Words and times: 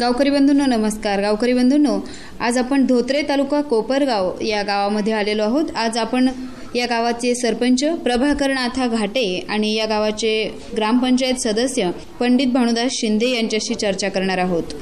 गावकरी 0.00 0.30
बंधूंनो 0.30 0.64
नमस्कार. 0.66 1.20
गावकरी 1.20 1.52
बंधूंनो 1.52 1.98
आज 2.40 2.56
आपण 2.58 2.86
धोत्रे 2.86 3.20
तालुका 3.22 3.60
कोपरगाव 3.62 4.40
या 4.42 4.62
गावामध्ये 4.62 5.12
आलेलो 5.12 5.42
आहोत. 5.42 5.64
आज 5.76 5.98
आपण 5.98 6.28
या 6.74 6.86
गावाचे 6.86 7.34
सरपंच 7.34 7.84
प्रभाकर 8.04 8.52
नाथा 8.52 8.86
घाटे 8.86 9.24
आणि 9.48 9.72
या 9.74 9.86
गावाचे 9.86 10.32
ग्रामपंचायत 10.76 11.40
सदस्य 11.40 11.90
पंडित 12.20 12.46
भानुदास 12.46 12.92
शिंदे 12.92 13.28
यांच्याशी 13.28 13.74
चर्चा 13.74 14.08
करणार 14.08 14.38
आहोत. 14.38 14.74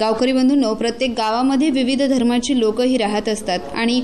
गावकरी 0.00 0.32
बंधूंनो 0.32 0.74
प्रत्येक 0.74 1.14
गावामध्ये 1.16 1.70
विविध 1.70 2.02
धर्माची 2.02 2.58
लोकही 2.60 2.96
राहत 2.96 3.28
असतात 3.28 3.74
आणि 3.74 4.02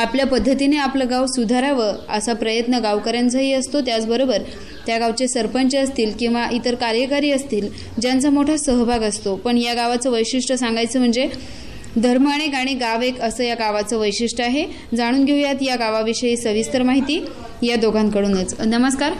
आपल्या 0.00 0.26
पद्धतीने 0.26 0.76
आपलं 0.76 1.10
गाव 1.10 1.26
सुधारावं 1.26 1.92
असा 2.08 2.32
प्रयत्न 2.32 2.78
गावकऱ्यांचाही 2.78 3.52
असतो. 3.52 3.80
त्याचबरोबर 3.80 4.42
त्या 4.86 4.98
गावचे 4.98 5.28
सरपंच 5.28 5.74
असतील 5.74 6.12
किंवा 6.18 6.46
इतर 6.52 6.74
कार्यकारी 6.74 7.30
असतील 7.30 7.68
ज्यांचा 8.00 8.30
मोठा 8.30 8.56
सहभाग 8.56 9.00
असतो. 9.00 9.36
पण 9.36 9.58
या 9.58 9.74
गावाचं 9.74 10.10
वैशिष्ट्य 10.10 10.56
सांगायचं 10.56 10.98
म्हणजे 10.98 11.28
धर्म 12.02 12.32
अनेक 12.32 12.54
आणि 12.54 12.74
गाव 12.74 13.02
एक 13.02 13.20
असं 13.20 13.44
या 13.44 13.54
गावाचं 13.54 13.98
वैशिष्ट्य 13.98 14.44
आहे. 14.44 14.66
जाणून 14.96 15.24
घेऊयात 15.24 15.62
या 15.62 15.76
गावाविषयी 15.76 16.36
सविस्तर 16.36 16.82
माहिती 16.82 17.24
या 17.62 17.76
दोघांकडूनच. 17.76 18.60
नमस्कार. 18.60 19.12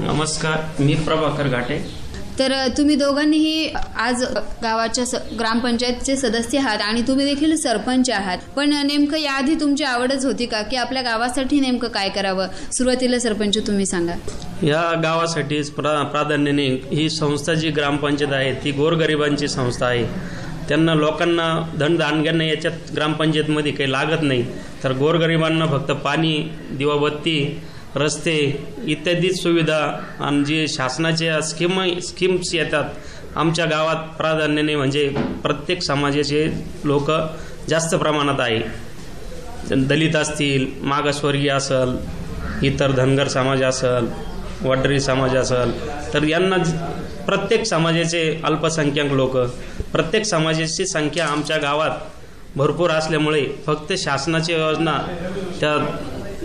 नमस्कार 0.00 0.82
मी 0.82 0.94
प्रभाकर 0.94 1.48
घाटे. 1.48 2.03
तर 2.38 2.68
तुम्ही 2.78 2.96
दोघांनीही 2.96 3.68
आज 3.96 4.24
गावाच्या 4.62 5.06
स- 5.06 5.14
ग्रामपंचायतचे 5.38 6.16
सदस्य 6.16 6.58
आहात 6.58 6.78
आणि 6.82 7.02
तुम्ही 7.02 7.24
देखील 7.26 7.56
सरपंच 7.56 8.10
आहात. 8.10 8.38
पण 8.56 8.72
नेमकं 8.86 9.18
याआधी 9.18 9.54
तुमची 9.54 9.84
आवडच 9.84 10.24
होती 10.24 10.46
का? 10.46 10.62
की 10.62 10.76
आपल्या 10.76 11.02
गावासाठी 11.02 11.60
नेमकं 11.60 11.88
काय 11.88 12.08
करावं? 12.08 12.46
सुरुवातीला 12.72 13.18
सरपंच 13.18 13.66
तुम्ही 13.66 13.86
सांगा. 13.86 14.12
या 14.62 15.00
गावासाठी 15.02 15.62
प्रा 15.62 16.02
प्राधान्याने 16.02 16.66
ही 16.92 17.10
संस्था 17.10 17.54
जी 17.54 17.70
ग्रामपंचायत 17.70 18.32
आहे 18.32 18.54
ती 18.54 18.70
गोरगरिबांची 18.70 19.48
संस्था 19.48 19.86
आहे. 19.86 20.04
त्यांना 20.68 20.94
लोकांना 20.94 21.76
धनदानग्यांना 21.80 22.44
याच्यात 22.44 22.72
ग्रामपंचायतमध्ये 22.96 23.72
काही 23.72 23.92
लागत 23.92 24.22
नाही. 24.22 24.46
तर 24.84 24.92
गोरगरिबांना 24.92 25.66
फक्त 25.66 25.90
पाणी 25.90 26.50
दिवाबत्ती 26.72 27.60
रस्ते 27.96 28.36
इत्यादी 28.86 29.30
सुविधा 29.32 29.78
आणि 30.20 30.44
जे 30.44 30.66
शासनाच्या 30.68 31.40
स्कीम 31.40 31.80
स्कीम्स 32.02 32.54
येतात 32.54 33.36
आमच्या 33.36 33.64
गावात 33.64 34.16
प्राधान्याने 34.16 34.74
म्हणजे 34.76 35.08
प्रत्येक 35.42 35.82
समाजाचे 35.82 36.46
लोक 36.84 37.10
जास्त 37.68 37.94
प्रमाणात 37.94 38.40
आहे. 38.40 38.60
दलित 39.70 40.16
असतील 40.16 40.66
मागासवर्गीय 40.82 41.50
असल 41.50 41.96
इतर 42.62 42.90
धनगर 42.90 43.28
समाज 43.28 43.62
असल 43.62 44.06
वडरी 44.62 44.98
समाज 45.00 45.36
असल 45.36 45.70
तर 46.14 46.22
यांना 46.22 46.56
प्रत्येक 47.26 47.64
समाजाचे 47.66 48.22
अल्पसंख्याक 48.44 49.12
लोक 49.12 49.36
प्रत्येक 49.92 50.24
समाजाची 50.24 50.86
संख्या 50.86 51.26
आमच्या 51.26 51.56
गावात 51.56 51.90
भरपूर 52.56 52.90
असल्यामुळे 52.90 53.44
फक्त 53.66 53.92
शासनाच्या 53.98 54.56
योजना 54.56 54.98
त्या 55.60 55.76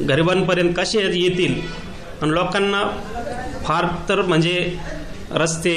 गरिबांपर्यंत 0.08 0.74
कसे 0.78 1.00
येतील? 1.20 1.60
आणि 2.22 2.32
लोकांना 2.34 2.84
फार 3.66 3.86
तर 4.10 4.22
म्हणजे 4.22 4.72
रस्ते 5.32 5.74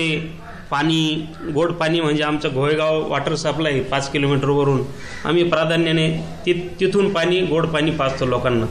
पाणी 0.71 1.27
गोड 1.55 1.73
पाणी 1.73 2.01
म्हणजे 2.01 2.23
आमचं 2.23 2.55
घोळगाव 2.55 3.01
वॉटर 3.09 3.35
सप्लाय 3.35 3.81
पाच 3.81 4.11
किलोमीटरवरून 4.11 4.83
आम्ही 5.25 5.43
प्राधान्याने 5.45 6.09
ति 6.47 6.53
तिथून 6.81 7.13
पाणी 7.13 7.41
गोड 7.41 7.67
पाणी 7.67 7.91
पाजतो 7.91 8.27
लोकांना. 8.27 8.67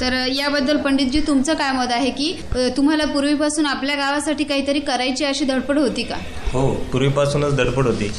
तर 0.00 0.12
याबद्दल 0.28 0.76
पंडितजी 0.76 1.20
तुमचं 1.20 1.54
काय 1.54 1.72
मत 1.72 1.92
आहे 1.92 2.10
की 2.10 2.32
तुम्हाला 2.76 3.04
पूर्वीपासून 3.04 3.66
आपल्या 3.66 3.96
गावासाठी 3.96 4.44
काहीतरी 4.44 4.80
करायची 4.80 5.24
अशी 5.24 5.44
धडपड 5.44 5.78
होती 5.78 6.02
का? 6.02 6.16
हो 6.52 6.68
पूर्वीपासूनच 6.92 7.56
धडपड 7.56 7.86
होती. 7.86 8.10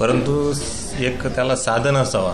परंतु 0.00 0.52
एक 1.00 1.26
त्याला 1.26 1.56
साधन 1.56 1.96
असावा. 1.96 2.32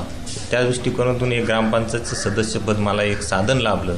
त्या 0.51 0.63
दृष्टिकोनातून 0.63 1.33
एक 1.33 1.45
ग्रामपंचायतचं 1.47 2.17
सदस्यपद 2.17 2.79
मला 2.79 3.03
एक 3.03 3.23
साधन 3.23 3.59
लाभलं. 3.59 3.97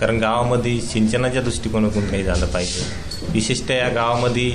कारण 0.00 0.18
गावामध्ये 0.18 0.80
सिंचनाच्या 0.80 1.42
दृष्टिकोनातून 1.42 2.06
काही 2.08 2.22
झालं 2.22 2.46
पाहिजे. 2.46 2.82
विशेषतः 3.32 3.74
या 3.74 3.88
गावामध्ये 3.88 4.50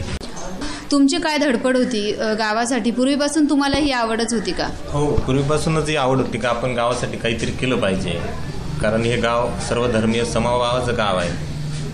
तुमची 0.92 1.18
काय 1.18 1.38
धडपड 1.38 1.78
होती 1.78 2.12
गावासाठी? 2.40 2.92
पूर्वीपासून 2.92 3.50
तुम्हाला 3.50 3.78
ही 3.78 3.92
आवडच 3.92 4.34
होती 4.34 4.52
का? 4.52 4.68
हो 4.92 5.06
पूर्वीपासूनच 5.18 5.90
ही 5.90 5.96
आवड 5.96 6.18
होती 6.18 6.38
का? 6.38 6.50
आपण 6.50 6.74
गावासाठी 6.76 7.18
काहीतरी 7.18 7.52
केलं 7.52 7.80
पाहिजे. 7.80 8.20
कारण 8.82 9.02
हे 9.02 9.16
गाव 9.18 9.50
सर्वधर्मीय 9.70 10.24
समभावाचं 10.26 10.98
गाव 10.98 11.18
आहे. 11.18 11.32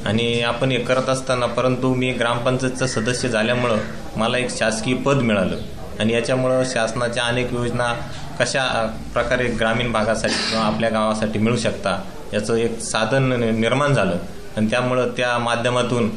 आणि 0.06 0.42
आपण 0.42 0.72
हे 0.72 0.78
करत 0.80 1.10
असताना 1.10 1.46
परंतु 1.46 1.94
मी 1.96 2.12
ग्रामपंचायतचा 2.12 2.88
सदस्य 2.88 3.30
झाल्यामुळं 3.30 3.78
मला 4.18 4.38
एक 4.38 4.58
शासकीय 4.58 4.96
पद 4.96 5.22
मिळालं. 5.22 5.58
आणि 6.00 6.14
याच्यामुळं 6.14 6.64
शासनाच्या 6.66 7.24
अनेक 7.24 7.54
योजना 7.54 7.94
कशा 8.40 8.96
प्रकारे 9.14 9.48
ग्रामीण 9.48 9.92
भागासाठी 9.92 10.34
किंवा 10.34 10.66
आपल्या 10.66 10.90
गावासाठी 10.90 11.40
मिळू 11.40 11.58
शकता 11.58 12.04
याचं 12.34 12.56
एक 12.56 12.80
साधन 12.80 13.34
नि- 13.34 13.52
निर्माण 13.52 13.94
झालं. 13.94 14.18
आणि 14.58 14.70
त्यामुळं 14.70 15.10
त्या 15.18 15.38
माध्यमातून 15.38 16.10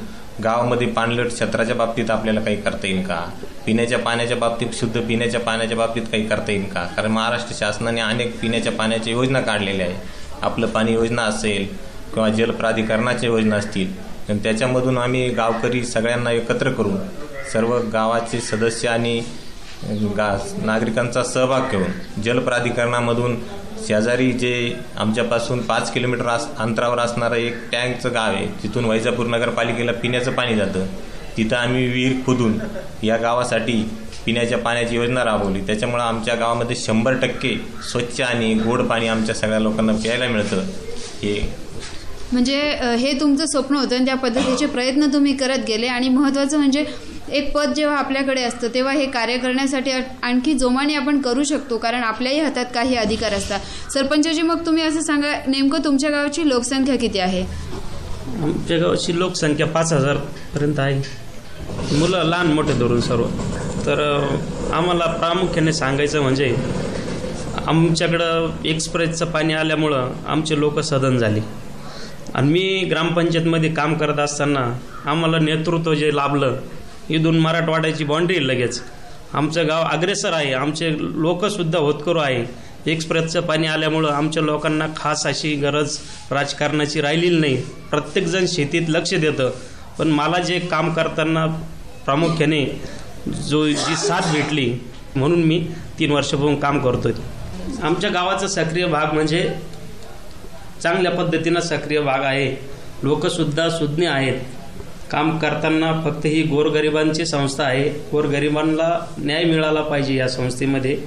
गावामध्ये 0.45 0.87
पाणलट 0.87 1.27
क्षेत्राच्या 1.27 1.77
बाबतीत 1.77 2.11
आपल्याला 2.11 2.41
काही 2.41 2.57
करता 2.57 2.87
येईल 2.87 3.07
का? 3.07 3.31
पिण्याच्या 3.67 3.99
पाण्याच्या 3.99 4.37
बाबतीत 4.37 4.67
शुद्ध 4.73 5.01
पिण्याच्या 5.01 5.41
पाण्याच्या 5.41 5.79
बाबतीत 5.79 6.03
काही 6.03 6.27
करता 6.27 6.53
येईल 6.53 6.65
का? 6.65 6.85
कारण 6.85 7.11
महाराष्ट्र 7.11 7.55
शासनाने 7.59 8.01
अनेक 8.01 8.41
पिण्याच्या 8.41 8.73
पाण्याच्या 8.73 9.13
योजना 9.13 9.41
काढलेल्या 9.41 9.87
आहे 9.87 9.97
आपलं 10.43 10.67
पाणी 10.67 10.93
योजना 10.93 11.23
असेल 11.23 11.67
किंवा 12.15 12.29
जल 12.29 12.51
प्राधिकरणाच्या 12.51 13.29
योजना 13.29 13.57
असतील 13.57 13.93
आणि 14.29 14.39
त्याच्यामधून 14.43 14.99
आम्ही 14.99 15.29
गावकरी 15.29 15.85
सगळ्यांना 15.85 16.31
एकत्र 16.31 16.71
करून 16.71 16.97
सर्व 17.53 17.79
गावाचे 17.79 18.41
सदस्य 18.41 18.89
आणि 18.89 19.23
नागरिकांचा 19.85 21.23
सहभाग 21.25 21.71
घेऊन 21.71 22.23
जल 22.23 22.39
प्राधिकरणामधून 22.39 23.37
शेजारी 23.87 24.31
जे 24.33 24.53
आमच्यापासून 24.99 25.61
पाच 25.67 25.93
किलोमीटर 25.93 26.27
आस 26.27 26.47
अंतरावर 26.59 26.99
असणारं 26.99 27.37
एक 27.37 27.55
टँकचं 27.73 28.15
गाव 28.15 28.33
आहे 28.33 28.47
तिथून 28.63 28.85
वैजापूर 28.85 29.27
नगरपालिकेला 29.27 29.93
पिण्याचं 29.93 30.33
पाणी 30.33 30.57
जातं. 30.57 30.87
तिथं 31.37 31.57
आम्ही 31.57 31.87
विहीर 31.87 32.17
खोदून 32.27 32.59
या 33.03 33.17
गावासाठी 33.17 33.83
पिण्याच्या 34.25 34.59
पाण्याची 34.59 34.97
योजना 34.97 35.25
राबवली. 35.25 35.61
त्याच्यामुळं 35.67 36.03
आमच्या 36.03 36.35
गावामध्ये 36.35 36.77
शंभर 36.77 37.15
टक्के 37.23 37.55
स्वच्छ 37.91 38.21
आणि 38.21 38.53
गोड 38.55 38.83
पाणी 38.83 39.09
आमच्या 39.09 39.35
सगळ्या 39.35 39.59
लोकांना 39.61 39.93
प्यायला 39.93 40.29
मिळतं. 40.29 40.63
हे 41.23 41.41
म्हणजे 42.33 42.61
हे 42.99 43.13
तुमचं 43.21 43.47
स्वप्न 43.47 43.77
होतं 43.77 43.97
आणि 43.97 44.05
त्या 44.07 44.15
पद्धतीचे 44.17 44.67
प्रयत्न 44.67 45.07
तुम्ही 45.13 45.37
करत 45.37 45.65
गेले 45.69 45.87
आणि 45.87 46.09
महत्त्वाचं 46.09 46.59
म्हणजे 46.59 46.85
एक 47.33 47.53
पद 47.55 47.73
जेव्हा 47.73 47.97
आपल्याकडे 47.99 48.43
असतं 48.43 48.69
तेव्हा 48.75 48.93
हे 48.93 49.07
कार्य 49.07 49.37
करण्यासाठी 49.39 49.91
आणखी 50.23 50.53
जोमाने 50.55 50.95
आपण 50.95 51.21
करू 51.21 51.43
शकतो 51.45 51.79
कारण 51.79 52.03
आपल्याही 52.03 52.41
हातात 52.41 52.67
काही 52.75 52.97
अधिकार 52.97 53.33
असतात. 53.33 53.61
सरपंचजी 53.93 54.43
मग 54.43 54.65
तुम्ही 54.67 54.83
असं 54.83 55.01
सांगा 55.01 55.33
नेमकं 55.47 55.85
तुमच्या 55.85 56.11
गावाची 56.11 56.49
लोकसंख्या 56.49 56.97
किती 56.97 57.19
आहे? 57.19 57.43
आमच्या 58.43 58.79
गावाची 58.79 59.19
लोकसंख्या 59.19 59.67
पाच 59.67 59.93
हजारपर्यंत 59.93 60.79
आहे. 60.79 61.01
मुलं 61.99 62.25
लहान 62.25 62.53
मोठे 62.53 62.73
धरून 62.73 63.01
सर्व. 63.01 63.25
तर 63.87 64.01
आम्हाला 64.73 65.07
प्रामुख्याने 65.07 65.73
सांगायचं 65.73 66.23
म्हणजे 66.23 66.55
आमच्याकडं 67.67 68.51
एक्सप्रेसचं 68.65 69.27
पाणी 69.27 69.55
आल्यामुळं 69.55 70.11
आमचे 70.27 70.61
लोक 70.61 70.81
सदन 70.81 71.19
झाले. 71.19 71.41
आणि 72.35 72.53
मी 72.53 72.89
ग्रामपंचायतमध्ये 72.91 73.71
काम 73.75 73.95
करत 73.95 74.19
असताना 74.19 74.67
आम्हाला 75.11 75.39
नेतृत्व 75.39 75.95
जे 75.95 76.15
लाभलं 76.17 76.57
इथून 77.11 77.39
मराठवाड्याची 77.39 78.05
बाँड्री 78.05 78.49
लगेच. 78.49 78.83
आमचं 79.33 79.69
गाव 79.69 79.83
अग्रेसर 79.83 80.33
आहे. 80.33 80.53
आमचे 80.53 80.93
लोकसुद्धा 81.01 81.79
होतकरू 81.79 82.19
आहे. 82.19 82.69
एक्सप्रेसचं 82.93 83.41
पाणी 83.41 83.67
आल्यामुळं 83.67 84.09
आमच्या 84.09 84.43
लोकांना 84.43 84.87
खास 84.97 85.27
अशी 85.27 85.55
गरज 85.55 85.99
राजकारणाची 86.31 87.01
राहिलेली 87.01 87.39
नाही. 87.39 87.57
प्रत्येकजण 87.91 88.45
शेतीत 88.49 88.83
लक्ष 88.89 89.15
देतं. 89.15 89.51
पण 89.99 90.09
मला 90.09 90.39
जे 90.39 90.59
काम 90.59 90.93
करताना 90.93 91.47
प्रामुख्याने 92.05 92.81
जो 93.29 93.67
जी 93.67 93.97
साथ 93.97 94.33
भेटली 94.33 94.75
म्हणून 95.17 95.43
मी 95.43 95.69
तीन 95.99 96.11
वर्षापासून 96.11 96.61
काम 96.61 96.79
करतोय. 96.79 97.13
आमच्या 97.83 98.11
गावाचा 98.11 98.49
सक्रिय 98.49 98.87
भाग 98.87 99.15
म्हणजे 99.15 99.55
चांगल्या 100.83 101.13
पद्धतीनं 101.13 101.61
सक्रिय 101.61 102.01
भाग 102.01 102.23
आहे. 102.23 102.57
लोकसुद्धा 103.03 103.69
सुज्ञ 103.69 104.09
आहेत. 104.09 104.41
काम 105.11 105.39
करताना 105.39 106.01
फक्त 106.05 106.27
ही 106.27 106.43
गोरगरिबांची 106.43 107.27
संस्था 107.27 107.65
आहे. 107.65 107.89
गोरगरिबांना 107.89 109.07
न्याय 109.19 109.45
मिळाला 109.45 109.81
पाहिजे 109.81 110.15
या 110.15 110.29
संस्थेमध्ये. 110.29 110.99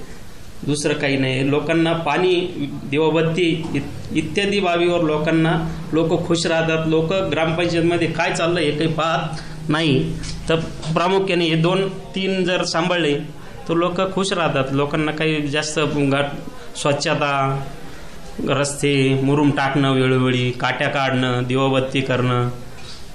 दुसरं 0.63 0.94
काही 0.94 1.18
नाही. 1.18 1.50
लोकांना 1.50 1.94
पाणी 1.94 2.69
दिवाबत्ती 2.89 3.63
इत- 3.74 4.15
इत्यादी 4.15 4.59
बाबीवर 4.59 5.01
लोकांना 5.01 5.69
लोक 5.94 6.27
खुश 6.27 6.45
राहतात. 6.45 6.88
लोक 6.88 7.13
ग्रामपंचायतमध्ये 7.13 8.07
काय 8.07 8.31
चाललं 8.31 8.59
हे 8.59 8.71
काही 8.71 8.89
पाहत 8.89 9.19
नाही. 9.69 10.13
तर 10.50 10.56
प्रामुख्याने 10.94 11.45
हे 11.45 11.56
दोन 11.56 11.89
तीन 11.89 12.44
जर 12.44 12.63
सांभाळले 12.63 13.19
तर 13.69 13.74
लोक 13.74 14.13
खुश 14.13 14.33
राहतात. 14.33 14.63
लोकांना 14.71 15.12
काही 15.12 15.47
जास्त 15.47 15.80
घाट 15.95 16.25
स्वच्छता 16.77 17.63
रस्ते 18.50 19.21
मुरुम 19.24 19.51
टाकणं 19.51 19.94
वेळोवेळी 19.94 20.51
काट्या 20.51 20.88
काढणं 20.88 21.44
दिवाबत्ती 21.47 22.01
करणं 22.01 22.50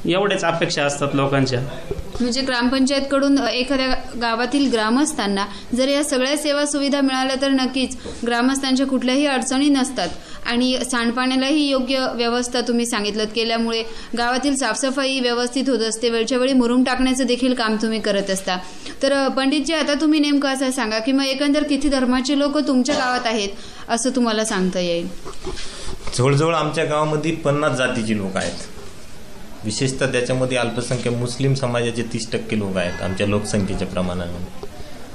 एवढ्याच 0.08 0.44
अपेक्षा 0.44 0.84
असतात 0.84 1.14
लोकांच्या. 1.14 1.60
म्हणजे 2.20 2.40
ग्रामपंचायतकडून 2.40 3.38
एखाद्या 3.38 3.94
गावातील 4.20 4.70
ग्रामस्थांना 4.72 5.44
जर 5.76 5.88
या 5.88 6.02
सगळ्या 6.04 6.36
सेवा 6.36 6.64
सुविधा 6.66 7.00
मिळाल्या 7.00 7.36
तर 7.42 7.50
नक्कीच 7.50 7.96
ग्रामस्थांच्या 8.26 8.86
कुठल्याही 8.86 9.26
अडचणी 9.26 9.68
नसतात. 9.68 10.08
आणि 10.46 10.78
सांडपाण्यालाही 10.90 11.68
योग्य 11.68 12.06
व्यवस्था 12.14 12.60
तुम्ही 12.60 12.86
सांगितलं 12.86 13.24
केल्यामुळे 13.24 13.82
गावातील 14.18 14.56
साफसफाई 14.56 15.18
व्यवस्थित 15.20 15.68
होत 15.68 15.78
असते. 15.78 16.10
वेळच्या 16.10 16.38
वेळी 16.38 16.52
मुरुम 16.52 16.84
टाकण्याचं 16.84 17.26
देखील 17.26 17.54
काम 17.54 17.76
तुम्ही 17.76 18.00
करत 18.00 18.30
असता. 18.30 18.56
तर 19.02 19.28
पंडितजी 19.28 19.74
आता 19.74 19.94
तुम्ही 19.94 20.20
नेमकं 20.20 20.48
असं 20.48 20.70
सांगा 20.70 20.98
की 20.98 21.12
मग 21.12 21.24
एकंदर 21.24 21.62
किती 21.62 21.88
धर्माचे 21.88 22.38
लोक 22.38 22.58
तुमच्या 22.58 22.94
गावात 22.94 23.26
आहेत 23.26 23.48
असं 23.88 24.10
तुम्हाला 24.10 24.44
सांगता 24.44 24.80
येईल? 24.80 25.08
जवळजवळ 26.14 26.54
आमच्या 26.54 26.84
गावामध्ये 26.84 27.32
पन्नास 27.34 27.76
जातीचे 27.76 28.16
लोक 28.16 28.36
आहेत. 28.36 28.75
विशेषतः 29.64 30.12
त्याच्यामध्ये 30.12 30.58
अल्पसंख्याक 30.58 31.14
मुस्लिम 31.16 31.54
समाजाचे 31.54 32.02
तीस 32.12 32.30
टक्के 32.32 32.58
लोक 32.58 32.76
आहेत 32.76 33.02
आमच्या 33.02 33.26
लोकसंख्येच्या 33.26 33.88
प्रमाणाने. 33.88 34.44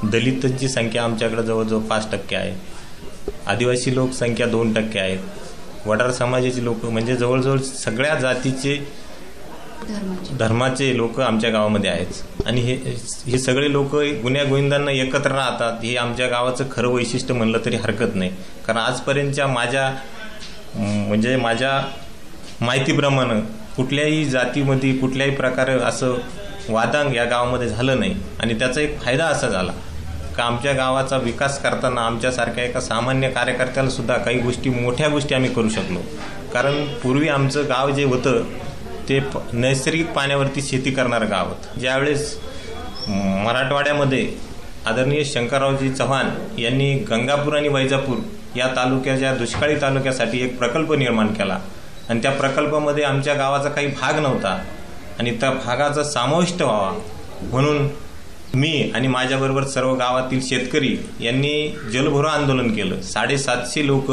दलितांची 0.03 0.67
संख्या 0.69 1.03
आमच्याकडे 1.03 1.43
जवळजवळ 1.43 1.81
पाच 1.89 2.11
टक्के 2.11 2.35
आहे. 2.35 2.53
आदिवासी 3.47 3.95
लोकसंख्या 3.95 4.47
दोन 4.47 4.73
टक्के 4.73 4.99
आहेत 4.99 5.87
वडार 5.87 6.11
समाजाचे 6.11 6.63
लोक 6.63 6.85
म्हणजे 6.85 7.15
जवळजवळ 7.15 7.59
सगळ्या 7.59 8.15
जातीचे 8.15 8.77
धर्माचे 10.39 10.95
लोक 10.97 11.19
आमच्या 11.21 11.49
गावामध्ये 11.49 11.89
आहेत. 11.89 12.45
आणि 12.45 12.61
हे 12.61 12.75
हे 13.27 13.37
सगळे 13.39 13.71
लोक 13.71 13.95
गुन्ह्या 14.23 14.43
गोविंदांना 14.43 14.91
एकत्र 14.91 15.31
राहतात 15.31 15.83
हे 15.83 15.95
आमच्या 15.97 16.27
गावाचं 16.27 16.65
खरं 16.71 16.89
वैशिष्ट्य 16.89 17.33
म्हणलं 17.33 17.59
तरी 17.65 17.75
हरकत 17.75 18.15
नाही. 18.15 18.31
कारण 18.67 18.79
आजपर्यंतच्या 18.79 19.47
माझ्या 19.47 19.89
म्हणजे 20.75 21.35
माझ्या 21.37 21.81
माहितीप्रमाणे 22.61 23.39
कुठल्याही 23.77 24.25
जातीमध्ये 24.25 24.93
कुठल्याही 24.93 25.35
प्रकारे 25.35 25.73
असं 25.73 26.17
वादांग 26.69 27.15
या 27.15 27.25
गावामध्ये 27.25 27.67
झालं 27.67 27.99
नाही. 27.99 28.15
आणि 28.39 28.53
त्याचा 28.53 28.81
एक 28.81 29.01
फायदा 29.01 29.25
असा 29.25 29.47
झाला 29.47 29.71
का 30.37 30.43
आमच्या 30.43 30.73
गावाचा 30.73 31.17
विकास 31.17 31.61
करताना 31.63 32.01
आमच्यासारख्या 32.01 32.63
एका 32.63 32.79
सामान्य 32.79 33.29
कार्यकर्त्याला 33.29 33.89
सुद्धा 33.89 34.17
काही 34.17 34.39
गोष्टी 34.39 34.69
मोठ्या 34.69 35.07
गोष्टी 35.09 35.35
आम्ही 35.35 35.53
करू 35.53 35.69
शकलो. 35.69 35.99
कारण 36.53 36.85
पूर्वी 36.85 37.27
आमचं 37.27 37.63
गाव 37.63 37.89
जे 37.89 38.03
होतं 38.03 38.43
ते 39.09 39.19
प- 39.19 39.37
नैसर्गिक 39.53 40.11
पाण्यावरती 40.11 40.61
शेती 40.61 40.91
करणारं 40.91 41.29
गाव 41.29 41.47
होतं. 41.47 41.79
ज्यावेळेस 41.79 42.39
मराठवाड्यामध्ये 43.07 44.33
आदरणीय 44.85 45.23
शंकररावजी 45.23 45.89
चव्हाण 45.89 46.59
यांनी 46.59 46.93
गंगापूर 46.93 47.57
आणि 47.57 47.67
वैजापूर 47.67 48.17
या 48.55 48.67
तालुक्याच्या 48.67 49.33
दुष्काळी 49.33 49.75
तालुक्यासाठी 49.75 50.41
एक 50.41 50.57
प्रकल्प 50.57 50.93
निर्माण 50.93 51.27
केला 51.27 51.59
आणि 52.11 52.21
त्या 52.21 52.31
प्रकल्पामध्ये 52.31 53.03
आमच्या 53.03 53.33
गावाचा 53.33 53.69
काही 53.69 53.87
भाग 53.87 54.19
नव्हता. 54.19 54.63
आणि 55.19 55.31
त्या 55.31 55.51
भागाचा 55.51 56.03
समाविष्ट 56.03 56.61
व्हावा 56.61 56.91
म्हणून 57.41 57.87
मी 58.53 58.91
आणि 58.95 59.07
माझ्याबरोबर 59.07 59.63
सर्व 59.63 59.93
गावातील 59.93 60.39
शेतकरी 60.43 60.97
यांनी 61.19 61.75
जलभरो 61.93 62.27
आंदोलन 62.27 62.75
केलं. 62.75 63.01
साडेसातशे 63.01 63.87
लोक 63.87 64.11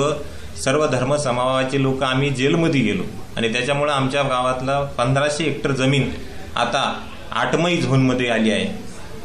सर्व 0.59 0.87
धर्म 0.87 1.17
समावाचे 1.17 1.83
लोक 1.83 2.03
आम्ही 2.03 2.31
जेलमध्ये 2.31 2.81
गेलो. 2.81 3.03
आणि 3.37 3.53
त्याच्यामुळं 3.53 3.93
आमच्या 3.93 4.23
गावातला 4.23 4.81
पंधराशे 4.81 5.45
हेक्टर 5.45 5.73
जमीन 5.73 6.11
आता 6.56 7.00
आठमई 7.33 7.77
झोनमध्ये 7.77 8.29
आली 8.29 8.50
आहे. 8.50 8.67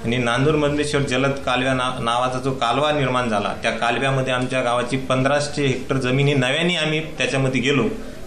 आणि 0.05 0.17
नांदूर 0.17 0.55
मधमेश्वर 0.55 1.01
जलद 1.01 1.31
कालव्या 1.31 1.73
ना 1.73 1.91
नावाचा 1.99 2.39
जो 2.39 2.51
कालवा 2.51 2.91
निर्माण 2.91 3.29
झाला 3.29 3.53
त्या 3.61 3.71
कालव्यामध्ये 3.71 4.33
आमच्या 4.33 4.61
गावाची 4.61 4.97
पंधराशे 4.97 5.65
हेक्टर 5.67 5.97
जमीन 5.97 6.27
ही 6.27 6.33
नव्याने 6.33 6.75
आम्ही 6.75 6.99
त्याच्यामध्ये 6.99 7.61
गेलो. 7.61 7.83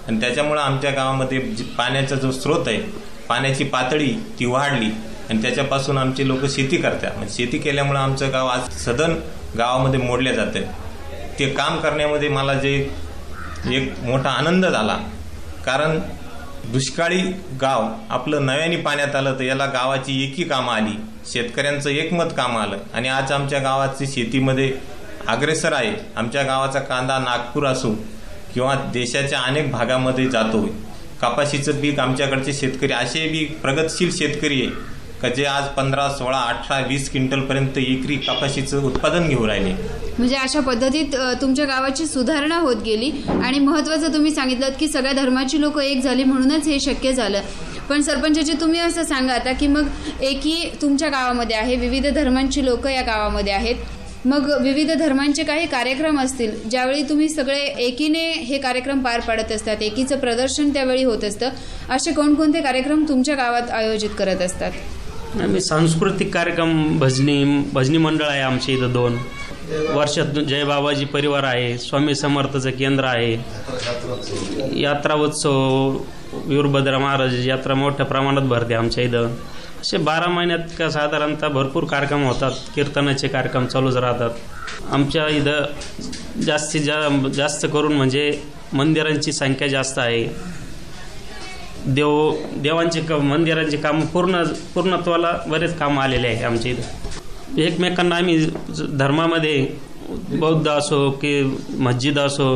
आणि 0.08 0.20
त्याच्यामुळं 0.20 0.60
आमच्या 0.60 0.90
गावामध्ये 0.90 1.40
जी 1.40 1.64
पाण्याचा 1.78 2.16
जो 2.16 2.30
स्रोत 2.32 2.68
आहे 2.68 2.80
पाण्याची 3.28 3.64
पातळी 3.64 4.12
ती 4.38 4.44
वाढली. 4.44 4.90
आणि 5.30 5.42
त्याच्यापासून 5.42 5.98
आमचे 5.98 6.26
लोक 6.28 6.44
शेती 6.46 6.76
करतात. 6.76 7.16
म्हणजे 7.16 7.34
शेती 7.34 7.58
केल्यामुळं 7.58 7.98
आमचं 7.98 8.32
गाव 8.32 8.46
आज 8.46 8.68
सदन 8.84 9.14
गावामध्ये 9.58 10.00
मोडले 10.00 10.34
जाते 10.34 10.60
ते 11.38 11.48
काम 11.48 11.78
करण्यामध्ये 11.80 12.28
मला 12.28 12.54
जे 12.54 12.74
एक 13.72 13.94
मोठा 14.02 14.30
आनंद 14.30 14.66
झाला. 14.66 14.96
कारण 15.66 15.98
दुष्काळी 16.72 17.20
गाव 17.60 17.88
आपलं 18.10 18.46
नव्याने 18.46 18.76
पाण्यात 18.76 19.14
आलं 19.16 19.34
तर 19.34 19.44
याला 19.44 19.66
गावाची 19.66 20.22
एकी 20.24 20.44
कामं 20.44 20.72
आली. 20.72 20.96
शेतकऱ्यांचं 21.32 21.90
एकमत 21.90 22.30
कामं 22.36 22.60
आलं. 22.60 22.78
आणि 22.94 23.08
आज 23.08 23.32
आमच्या 23.32 23.58
गावाची 23.58 24.06
शेतीमध्ये 24.06 24.72
अग्रेसर 25.26 25.72
आहे. 25.72 25.94
आमच्या 26.16 26.42
गावाचा 26.42 26.80
कांदा 26.80 27.18
नागपूर 27.18 27.66
असो 27.66 27.94
किंवा 28.56 28.74
देशाच्या 28.92 29.38
अनेक 29.38 29.70
भागामध्ये 29.70 30.26
जातो 30.30 30.60
कपाशीचं 31.22 31.80
पीक 31.80 31.98
आमच्याकडचे 32.00 32.52
शेतकरी 32.52 32.92
असे 32.92 33.26
बी 33.28 33.44
प्रगतशील 33.62 34.10
शेतकरी 34.10 34.60
आहे 34.60 34.94
का 35.22 35.28
जे 35.28 35.44
आज 35.44 35.66
पंधरा 35.76 36.08
सोळा 36.08 36.38
अठरा 36.38 36.78
वीस 36.88 37.10
क्विंटलपर्यंत 37.10 37.78
एकरी 37.78 38.16
कपाशीचं 38.18 38.82
उत्पादन 38.84 39.28
घेऊन 39.28 39.48
राहिले. 39.48 39.72
म्हणजे 40.18 40.36
अशा 40.36 40.60
पद्धतीत 40.60 41.16
तुमच्या 41.40 41.64
गावाची 41.66 42.06
सुधारणा 42.06 42.58
होत 42.58 42.82
गेली 42.84 43.10
आणि 43.42 43.58
महत्त्वाचं 43.58 44.12
तुम्ही 44.14 44.34
सांगितलं 44.34 44.78
की 44.80 44.88
सगळ्या 44.88 45.12
धर्माची 45.14 45.60
लोक 45.60 45.78
एक 45.80 46.02
झाली 46.02 46.24
म्हणूनच 46.24 46.68
हे 46.68 46.78
शक्य 46.80 47.12
झालं. 47.12 47.40
पण 47.88 48.02
सरपंचाची 48.02 48.52
तुम्ही 48.60 48.80
असं 48.80 49.04
सांगा 49.04 49.34
आता 49.34 49.52
की 49.52 49.66
मग 49.66 50.22
एकी 50.22 50.56
तुमच्या 50.82 51.08
गावामध्ये 51.08 51.56
आहे 51.56 51.76
विविध 51.76 52.06
धर्मांची 52.14 52.64
लोक 52.64 52.86
या 52.86 53.02
गावामध्ये 53.02 53.52
आहेत 53.52 53.76
मग 54.26 54.50
विविध 54.62 54.90
धर्मांचे 54.90 55.42
काही 55.44 55.66
कार्यक्रम 55.66 56.18
असतील 56.20 56.52
ज्यावेळी 56.70 57.02
तुम्ही 57.02 57.28
सगळे 57.28 57.58
एकीने 57.86 58.24
हे 58.42 58.58
कार्यक्रम 58.58 59.00
पार 59.00 59.20
पाडत 59.20 59.52
असतात 59.52 59.82
एकीचं 59.82 60.18
प्रदर्शन 60.18 60.70
त्यावेळी 60.70 61.04
होत 61.04 61.24
असतं 61.24 61.48
असे 61.90 62.12
कोणकोणते 62.12 62.60
कार्यक्रम 62.60 63.04
तुमच्या 63.08 63.34
गावात 63.34 63.70
आयोजित 63.70 64.10
करत 64.18 64.42
असतात? 64.42 64.72
आम्ही 65.42 65.60
सांस्कृतिक 65.60 66.34
कार्यक्रम 66.34 66.98
भजनी 66.98 67.44
भजनी 67.72 67.98
मंडळ 67.98 68.24
आहे 68.24 68.40
आमच्या 68.40 68.74
इथं 68.74 68.92
दोन. 68.92 69.16
वर्षात 69.94 70.38
जय 70.48 70.64
बाबाजी 70.64 71.04
परिवार 71.04 71.44
आहे 71.44 71.76
स्वामी 71.78 72.14
समर्थचं 72.14 72.70
केंद्र 72.70 73.04
आहे. 73.04 73.32
यात्रा 74.80 75.14
उत्सव 75.14 75.96
वीरभद्र 76.46 76.98
महाराज 76.98 77.46
यात्रा 77.48 77.74
मोठ्या 77.74 78.06
प्रमाणात 78.06 78.42
भरते 78.42 78.74
आमच्या 78.74 79.04
इथं. 79.04 79.34
असे 79.86 79.98
बारा 80.02 80.26
महिन्यात 80.26 80.70
का 80.78 80.88
साधारणतः 80.90 81.48
भरपूर 81.48 81.84
कार्यक्रम 81.90 82.22
होतात. 82.26 82.52
कीर्तनाचे 82.74 83.28
कार्यक्रम 83.28 83.66
चालूच 83.66 83.96
राहतात. 83.96 84.30
आमच्या 84.92 85.26
इथं 85.28 86.40
जास्तीत 86.42 86.80
जा 86.82 86.96
जास्त 87.34 87.66
करून 87.72 87.92
म्हणजे 87.96 88.24
मंदिरांची 88.74 89.32
संख्या 89.32 89.68
जास्त 89.68 89.98
आहे. 89.98 90.24
देव 91.94 92.32
देवांचे 92.62 93.00
क 93.00 93.20
मंदिरांचे 93.30 93.76
काम 93.76 94.00
पूर्ण 94.12 94.42
पूर्णत्वाला 94.74 95.32
बरेच 95.48 95.78
कामं 95.78 96.02
आलेले 96.02 96.28
आहे 96.28 96.44
आमच्या 96.44 96.72
इथं. 96.72 97.60
एकमेकांना 97.60 98.16
आम्ही 98.16 98.38
धर्मामध्ये 98.98 99.56
बौद्ध 100.40 100.68
असो 100.68 101.10
की 101.22 101.42
मस्जिद 101.78 102.18
असो 102.18 102.50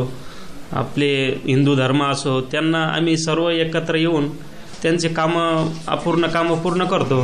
आपले 0.72 1.14
हिंदू 1.46 1.74
धर्म 1.76 2.04
असो 2.10 2.40
त्यांना 2.40 2.84
आम्ही 2.86 3.16
सर्व 3.18 3.50
एकत्र 3.50 3.94
येऊन 3.96 4.28
त्यांचे 4.82 5.08
कामं 5.08 5.72
अपूर्ण 5.86 6.26
कामं 6.26 6.62
पूर्ण 6.62 6.84
करतो. 6.84 7.22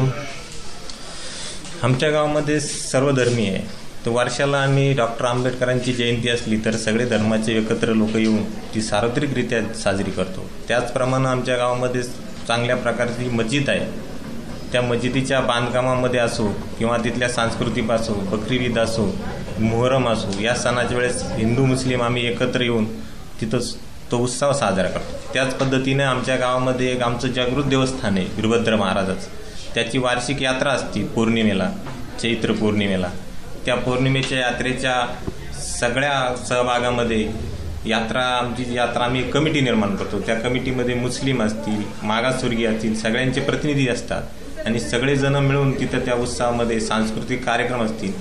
आमच्या 1.82 2.10
गावामध्ये 2.10 2.60
सर्वधर्मी 2.60 3.46
आहे. 3.48 3.64
तर 4.06 4.10
वर्षाला 4.10 4.58
आम्ही 4.58 4.92
डॉक्टर 4.92 5.24
आंबेडकरांची 5.24 5.92
जयंती 5.92 6.28
असली 6.28 6.56
तर 6.64 6.76
सगळे 6.76 7.04
धर्माचे 7.04 7.56
एकत्र 7.58 7.94
लोक 7.94 8.16
येऊन 8.16 8.42
ती 8.74 8.82
सार्वत्रिकरित्या 8.82 9.62
साजरी 9.74 10.10
करतो. 10.10 10.48
त्याचप्रमाणे 10.68 11.28
आमच्या 11.28 11.56
गावामध्ये 11.56 12.02
चांगल्या 12.02 12.76
प्रकारची 12.76 13.28
मस्जिद 13.28 13.70
आहे. 13.70 13.86
त्या 14.72 14.82
मस्जिदीच्या 14.82 15.40
बांधकामामध्ये 15.40 16.20
असो 16.20 16.48
किंवा 16.78 16.96
तिथल्या 16.96 17.28
सांस्कृतिक 17.28 17.90
असो 17.90 18.14
बकरी 18.30 18.56
ईद 18.64 18.78
असो 18.78 19.04
मोहरम 19.60 20.08
असो 20.08 20.40
या 20.40 20.54
सणाच्या 20.54 20.96
वेळेस 20.98 21.22
हिंदू 21.32 21.64
मुस्लिम 21.66 22.02
आम्ही 22.02 22.26
एकत्र 22.26 22.60
येऊन 22.60 22.84
तिथं 23.40 23.58
तो 24.10 24.18
उत्सव 24.18 24.52
साजरा 24.52 24.88
करतो. 24.88 25.32
त्याच 25.34 25.54
पद्धतीने 25.54 26.02
आमच्या 26.02 26.36
गावामध्ये 26.36 26.92
एक 26.92 27.02
आमचं 27.02 27.28
जागृत 27.28 27.64
देवस्थान 27.64 28.18
आहे 28.18 28.26
वीरभद्र 28.36 28.76
महाराजाचं. 28.76 29.28
त्याची 29.74 29.98
वार्षिक 29.98 30.42
यात्रा 30.42 30.70
असते 30.70 31.04
पौर्णिमेला 31.04 31.70
चैत्र 32.22 32.52
पौर्णिमेला. 32.52 33.08
त्या 33.66 33.74
पौर्णिमेच्या 33.74 34.38
यात्रेच्या 34.38 34.94
सगळ्या 35.80 36.44
सहभागामध्ये 36.48 37.28
यात्रा 37.86 38.22
आमची 38.22 38.74
यात्रा 38.74 39.04
आम्ही 39.04 39.30
कमिटी 39.30 39.60
निर्माण 39.60 39.96
करतो. 39.96 40.18
त्या 40.18 40.34
कमिटीमध्ये 40.34 40.94
मुस्लिम 40.94 41.42
असतील 41.42 41.82
मागासवर्गीय 42.02 42.66
असतील 42.66 42.96
सगळ्यांचे 42.96 43.40
प्रतिनिधी 43.40 43.88
असतात. 43.88 44.22
आणि 44.66 44.80
सगळेजण 44.80 45.36
मिळून 45.36 45.80
तिथं 45.80 45.98
त्या 45.98 46.14
उत्सवामध्ये 46.14 46.80
सांस्कृतिक 46.80 47.44
कार्यक्रम 47.44 47.82
असतील. 47.82 48.12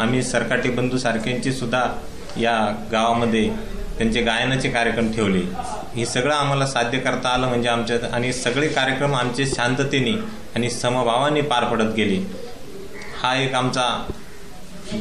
आम्ही 0.00 0.22
सरकाटी 0.22 0.70
बंधू 0.70 0.98
सुद्धा 0.98 2.00
या 2.36 2.86
गावामध्ये 2.92 3.50
त्यांचे 4.00 4.20
गायनाचे 4.22 4.68
कार्यक्रम 4.70 5.10
ठेवले. 5.12 5.38
हे 5.94 6.04
सगळं 6.06 6.34
आम्हाला 6.34 6.66
साध्य 6.66 6.98
करता 6.98 7.28
आलं 7.28 7.48
म्हणजे 7.48 7.68
आमच्या 7.68 7.96
आणि 8.12 8.32
सगळे 8.32 8.68
कार्यक्रम 8.68 9.14
आमचे 9.14 9.46
शांततेने 9.46 10.12
आणि 10.56 10.70
समभावाने 10.70 11.40
पार 11.40 11.64
पडत 11.64 11.92
गेले. 11.96 12.16
हा 13.22 13.34
एक 13.36 13.54
आमचा 13.54 13.84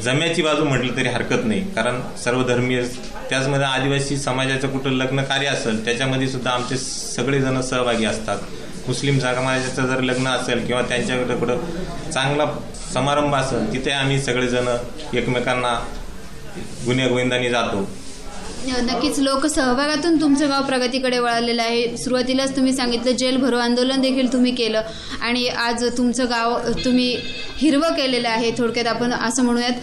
जम्याची 0.03 0.41
बाजू 0.41 0.63
म्हटली 0.65 0.89
तरी 0.97 1.09
हरकत 1.09 1.45
नाही. 1.45 1.61
कारण 1.75 2.01
सर्वधर्मीय 2.23 2.81
त्याचमध्ये 3.29 3.65
आदिवासी 3.65 4.17
समाजाचं 4.17 4.71
कुठं 4.71 4.91
लग्न 4.93 5.23
कार्य 5.23 5.47
असेल 5.47 5.83
त्याच्यामध्ये 5.85 6.27
सुद्धा 6.27 6.51
आमचे 6.51 6.77
सगळेजण 6.77 7.61
सहभागी 7.61 8.05
असतात. 8.05 8.37
मुस्लिम 8.87 9.19
समाजाचं 9.19 9.87
जर 9.87 10.01
लग्न 10.01 10.27
असेल 10.27 10.65
किंवा 10.67 10.81
त्यांच्याकडे 10.81 11.37
कुठं 11.37 12.11
चांगला 12.11 12.45
समारंभ 12.93 13.35
असेल 13.35 13.71
तिथे 13.73 13.91
आम्ही 13.91 14.19
सगळेजण 14.21 14.67
एकमेकांना 15.13 15.73
गुन्हेगोविंदाने 16.85 17.49
जातो. 17.49 17.87
नक्कीच 18.67 19.19
लोकसहभागातून 19.19 20.19
तुमचं 20.21 20.49
गाव 20.49 20.63
प्रगतीकडे 20.63 21.19
वळालेलं 21.19 21.61
आहे. 21.61 21.97
सुरुवातीलाच 21.97 22.55
तुम्ही 22.55 22.73
सांगितलं 22.73 23.11
जेल 23.11 23.37
भरो 23.37 23.57
आंदोलन 23.57 24.01
देखील 24.01 24.31
तुम्ही 24.33 24.51
केलं 24.55 24.81
आणि 25.21 25.47
आज 25.47 25.83
तुमचं 25.97 26.29
गाव 26.29 26.57
तुम्ही 26.85 27.15
हिरवं 27.57 27.93
केलेलं 27.93 28.29
आहे 28.29 28.51
थोडक्यात 28.57 28.87
आपण 28.87 29.13
असं 29.13 29.43
म्हणूयात. 29.43 29.73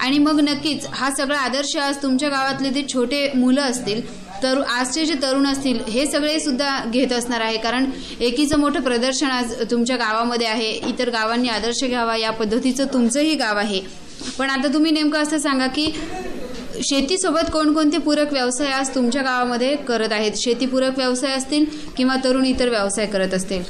आणि 0.00 0.18
मग 0.18 0.40
नक्कीच 0.40 0.86
हा 0.92 1.10
सगळा 1.16 1.38
आदर्श 1.38 1.76
आज 1.76 2.02
तुमच्या 2.02 2.28
गावातले 2.28 2.70
जे 2.70 2.82
छोटे 2.92 3.28
मुलं 3.34 3.60
असतील 3.60 4.00
तर 4.42 4.60
आजचे 4.60 5.04
जे 5.06 5.14
तरुण 5.22 5.46
असतील 5.46 5.78
हे 5.88 6.06
सगळे 6.06 6.38
सुद्धा 6.40 6.78
घेत 6.92 7.12
असणार 7.12 7.40
आहे. 7.40 7.56
कारण 7.56 7.84
एकीचं 8.20 8.58
मोठं 8.58 8.80
प्रदर्शन 8.80 9.26
आज 9.26 9.54
तुमच्या 9.70 9.96
गावामध्ये 9.96 10.46
आहे. 10.46 10.70
इतर 10.88 11.10
गावांनी 11.10 11.48
आदर्श 11.48 11.84
घ्यावा 11.84 12.16
या 12.16 12.30
पद्धतीचं 12.30 12.86
तुमचंही 12.92 13.34
गाव 13.34 13.58
आहे. 13.58 13.80
पण 14.38 14.50
आता 14.50 14.72
तुम्ही 14.74 14.90
नेमकं 14.92 15.22
असं 15.22 15.38
सांगा 15.38 15.66
की 15.66 15.86
शेतीसोबत 16.80 17.50
कोणकोणते 17.52 17.98
पूरक 17.98 18.32
व्यवसाय 18.32 18.70
आज 18.72 18.94
तुमच्या 18.94 19.22
गावामध्ये 19.22 19.74
करत 19.76 20.12
आहेत? 20.12 20.32
शेतीपूरक 20.36 20.98
व्यवसाय 20.98 21.32
असतील 21.32 21.64
किंवा 21.96 22.16
तरुण 22.24 22.44
इतर 22.46 22.68
व्यवसाय 22.68 23.06
करत 23.06 23.34
असतील? 23.34 23.62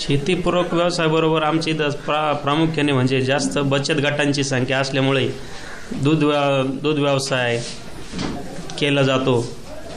शेतीपूरक 0.00 0.74
व्यवसायाबरोबर 0.74 1.42
आमच्या 1.42 1.74
इथं 1.74 1.90
प्रा 2.06 2.32
प्रामुख्याने 2.32 2.92
म्हणजे 2.92 3.20
जास्त 3.20 3.58
बचत 3.58 4.00
गटांची 4.04 4.44
संख्या 4.44 4.78
असल्यामुळे 4.78 5.28
दूध 6.02 6.24
व्या 6.24 6.62
दूध 6.82 6.98
व्यवसाय 6.98 7.60
केला 8.78 9.02
जातो. 9.02 9.40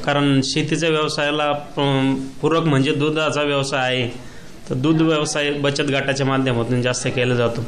कारण 0.05 0.39
शेतीच्या 0.43 0.89
व्यवसायाला 0.89 1.51
पूरक 2.41 2.63
म्हणजे 2.63 2.91
दुधाचा 2.91 3.41
व्यवसाय 3.41 3.95
आहे. 3.95 4.07
तर 4.69 4.75
दूध 4.75 5.01
व्यवसाय 5.01 5.51
बचत 5.51 5.91
गटाच्या 5.91 6.25
माध्यमातून 6.25 6.81
जास्त 6.81 7.07
केला 7.07 7.35
जातो. 7.35 7.65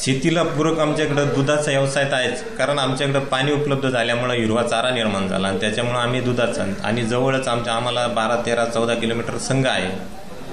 शेतीला 0.00 0.42
पूरक 0.42 0.78
आमच्याकडं 0.78 1.28
दुधाचा 1.34 1.70
व्यवसाय 1.70 2.04
तर 2.04 2.14
आहेच. 2.14 2.42
कारण 2.58 2.78
आमच्याकडं 2.78 3.20
पाणी 3.20 3.52
उपलब्ध 3.52 3.88
झाल्यामुळं 3.88 4.34
हिरवा 4.34 4.62
चारा 4.62 4.90
निर्माण 4.90 5.28
झाला 5.28 5.48
आणि 5.48 5.60
त्याच्यामुळं 5.60 5.98
आम्ही 5.98 6.20
दुधाचा 6.20 6.64
आणि 6.84 7.02
जवळच 7.02 7.48
आमच्या 7.48 7.72
आम्हाला 7.72 8.06
बारा 8.06 8.36
तेरा 8.46 8.64
चौदा 8.64 8.94
किलोमीटर 8.94 9.36
संघ 9.38 9.66
आहे. 9.66 9.88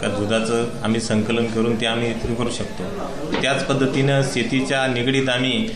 का 0.01 0.07
दुधाचं 0.07 0.65
आम्ही 0.83 1.01
संकलन 1.01 1.45
करून 1.45 1.79
ते 1.81 1.85
आम्ही 1.85 2.11
करू 2.35 2.49
शकतो. 2.49 2.83
त्याच 3.41 3.65
पद्धतीनं 3.65 4.21
शेतीच्या 4.23 4.85
निगडीत 4.87 5.29
आम्ही 5.29 5.69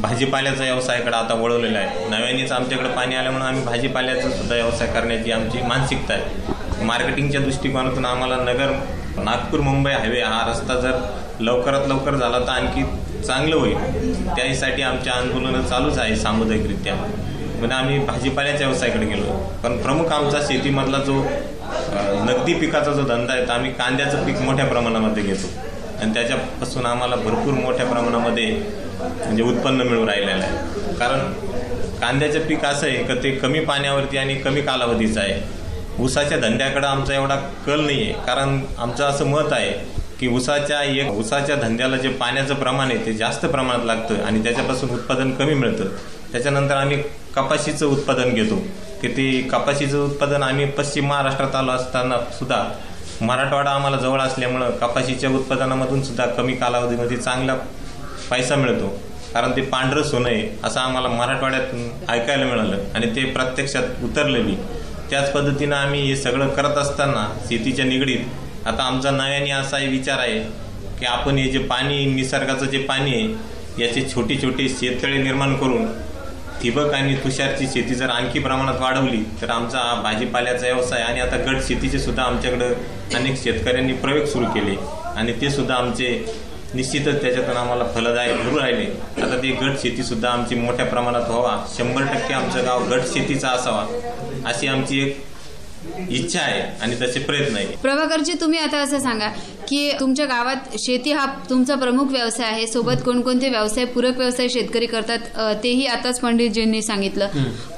भाजीपाल्याचा 0.00 0.64
व्यवसायाकडे 0.64 1.16
आता 1.16 1.34
वळवलेला 1.34 1.78
आहे. 1.78 2.08
नव्यानेच 2.08 2.52
आमच्याकडे 2.52 2.88
पाणी 2.88 3.14
आल्यामुळं 3.14 3.44
आम्ही 3.44 3.62
भाजीपाल्याचा 3.64 4.30
सुद्धा 4.30 4.54
व्यवसाय 4.54 4.88
करण्याची 4.88 5.32
आमची 5.32 5.62
मानसिकता 5.62 6.14
आहे. 6.14 6.84
मार्केटिंगच्या 6.84 7.40
दृष्टिकोनातून 7.40 8.04
आम्हाला 8.04 8.36
नगर 8.36 8.72
नागपूर 9.24 9.60
मुंबई 9.60 9.90
हायवे 9.90 10.20
हा 10.20 10.44
रस्ता 10.50 10.74
जर 10.80 10.98
लवकरात 11.40 11.86
लवकर 11.88 12.14
झाला 12.14 12.38
तर 12.38 12.50
आणखी 12.50 12.82
चांगलं 13.26 13.56
होईल. 13.56 14.26
त्यासाठी 14.36 14.82
आमच्या 14.82 15.12
आंदोलनं 15.12 15.62
चालूच 15.62 15.98
आहे 15.98 16.16
सामुदायिकरित्या. 16.16 16.94
म्हणजे 16.94 17.74
आम्ही 17.74 17.98
भाजीपाल्याच्या 17.98 18.66
व्यवसायाकडे 18.66 19.06
गेलो. 19.06 19.32
पण 19.62 19.76
प्रमुख 19.82 20.12
आमचा 20.12 20.38
शेतीमधला 20.48 20.98
जो 20.98 21.22
नगदी 22.24 22.54
पिकाचा 22.54 22.92
जो 22.92 23.02
धंदा 23.02 23.32
आहे 23.32 23.46
तर 23.46 23.52
आम्ही 23.52 23.70
कांद्याचं 23.72 24.24
पीक 24.26 24.40
मोठ्या 24.42 24.66
प्रमाणामध्ये 24.66 25.22
घेतो. 25.22 25.48
आणि 26.00 26.14
त्याच्यापासून 26.14 26.86
आम्हाला 26.86 27.16
भरपूर 27.16 27.54
मोठ्या 27.54 27.86
प्रमाणामध्ये 27.86 28.50
म्हणजे 29.00 29.42
उत्पन्न 29.42 29.82
मिळू 29.82 30.06
राहिलेलं 30.06 30.42
आहे. 30.42 30.94
कारण 30.98 31.32
कांद्याचं 32.00 32.46
पीक 32.46 32.64
असं 32.64 32.86
आहे 32.86 33.02
का 33.04 33.14
ते 33.22 33.30
कमी 33.30 33.60
पाण्यावरती 33.60 34.18
आणि 34.18 34.34
कमी 34.34 34.60
कालावधीचं 34.62 35.20
आहे. 35.20 35.40
ऊसाच्या 35.98 36.38
धंद्याकडं 36.38 36.86
आमचा 36.86 37.14
एवढा 37.14 37.36
कल 37.66 37.80
नाही 37.80 38.02
आहे 38.02 38.26
कारण 38.26 38.60
आमचं 38.78 39.04
असं 39.04 39.26
मत 39.26 39.52
आहे 39.52 39.72
की 40.20 40.28
ऊसाच्या 40.28 40.82
एक 40.82 41.10
ऊसाच्या 41.10 41.56
धंद्याला 41.56 41.96
जे 41.96 42.08
पाण्याचं 42.20 42.54
प्रमाण 42.54 42.90
आहे 42.90 43.04
ते 43.06 43.12
जास्त 43.12 43.46
प्रमाणात 43.46 43.84
लागतं 43.86 44.22
आणि 44.24 44.42
त्याच्यापासून 44.44 44.90
उत्पादन 44.90 45.30
कमी 45.32 45.54
मिळतं 45.54 45.88
त्याच्यानंतर 46.32 46.76
आम्ही 46.76 46.96
कपाशीचं 47.36 47.86
उत्पादन 47.86 48.34
घेतो. 48.34 48.56
की 49.02 49.08
ते 49.08 49.40
कपाशीचं 49.42 50.04
उत्पादन 50.04 50.42
आम्ही 50.42 50.64
पश्चिम 50.78 51.06
महाराष्ट्रात 51.08 51.54
आलो 51.54 51.72
असताना 51.72 52.16
सुद्धा 52.38 52.64
मराठवाडा 53.20 53.70
आम्हाला 53.70 53.96
जवळ 53.96 54.20
असल्यामुळं 54.20 54.70
कपाशीच्या 54.80 55.30
उत्पादनामधून 55.30 56.02
सुद्धा 56.02 56.26
कमी 56.26 56.54
कालावधीमध्ये 56.54 57.16
चांगला 57.16 57.54
पैसा 58.30 58.56
मिळतो. 58.56 58.88
कारण 59.34 59.50
ते 59.56 59.60
पांढरं 59.62 60.02
सोनं 60.02 60.28
आहे 60.28 60.48
असं 60.64 60.80
आम्हाला 60.80 61.08
मराठवाड्यात 61.08 62.10
ऐकायला 62.10 62.44
मिळालं 62.44 62.84
आणि 62.94 63.06
ते 63.16 63.24
प्रत्यक्षात 63.32 64.04
उतरलेली 64.04 64.54
त्याच 65.10 65.32
पद्धतीनं 65.32 65.74
आम्ही 65.76 66.00
हे 66.02 66.16
सगळं 66.16 66.48
करत 66.48 66.78
असताना 66.78 67.26
शेतीच्या 67.48 67.84
निगडीत 67.84 68.24
आता 68.68 68.82
आमचा 68.82 69.10
नव्याने 69.10 69.50
असा 69.50 69.78
विचार 69.90 70.18
आहे 70.18 70.38
की 70.98 71.06
आपण 71.06 71.38
हे 71.38 71.48
जे 71.50 71.58
पाणी 71.58 72.04
निसर्गाचं 72.06 72.66
जे 72.66 72.78
पाणी 72.78 73.14
आहे 73.14 73.82
याचे 73.82 74.02
छोटे 74.14 74.36
छोटे 74.42 74.68
शेततळे 74.68 75.18
निर्माण 75.18 75.54
करून 75.56 75.86
ठिबक 76.62 76.92
आणि 76.94 77.14
तुषारची 77.14 77.66
शेती 77.72 77.94
जर 77.94 78.10
आणखी 78.10 78.38
प्रमाणात 78.38 78.80
वाढवली 78.80 79.22
तर 79.42 79.50
आमचा 79.50 79.78
हा 79.78 79.94
भाजीपाल्याचा 80.02 80.66
व्यवसाय 80.66 81.02
आणि 81.02 81.20
आता 81.20 81.36
गट 81.46 81.62
शेतीचे 81.68 81.98
सुद्धा 81.98 82.22
आमच्याकडं 82.22 82.72
अनेक 83.16 83.42
शेतकऱ्यांनी 83.42 83.92
प्रयोग 83.92 84.26
सुरू 84.26 84.46
केले. 84.54 84.74
आणि 85.16 85.32
ते 85.40 85.50
सुद्धा 85.50 85.74
आमचे 85.74 86.08
निश्चितच 86.74 87.20
त्याच्यातून 87.22 87.56
आम्हाला 87.56 87.84
फलदायक 87.94 88.42
ठरू 88.42 88.58
राहिले. 88.58 88.84
आता 89.22 89.36
ते 89.42 89.50
गट 89.62 89.78
शेती 89.82 90.02
सुद्धा 90.02 90.28
आमची 90.28 90.54
मोठ्या 90.54 90.86
प्रमाणात 90.86 91.28
व्हावा. 91.28 91.56
शंभर 91.76 92.04
टक्के 92.04 92.34
आमचं 92.34 92.66
गाव 92.66 92.88
गट 92.90 93.06
शेतीचा 93.14 93.48
असावा 93.48 93.86
अशी 94.50 94.66
आमची 94.66 95.00
एक 95.02 95.24
इच्छा 96.10 96.40
आहे 96.40 96.60
आणि 96.82 96.96
तसे 97.00 97.20
प्रयत्न 97.20 97.56
आहे. 97.56 97.76
प्रभाकरजी 97.82 98.32
तुम्ही 98.40 98.58
आता 98.58 98.78
असं 98.82 98.98
सांगा 99.00 99.28
की 99.68 99.90
तुमच्या 100.00 100.26
गावात 100.26 100.76
शेती 100.78 101.12
हा 101.12 101.26
तुमचा 101.50 101.74
प्रमुख 101.74 102.10
व्यवसाय 102.12 102.46
आहे. 102.46 102.66
सोबत 102.66 103.02
कोणकोणते 103.04 103.48
व्यवसाय 103.48 103.84
पूरक 103.84 104.18
व्यवसाय 104.18 104.48
शेतकरी 104.48 104.86
करतात 104.86 105.18
तेही 105.62 105.86
आताच 105.86 106.20
पंडितजींनी 106.20 106.82
सांगितलं. 106.82 107.28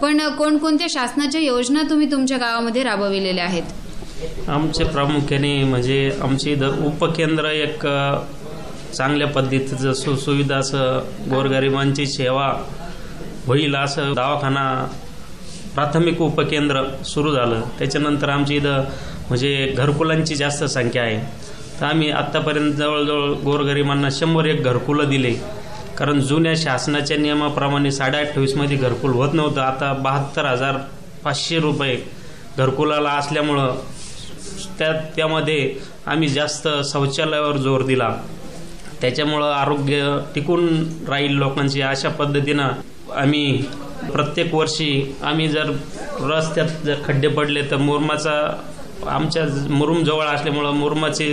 पण 0.03 0.29
कोणकोणत्या 0.39 0.87
शासनाच्या 0.91 1.41
योजना 1.41 1.83
तुम्ही 1.91 2.11
तुमच्या 2.11 2.39
गावामध्ये 2.39 2.83
राबविलेल्या 2.83 3.45
आहेत? 3.45 4.49
आमचे 4.49 4.85
प्रामुख्याने 4.85 5.53
म्हणजे 5.65 6.11
आमची 6.23 6.51
इथं 6.53 6.85
उपकेंद्र 6.87 7.51
एक 7.51 7.87
चांगल्या 8.95 9.27
पद्धतीचं 9.27 9.93
सुसुविधा 9.95 10.57
असं 10.57 10.99
गोरगरिबांची 11.31 12.07
सेवा 12.07 12.47
होईल 13.47 13.75
असं 13.77 14.13
दवाखाना 14.15 14.65
प्राथमिक 15.75 16.21
उपकेंद्र 16.21 16.83
सुरू 17.05 17.33
झालं. 17.33 17.61
त्याच्यानंतर 17.79 18.29
आमची 18.29 18.57
इथं 18.57 18.85
म्हणजे 19.29 19.75
घरकुलांची 19.77 20.35
जास्त 20.37 20.65
संख्या 20.65 21.03
आहे. 21.03 21.21
तर 21.81 21.87
आम्ही 21.87 22.11
आत्तापर्यंत 22.11 22.73
जवळजवळ 22.73 23.33
गोरगरिबांना 23.45 24.09
शंभर 24.13 24.47
एक 24.47 24.63
घरकुलं 24.63 25.09
दिले. 25.09 25.33
कारण 25.99 26.21
जुन्या 26.21 26.53
शासनाच्या 26.57 27.17
नियमाप्रमाणे 27.17 27.91
साडे 27.91 28.19
अठ्ठावीसमध्ये 28.19 28.77
घरकुल 28.77 29.11
होत 29.11 29.35
नव्हतं. 29.35 29.61
आता 29.61 29.93
बहात्तर 29.93 30.45
हजार 30.45 30.77
पाचशे 31.25 31.59
रुपये 31.59 31.97
घरकुलाला 32.59 33.11
असल्यामुळं 33.11 33.75
त्या 34.79 34.93
त्यामध्ये 35.17 35.75
आम्ही 36.07 36.29
जास्त 36.29 36.69
शौचालयावर 36.85 37.57
जोर 37.57 37.83
दिला. 37.83 38.15
त्याच्यामुळं 39.01 39.53
आरोग्य 39.53 40.19
टिकून 40.35 40.69
राहील 41.09 41.33
लोकांची 41.33 41.83
अशा 41.83 42.09
पद्धतीनं 42.09 42.69
आम्ही 43.15 43.63
प्रत्येक 44.03 44.55
वर्षी 44.55 45.17
आम्ही 45.23 45.49
जर 45.49 45.71
रस्त्यात 46.23 46.85
जर 46.85 46.95
खड्डे 47.05 47.29
पडले 47.29 47.63
तर 47.71 47.77
मुरमाचा 47.77 48.33
आमच्या 49.07 49.45
मुरुम 49.71 50.03
जवळ 50.05 50.27
असल्यामुळं 50.27 50.75
मुरमाचे 50.75 51.27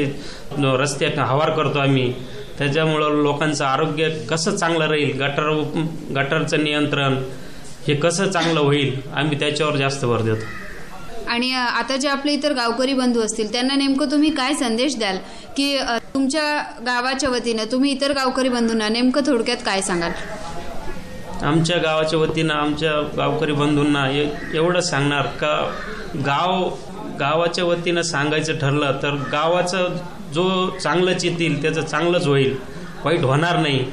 रस्ते 0.79 1.05
हवार 1.17 1.49
करतो 1.49 1.79
आम्ही. 1.79 2.11
त्याच्यामुळं 2.57 3.21
लोकांचं 3.23 3.65
आरोग्य 3.65 4.09
कसं 4.29 4.55
चांगलं 4.55 4.85
राहील 4.87 5.11
गटर 5.21 5.49
गटरचं 6.15 6.63
नियंत्रण 6.63 7.17
हे 7.87 7.95
कसं 7.95 8.29
चांगलं 8.31 8.59
होईल 8.59 8.99
आम्ही 9.15 9.39
त्याच्यावर 9.39 9.75
जास्त 9.77 10.05
भर 10.05 10.21
देतो. 10.21 10.45
आणि 11.29 11.51
आता 11.53 11.95
जे 11.97 12.07
आपले 12.07 12.33
इतर 12.33 12.53
गावकरी 12.53 12.93
बंधू 12.93 13.21
असतील 13.21 13.51
त्यांना 13.51 13.75
नेमकं 13.75 14.11
तुम्ही 14.11 14.29
काय 14.29 14.53
संदेश 14.53 14.95
द्याल? 14.97 15.17
की 15.57 15.77
तुमच्या 16.13 16.57
गावाच्या 16.85 17.29
वतीनं 17.29 17.71
तुम्ही 17.71 17.91
इतर 17.91 18.13
गावकरी 18.13 18.49
बंधूंना 18.49 18.89
नेमकं 18.89 19.21
थोडक्यात 19.27 19.57
काय 19.65 19.81
सांगाल? 19.81 20.11
आमच्या 21.43 21.77
गावाच्या 21.77 22.19
वतीनं 22.19 22.53
आमच्या 22.53 22.91
गावकरी 23.17 23.51
बंधूंना 23.51 24.09
ए- 24.11 24.27
एवढं 24.53 24.79
सांगणार 24.79 25.21
का 25.21 25.71
गाव 26.15 26.69
गावाच्या 27.19 27.65
वतीनं 27.65 28.01
सांगायचं 28.01 28.53
ठरलं 28.53 28.91
तर 29.03 29.15
गावाचं 29.31 29.87
जो 30.33 30.69
चांगलंच 30.69 31.25
येतील 31.25 31.61
त्याचं 31.61 31.81
चांगलंच 31.81 32.27
होईल. 32.27 32.55
वाईट 33.05 33.21
होणार 33.21 33.57
नाही. 33.57 33.85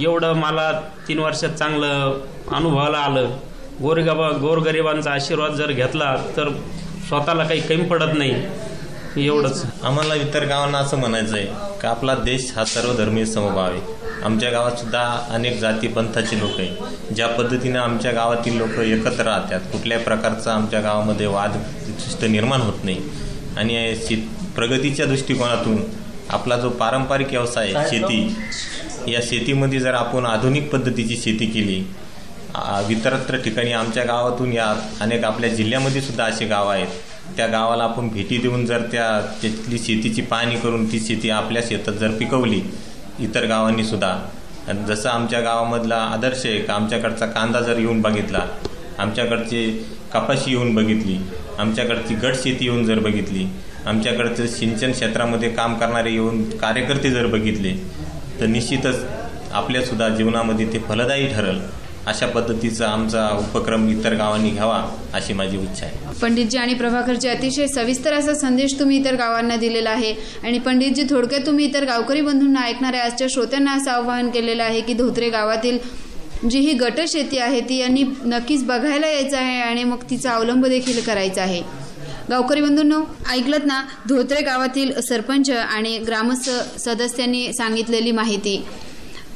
एवढं 0.00 0.32
मला 0.32 0.80
तीन 1.08 1.18
वर्षात 1.18 1.50
चांगलं 1.50 2.20
अनुभवाला 2.52 2.98
आलं. 2.98 3.36
गोरगाबा 3.82 4.30
गोरगरिबांचा 4.30 5.10
आशीर्वाद 5.12 5.52
जर 5.52 5.72
घेतला 5.72 6.16
तर 6.36 6.48
स्वतःला 7.08 7.44
काही 7.44 7.60
कमी 7.60 7.84
पडत 7.84 8.14
नाही. 8.14 8.42
एवढंच. 9.26 9.66
आम्हाला 9.84 10.14
इतर 10.14 10.44
गावांना 10.44 10.78
असं 10.78 10.96
म्हणायचं 10.96 11.36
आहे 11.36 11.46
का 11.80 11.88
आपला 11.88 12.14
देश 12.14 12.52
हा 12.56 12.64
सर्वधर्मीय 12.64 13.24
समभाव 13.24 13.58
आहे. 13.58 14.03
आमच्या 14.24 14.50
गावात 14.50 14.76
सुद्धा 14.78 15.00
अनेक 15.30 15.58
जाती 15.60 15.88
पंथाचे 15.88 16.38
लोक 16.40 16.60
आहे 16.60 17.14
ज्या 17.14 17.26
पद्धतीने 17.28 17.78
आमच्या 17.78 18.12
गावातील 18.12 18.56
लोक 18.58 18.78
एकत्र 18.80 19.24
राहतात 19.24 19.60
कुठल्याही 19.72 20.04
प्रकारचा 20.04 20.52
आमच्या 20.52 20.80
गावामध्ये 20.80 21.26
वाद 21.26 21.56
निर्माण 22.22 22.60
होत 22.60 22.84
नाही. 22.84 23.00
आणि 23.58 23.94
शेत 23.98 24.22
प्रगतीच्या 24.56 25.06
दृष्टिकोनातून 25.06 25.78
आपला 26.30 26.56
जो 26.56 26.68
पारंपरिक 26.70 27.30
व्यवसाय 27.30 27.72
आहे, 27.72 27.88
शेती 27.90 29.12
या 29.12 29.20
शेतीमध्ये 29.22 29.80
जर 29.80 29.94
आपण 29.94 30.26
आधुनिक 30.26 30.70
पद्धतीची 30.72 31.16
शेती 31.16 31.46
केली 31.46 31.76
इतरत्र 32.90 33.36
ठिकाणी 33.44 33.72
आमच्या 33.72 34.04
गावातून 34.04 34.52
या 34.52 34.74
अनेक 35.00 35.24
आपल्या 35.24 35.50
जिल्ह्यामध्ये 35.50 36.00
सुद्धा 36.02 36.24
असे 36.24 36.46
गाव 36.46 36.68
आहेत. 36.68 36.88
त्या 37.36 37.46
गावाला 37.46 37.84
आपण 37.84 38.08
भेटी 38.08 38.38
देऊन 38.38 38.64
जर 38.66 38.82
त्या 38.92 39.06
तिथली 39.42 39.78
शेतीची 39.78 40.22
पाहणी 40.22 40.56
करून 40.56 40.90
ती 40.92 41.00
शेती 41.00 41.30
आपल्या 41.30 41.62
शेतात 41.68 41.94
जर 41.94 42.10
पिकवली 42.18 42.60
इतर 43.20 43.44
गावांनी 43.46 43.84
सुद्धा. 43.84 44.16
जसं 44.88 45.08
आमच्या 45.08 45.40
गावामधला 45.40 45.96
आदर्श 46.12 46.44
आहे 46.46 46.60
का 46.60 46.74
आमच्याकडचा 46.74 47.26
कांदा 47.26 47.60
जर 47.60 47.78
येऊन 47.78 48.00
बघितला 48.02 48.46
आमच्याकडचे 48.98 49.66
कपाशी 50.12 50.50
येऊन 50.50 50.74
बघितली 50.74 51.18
आमच्याकडची 51.58 52.14
गटशेती 52.14 52.64
येऊन 52.64 52.84
जर 52.84 52.98
बघितली 52.98 53.46
आमच्याकडचं 53.86 54.46
सिंचन 54.46 54.92
क्षेत्रामध्ये 54.92 55.48
काम 55.50 55.74
करणारे 55.78 56.12
येऊन 56.12 56.42
कार्यकर्ते 56.58 57.10
जर 57.10 57.26
बघितले 57.26 57.72
तर 58.40 58.46
निश्चितच 58.46 59.04
आपल्यासुद्धा 59.52 60.08
जीवनामध्ये 60.08 60.66
ते 60.72 60.78
फलदायी 60.78 61.26
ठरल. 61.26 61.58
अशा 62.06 62.26
पद्धतीचा 62.26 62.86
आमचा 62.86 63.28
उपक्रम 63.38 63.88
इतर 63.88 64.14
गावांनी 64.14 64.50
घ्यावा 64.50 64.82
अशी 65.14 65.32
माझी 65.32 65.56
इच्छा 65.56 65.86
आहे. 65.86 66.18
पंडितजी 66.22 66.58
आणि 66.58 66.74
प्रभाकरजी 66.74 67.28
अतिशय 67.28 67.66
सविस्तर 67.66 68.12
असा 68.12 68.34
संदेश 68.34 68.78
तुम्ही 68.78 68.96
इतर 68.96 69.14
गावांना 69.14 69.56
दिलेला 69.56 69.90
आहे. 69.90 70.12
आणि 70.42 70.58
पंडितजी 70.58 71.04
थोडक्यात 71.10 71.46
तुम्ही 71.46 71.64
इतर 71.64 71.84
गावकरी 71.84 72.20
बंधूंना 72.20 72.60
ऐकणाऱ्या 72.60 73.04
आजच्या 73.04 73.26
श्रोत्यांना 73.30 73.72
असं 73.72 73.90
आवाहन 73.90 74.28
केलेलं 74.30 74.62
आहे 74.62 74.80
की 74.80 74.94
धोत्रे 74.94 75.30
गावातील 75.30 75.78
जी 76.50 76.58
ही 76.58 76.72
गट 76.72 77.00
शेती 77.08 77.38
आहे 77.38 77.60
ती 77.60 77.76
यांनी 77.76 78.02
नक्कीच 78.24 78.64
बघायला 78.64 79.06
यायचं 79.06 79.36
आहे 79.36 79.60
आणि 79.60 79.84
मग 79.84 80.02
तिचा 80.10 80.30
अवलंब 80.30 80.66
देखील 80.66 81.00
करायचा 81.00 81.42
आहे. 81.42 81.62
गावकरी 82.30 82.60
बंधूंनो 82.60 83.00
ऐकलत 83.30 83.64
ना? 83.64 83.82
धोत्रे 84.08 84.40
गावातील 84.40 84.92
सरपंच 85.00 85.50
आणि 85.50 85.98
ग्रामस्थ 85.98 86.50
सदस्यांनी 86.80 87.52
सांगितलेली 87.52 88.10
माहिती. 88.10 88.64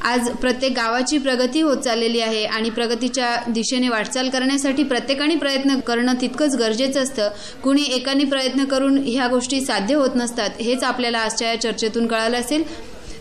आज 0.01 0.29
प्रत्येक 0.29 0.71
गावाची 0.75 1.17
प्रगती 1.17 1.61
होत 1.61 1.77
चाललेली 1.77 2.19
आहे 2.19 2.43
आणि 2.45 2.69
प्रगतीच्या 2.69 3.35
दिशेने 3.47 3.89
वाटचाल 3.89 4.29
करण्यासाठी 4.29 4.83
प्रत्येकाने 4.83 5.35
प्रयत्न 5.35 5.79
करणं 5.79 6.13
तितकंच 6.21 6.55
गरजेचं 6.55 7.03
असतं. 7.03 7.29
कुणी 7.63 7.83
एकाने 7.83 8.23
प्रयत्न 8.23 8.63
करून 8.63 8.97
ह्या 9.05 9.27
गोष्टी 9.27 9.61
साध्य 9.61 9.95
होत 9.95 10.09
नसतात 10.15 10.61
हेच 10.61 10.83
आपल्याला 10.83 11.19
आजच्या 11.19 11.49
या 11.49 11.61
चर्चेतून 11.61 12.07
कळालं 12.07 12.37
असेल. 12.37 12.63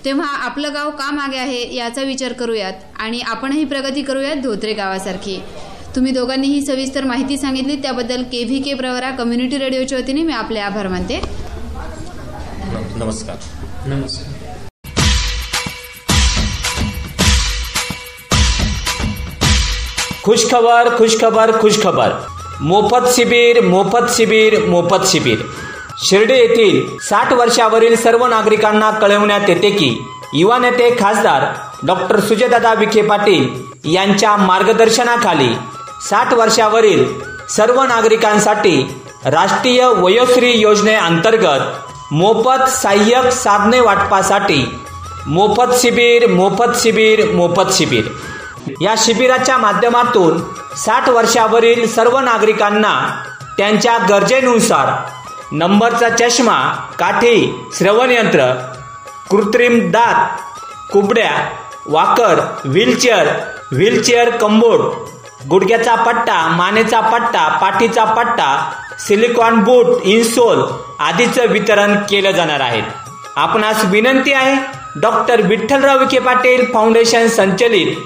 तेव्हा 0.05 0.29
आपलं 0.29 0.75
गाव 0.75 0.91
का 0.91 1.11
मागे 1.11 1.39
आहे 1.39 1.75
याचा 1.75 2.03
विचार 2.03 2.33
करूयात 2.33 2.73
आणि 2.99 3.21
आपणही 3.21 3.65
प्रगती 3.65 4.03
करूयात 4.03 4.37
धोत्रे 4.37 4.73
गावासारखी. 4.73 5.39
तुम्ही 5.97 6.13
दोघांनी 6.13 6.47
ही 6.47 6.61
सविस्तर 6.67 7.05
माहिती 7.05 7.39
सांगितली 7.39 7.77
त्याबद्दल 7.77 8.23
K 8.23 8.45
V 8.45 8.63
K 8.63 8.75
Pravara 8.75 9.11
community 9.11 9.59
रेडिओच्या 9.59 9.99
वतीने 9.99 10.23
मी 10.23 10.33
आपले 10.33 10.59
आभार 10.59 10.89
मानते. 10.89 11.21
नमस्कार. 12.97 13.37
नमस्कार. 13.87 14.38
खुशखबर 20.29 20.89
खुशखबर 20.97 21.51
खुशखबर. 21.61 22.11
मोफत 22.61 23.07
शिबिर 23.15 23.61
मोफत 23.61 24.11
शिबिर 24.17 24.59
मोफत 24.69 25.07
शिबिर. 25.07 25.39
शिर्डी 25.99 26.35
येथील 26.35 26.99
साठ 27.01 27.33
वर्षावरील 27.33 27.97
सर्व 27.97 28.27
नागरिकांना 28.27 28.91
कळवण्यात 28.91 29.49
येते 29.49 29.71
की 29.71 29.89
युवा 30.35 30.59
नेते 30.59 30.91
खासदार 31.01 31.45
डॉक्टर 31.87 32.21
सुजयदादा 32.21 32.75
विखे 32.75 33.03
पाटील 33.03 33.49
यांच्या 33.95 34.37
मार्गदर्शनाखाली 34.37 35.49
साठ 36.11 36.35
वर्षावरील 36.35 37.05
सर्व 37.51 37.83
नागरिकांसाठी 37.83 38.77
राष्ट्रीय 39.25 39.87
वयोश्री 39.87 40.53
योजनेअंतर्गत 40.53 42.13
मोफत 42.13 42.69
सहाय्यक 42.69 43.33
साधने 43.33 43.81
वाटपासाठी 43.81 44.65
मोफत 45.27 45.75
शिबिर 45.79 46.27
मोफत 46.27 46.77
शिबिर 46.77 47.31
मोफत 47.33 47.73
शिबिर. 47.73 48.05
या 48.81 48.95
शिबिराच्या 48.99 49.57
माध्यमातून 49.59 50.41
साठ 50.77 51.09
वर्षावरील 51.09 51.87
सर्व 51.87 52.19
नागरिकांना 52.19 53.23
त्यांच्या 53.59 53.99
गरजेनुसार 53.99 54.93
नंबरचा 55.53 56.09
चष्मा 56.09 56.59
काठी 56.99 57.67
श्रवणयंत्र 57.79 58.53
कृत्रिम 59.31 59.91
दात 59.91 60.41
कुबड्या 60.93 61.31
वाकर 61.87 62.41
व्हीलचेअर 62.65 63.27
व्हीलचेअर 63.73 64.31
कंबोड 64.31 64.81
गुडघ्याचा 65.51 65.95
पट्टा 65.95 66.47
मानेचा 66.49 67.01
पट्टा 67.01 67.49
पाठीचा 67.49 68.05
पट्टा 68.05 68.71
सिलिकॉन 68.99 69.61
बूट 69.61 69.87
इन्सोल 70.05 70.63
आदीचं 70.99 71.47
वितरण 71.47 71.97
केलं 72.11 72.31
जाणार 72.31 72.61
आहे. 72.61 72.83
आपणास 73.37 73.85
विनंती 73.85 74.33
आहे 74.33 74.57
डॉक्टर 75.01 75.41
विठ्ठलराव 75.41 75.99
विखे 75.99 76.19
पाटील 76.19 76.73
फाउंडेशन 76.73 77.27
संचलित 77.27 77.97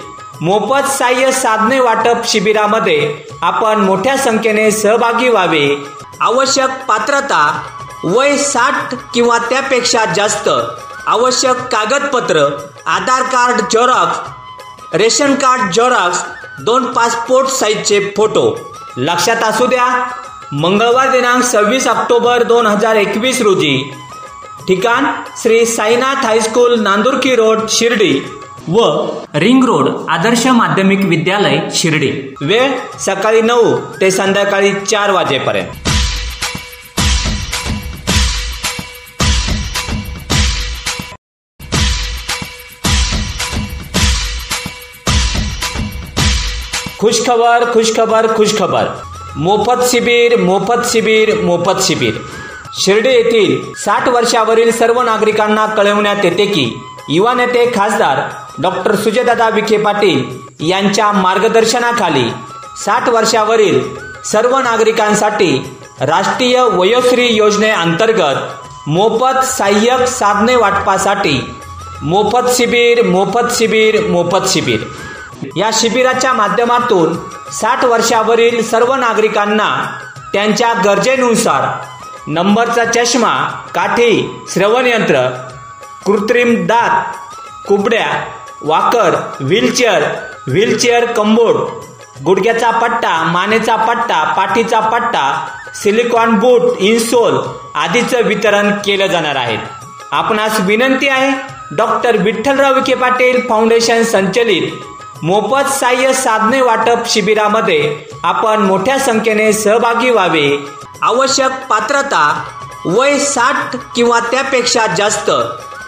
मोफत 0.43 0.87
सहाय्य 0.91 1.31
साधने 1.33 1.79
वाटप 1.81 2.23
शिबिरामध्ये 2.27 2.97
आपण 3.43 3.81
मोठ्या 3.81 4.17
संख्येने 4.19 4.71
सहभागी 4.71 5.29
व्हावे. 5.29 5.67
आवश्यक 6.21 6.71
पात्रता 6.89 7.43
वय 8.05 8.37
साठ 8.39 8.95
किंवा 9.15 9.39
त्यापेक्षा 9.41 10.05
जास्त 10.15 10.49
आवश्यक 11.07 11.61
कागदपत्र 11.73 12.45
Aadhaar 12.87 13.23
card 13.33 13.61
xerox 13.63 14.97
ration 14.97 15.35
card 15.35 15.73
xerox 15.73 16.25
दोन 16.61 16.93
पासपोर्ट 16.93 17.49
साईजचे 17.51 18.01
फोटो. 18.17 18.47
लक्षात 18.97 19.43
असू 19.45 19.67
द्या 19.67 19.89
मंगळवार 20.53 21.11
दिनांक 21.11 21.45
सव्वीस 21.45 21.89
ऑक्टोबर 21.89 22.43
दोन 22.43 22.67
हजार 22.67 22.97
एकवीस 22.97 23.41
रोजी 23.43 23.79
ठिकाण 24.69 25.07
Shri 25.43 25.65
Sainath 25.67 26.25
high school 26.25 26.81
Nandurki 26.81 27.35
road 27.37 27.67
Shirdi. 27.69 28.15
व 28.69 28.79
रिंग 29.35 29.65
रोड 29.65 29.89
आदर्श 30.09 30.47
माध्यमिक 30.47 30.99
विद्यालय 31.05 31.59
शिर्डी. 31.75 32.35
वेळ 32.41 32.71
सकाळी 32.99 33.43
नऊ 33.43 33.77
ते 34.01 34.11
संध्याकाळी 34.11 34.73
चार 34.73 35.11
वाजेपर्यंत. 35.11 35.69
खुशखबर 46.99 47.73
खुशखबर 47.73 48.37
खुशखबर. 48.37 48.85
मोफत 49.37 49.83
शिबिर 49.91 50.37
मोफत 50.41 50.87
शिबिर 50.93 51.41
मोफत 51.41 51.83
शिबिर. 51.83 52.15
शिर्डी 52.75 53.09
येथील 53.09 53.75
साठ 53.77 54.09
वर्षावरील 54.09 54.71
सर्व 54.73 55.03
नागरिकांना 55.03 55.67
कळवण्यात 55.67 56.25
येते 56.25 56.47
की 56.47 56.73
युवा 57.09 57.35
नेते 57.35 57.67
खासदार 57.67 58.42
डॉक्टर 58.59 58.95
सुजयदादा 58.97 59.49
विखे 59.49 59.77
पाटील 59.77 60.25
यांच्या 60.61 61.13
मार्गदर्शनाखाली 61.13 62.29
साठ 62.85 63.09
वर्षावरील 63.09 63.83
सर्व 64.25 64.59
नागरिकांसाठी 64.59 65.57
राष्ट्रीय 66.01 66.61
वयोश्री 66.61 67.27
योजनेअंतर्गत 67.29 68.89
मोफत 68.89 69.45
सहाय्यक 69.45 70.09
साधने 70.09 70.57
वाटपासाठी 70.57 71.39
मोफत 72.03 72.51
शिबिर 72.55 73.03
मोफत 73.07 73.53
शिबिर 73.53 74.07
मोफत 74.07 74.49
शिबिर. 74.49 74.81
या 75.57 75.71
शिबिराच्या 75.73 76.33
माध्यमातून 76.33 77.17
साठ 77.53 77.85
वर्षावरील 77.85 78.63
सर्व 78.63 78.95
नागरिकांना 78.95 79.99
त्यांच्या 80.33 80.73
गरजेनुसार 80.85 81.67
नंबरचा 82.27 82.85
चष्मा 82.85 83.33
काठी 83.75 84.43
श्रवणयंत्र 84.53 85.29
कृत्रिम 86.07 86.67
दात 86.67 87.17
कुबड्या 87.69 88.07
वाकर 88.65 89.15
व्हीलचेअर 89.41 90.03
व्हीलचेअर 90.47 91.05
कंबोड 91.13 91.57
गुडघ्याचा 92.25 92.71
पट्टा 92.71 93.23
मानेचा 93.25 93.77
पट्टा 93.77 94.23
पाठीचा 94.37 94.81
पट्टा 94.81 95.25
सिलिकॉन 95.75 96.35
बूट 96.41 96.81
इन्सोल 96.81 97.39
आदीचं 97.75 98.23
वितरण 98.25 98.71
केलं 98.85 99.07
जाणार 99.07 99.37
आहे. 99.37 99.57
आपणास 100.13 100.61
विनंती 100.61 101.09
आहे 101.09 101.31
डॉक्टर 101.77 102.17
विठ्ठलराव 102.17 102.75
विखे 102.75 102.95
पाटील 102.95 103.41
फाउंडेशन 103.49 104.03
संचलित 104.03 105.23
मोफत 105.23 105.71
सहाय्य 105.71 106.13
साधने 106.13 106.61
वाटप 106.61 107.09
शिबिरामध्ये 107.09 107.97
आपण 108.25 108.63
मोठ्या 108.63 108.99
संख्येने 108.99 109.53
सहभागी 109.53 110.11
व्हावे. 110.11 110.49
आवश्यक 111.03 111.53
पात्रता 111.71 112.23
वय 112.85 113.19
साठ 113.19 113.77
किंवा 113.97 114.19
त्यापेक्षा 114.31 114.87
जास्त 114.97 115.31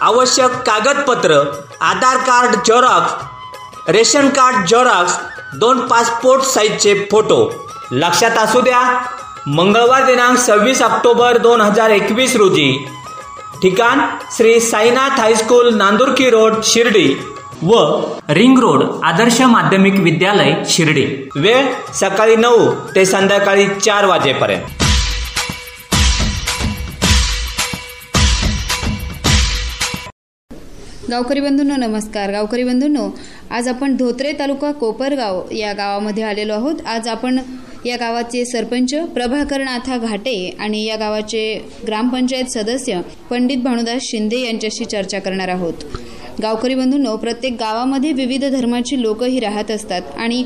आवश्यक 0.01 0.51
कागदपत्र 0.51 1.39
Aadhaar 1.81 2.17
card 2.17 2.55
xerox 2.55 3.89
ration 3.89 4.29
card 4.29 4.65
xerox 4.67 5.17
दोन 5.55 5.79
पासपोर्ट 5.79 6.43
साईजचे 6.43 7.07
फोटो. 7.11 7.67
लक्षात 7.91 8.37
असू 8.37 8.61
द्या 8.61 8.81
मंगळवार 9.47 10.05
दिनांक 10.05 10.37
सव्वीस 10.37 10.81
ऑक्टोबर 10.81 11.37
दोन 11.37 11.61
हजार 11.61 11.89
एकवीस 11.89 12.35
रोजी. 12.35 12.85
ठिकाण 13.61 13.99
Shri 14.37 14.59
Sainath 14.59 15.19
high school 15.19 15.73
Nandurki 15.75 16.29
road 16.29 16.53
Shirdi. 16.63 17.07
व 17.63 17.75
रिंग 18.29 18.59
रोड 18.59 18.83
आदर्श 19.03 19.41
माध्यमिक 19.41 19.99
विद्यालय 19.99 20.53
शिर्डी. 20.69 21.29
वेळ 21.35 21.65
सकाळी 21.93 22.35
नऊ 22.35 22.71
ते 22.95 23.05
संध्याकाळी 23.05 23.67
चार 23.67 24.05
वाजेपर्यंत. 24.05 24.84
गावकरी 31.09 31.39
बंधूंनो 31.39 31.75
नमस्कार. 31.77 32.31
गावकरी 32.31 32.63
बंधूंनो 32.63 33.09
आज 33.51 33.67
आपण 33.67 33.95
धोत्रे 33.97 34.31
तालुका 34.39 34.71
कोपरगाव 34.71 35.51
या 35.51 35.73
गावामध्ये 35.73 36.23
आलेलो 36.23 36.53
आहोत. 36.53 36.75
आज 36.85 37.07
आपण 37.07 37.37
या 37.85 37.97
गावाचे 37.97 38.43
सरपंच 38.45 38.93
प्रभाकरनाथा 39.13 39.97
घाटे 39.97 40.35
आणि 40.59 40.83
या 40.83 40.95
गावाचे 40.95 41.43
ग्रामपंचायत 41.87 42.45
सदस्य 42.45 43.01
पंडित 43.29 43.57
भानुदास 43.57 44.01
शिंदे 44.01 44.39
यांच्याशी 44.39 44.85
चर्चा 44.85 45.19
करणार 45.19 45.47
आहोत. 45.47 45.83
गावकरी 46.41 46.75
बंधूंनो 46.75 47.15
प्रत्येक 47.17 47.53
गावामध्ये 47.59 48.11
विविध 48.11 48.45
धर्माची 48.45 49.01
लोकही 49.01 49.39
राहत 49.39 49.71
असतात 49.71 50.01
आणि 50.17 50.43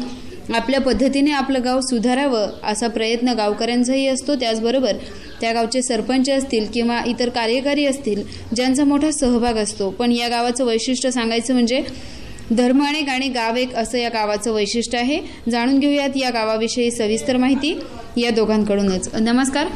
आपल्या 0.55 0.81
पद्धतीने 0.81 1.31
आपलं 1.31 1.63
गाव 1.63 1.79
सुधारावं 1.81 2.47
असा 2.63 2.87
प्रयत्न 2.87 3.33
गावकऱ्यांचाही 3.33 4.07
असतो. 4.07 4.35
त्याचबरोबर 4.35 4.95
त्या 5.41 5.53
गावचे 5.53 5.81
सरपंच 5.81 6.29
असतील 6.29 6.65
किंवा 6.73 7.01
इतर 7.07 7.29
कार्यकारी 7.29 7.85
असतील 7.85 8.23
ज्यांचा 8.55 8.83
मोठा 8.83 9.11
सहभाग 9.11 9.53
असतो. 9.53 9.89
पण 9.89 10.11
या 10.11 10.27
गावाचं 10.27 10.65
वैशिष्ट्य 10.65 11.11
सांगायचं 11.11 11.53
म्हणजे 11.53 11.83
धर्म 12.57 12.85
अनेक 12.87 13.09
आणि 13.09 13.27
गाव 13.27 13.55
एक 13.55 13.75
असं 13.75 13.97
या 13.97 14.09
गावाचं 14.09 14.51
वैशिष्ट्य 14.51 14.97
आहे. 14.97 15.19
जाणून 15.51 15.79
घेऊयात 15.79 16.09
या 16.15 16.29
गावाविषयी 16.29 16.91
सविस्तर 16.91 17.37
माहिती 17.37 17.79
या 18.17 18.29
दोघांकडूनच. 18.29 19.15
नमस्कार. 19.15 19.67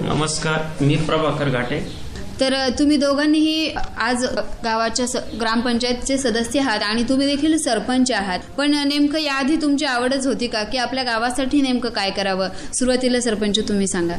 नमस्कार 0.00 0.84
मी 0.84 0.96
प्रभाकर 0.96 1.48
घाटे. 1.48 2.05
तर 2.40 2.68
तुम्ही 2.78 2.96
दोघांनीही 2.96 3.70
आज 3.98 4.24
गावाच्या 4.64 5.06
स- 5.06 5.16
ग्रामपंचायतचे 5.40 6.18
सदस्य 6.18 6.60
आहात 6.60 6.82
आणि 6.82 7.02
तुम्ही 7.02 7.26
देखील 7.26 7.58
सरपंच 7.58 8.12
आहात. 8.12 8.38
पण 8.58 8.74
नेमकं 8.74 9.18
याआधी 9.18 9.56
तुमची 9.56 9.84
आवडच 9.84 10.26
होती 10.26 10.46
का? 10.46 10.62
की 10.64 10.78
आपल्या 10.78 11.04
गावासाठी 11.04 11.60
नेमकं 11.60 11.88
काय 11.88 12.10
करावं? 12.10 12.48
सुरुवातीला 12.74 13.20
सरपंच 13.20 13.68
तुम्ही 13.68 13.86
सांगा. 13.86 14.14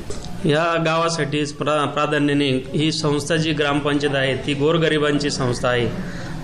या 0.46 0.84
गावासाठी 0.86 1.44
प्रा 1.44 1.86
प्राधान्याने 1.86 2.50
ही 2.50 2.92
संस्था 2.92 3.36
जी 3.36 3.54
ग्रामपंचायत 3.54 4.16
आहे 4.16 4.36
ती 4.36 4.54
गोरगरिबांची 4.54 5.30
संस्था 5.30 5.70
आहे. 5.70 5.88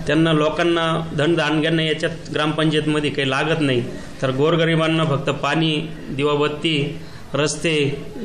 त्यांना 0.07 0.33
लोकांना 0.33 1.15
धनदानग्यांना 1.17 1.83
याच्यात 1.83 2.11
ग्रामपंचायतमध्ये 2.33 3.09
काही 3.09 3.29
लागत 3.29 3.61
नाही. 3.61 3.83
तर 4.21 4.31
गोरगरिबांना 4.31 5.03
फक्त 5.03 5.29
पाणी 5.29 5.89
दिवाबत्ती 6.09 6.99
रस्ते 7.33 7.75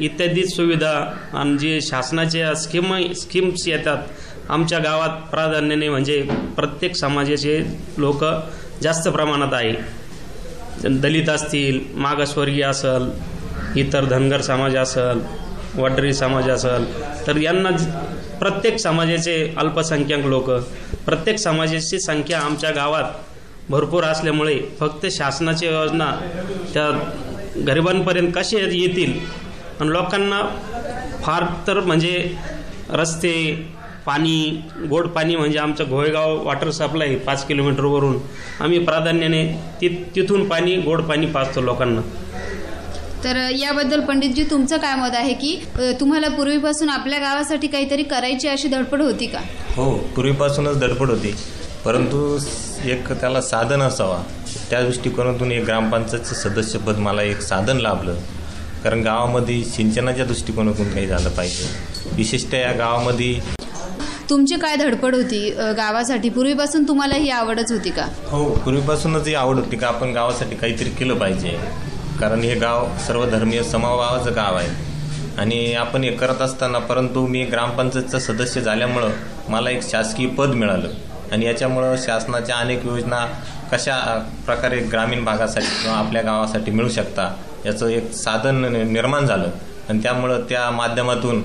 इत्यादी 0.01 0.45
सुविधा 0.47 0.93
आणि 1.39 1.57
जे 1.59 1.81
शासनाच्या 1.81 2.55
स्कीम 2.55 2.95
स्कीम्स 3.17 3.67
येतात 3.69 4.51
आमच्या 4.51 4.79
गावात 4.79 5.21
प्राधान्याने 5.31 5.89
म्हणजे 5.89 6.21
प्रत्येक 6.57 6.97
समाजाचे 6.97 7.59
लोक 7.99 8.25
जास्त 8.83 9.09
प्रमाणात 9.09 9.55
आहे. 9.55 9.73
दलित 10.85 11.29
असतील 11.29 11.81
मागासवर्गीय 11.95 12.65
असल 12.65 13.09
इतर 13.77 14.05
धनगर 14.05 14.41
समाज 14.41 14.77
असल 14.77 15.21
वडरी 15.77 16.13
समाज 16.15 16.49
असल 16.51 16.85
तर 17.27 17.37
यांना 17.37 17.71
प्रत्येक 18.39 18.79
समाजाचे 18.79 19.37
अल्पसंख्याक 19.59 20.25
लोक 20.27 20.51
प्रत्येक 21.07 21.39
समाजाची 21.39 21.99
संख्या 22.01 22.41
आमच्या 22.41 22.71
गावात 22.71 23.71
भरपूर 23.71 24.05
असल्यामुळे 24.05 24.59
फक्त 24.81 25.07
शासनाच्या 25.11 25.71
योजना 25.71 26.11
त्या 26.75 26.91
गरिबांपर्यंत 27.67 28.33
कसे 28.35 28.59
येतील? 28.79 29.19
आणि 29.81 29.91
लोकांना 29.93 30.41
फार 31.23 31.45
तर 31.67 31.81
म्हणजे 31.81 32.31
रस्ते 32.91 33.33
पाणी 34.07 34.63
गोड 34.91 35.07
पाणी 35.07 35.37
म्हणजे 35.37 35.59
आमचं 35.59 35.89
घोळगाव 35.89 36.37
वॉटर 36.45 36.71
सप्लाय 36.71 37.15
पाच 37.17 37.45
किलोमीटरवरून 37.47 38.17
आम्ही 38.61 38.79
प्राधान्याने 38.79 39.45
ति 39.81 39.89
तिथून 40.17 40.49
पाणी 40.49 40.77
गोड 40.77 41.03
पाणी 41.03 41.27
पाजतो 41.27 41.61
लोकांना. 41.61 42.01
तर 43.25 43.37
याबद्दल 43.51 44.01
पंडितजी 44.01 44.43
तुमचं 44.51 44.77
काय 44.77 44.95
मत 44.97 45.15
आहे 45.15 45.33
की 45.35 45.55
तुम्हाला 46.01 46.29
पूर्वीपासून 46.29 46.89
आपल्या 46.89 47.19
गावासाठी 47.19 47.67
काहीतरी 47.67 48.03
करायची 48.03 48.49
अशी 48.49 48.69
धडपड 48.69 49.03
होती 49.03 49.27
का? 49.27 49.41
हो 49.77 49.91
पूर्वीपासूनच 50.17 50.79
धडपड 50.81 51.11
होती. 51.11 51.35
परंतु 51.85 52.39
एक 52.91 53.13
त्याला 53.13 53.41
साधन 53.41 53.83
असावा. 53.83 54.23
त्या 54.71 54.81
दृष्टिकोनातून 54.83 55.53
एक 55.53 55.65
ग्रामपंचायतचं 55.65 56.35
सदस्यपद 56.35 56.99
मला 56.99 57.23
एक 57.23 57.41
साधन 57.41 57.77
लाभलं. 57.77 58.15
कारण 58.85 59.03
गावामध्ये 59.03 59.63
सिंचनाच्या 59.65 60.25
दृष्टिकोनातून 60.25 60.91
काही 60.91 61.07
झालं 61.07 61.31
पाहिजे. 61.31 61.69
विशेषतः 62.13 62.57
या 62.57 62.73
गावामध्ये 62.73 63.35
तुमची 64.31 64.57
काय 64.57 64.77
धडपड 64.77 65.15
होती 65.15 65.49
गावासाठी? 65.77 66.29
पूर्वीपासून 66.29 66.89
तुम्हाला 66.89 67.15
ही 67.15 67.31
आवडच 67.31 67.73
होती 67.73 67.91
का? 67.91 68.07
हो 68.31 68.45
पूर्वीपासूनच 68.55 69.27
ही 69.27 69.35
आवड 69.35 69.57
होती 69.57 69.77
का? 69.77 69.87
आपण 69.89 70.13
गावासाठी 70.13 70.57
काहीतरी 70.57 70.91
केलं 70.91 71.15
पाहिजे. 71.15 71.57
कारण 72.21 72.41
हे 72.41 72.55
गाव 72.55 72.87
सर्वधर्मीय 73.07 73.63
समभावाचं 73.63 74.35
गाव 74.37 74.57
आहे. 74.57 74.69
आणि 75.39 75.75
आपण 75.75 76.05
हे 76.05 76.11
करत 76.11 76.41
असताना 76.43 76.79
परंतु 76.79 77.27
मी 77.27 77.45
ग्रामपंचायतचा 77.45 78.19
सदस्य 78.19 78.61
झाल्यामुळं 78.61 79.11
मला 79.49 79.71
एक 79.71 79.83
शासकीय 79.91 80.27
पद 80.29 80.55
मिळालं. 80.55 80.89
आणि 81.33 81.47
याच्यामुळं 81.47 81.97
शासनाच्या 81.97 82.57
अनेक 82.57 82.85
योजना 82.87 83.27
कशा 83.73 84.29
प्रकारे 84.47 84.81
ग्रामीण 84.81 85.25
भागासाठी 85.25 85.67
किंवा 85.67 85.97
आपल्या 85.99 86.23
गावासाठी 86.23 86.71
मिळू 86.71 86.89
शकता 86.89 87.35
याचं 87.67 87.89
एक 87.89 88.13
साधन 88.13 88.65
नि- 88.65 88.85
निर्माण 88.85 89.27
झालं. 89.27 89.51
आणि 89.89 90.03
त्यामुळं 90.03 90.41
त्या 90.41 90.71
माध्यमातून 90.71 91.43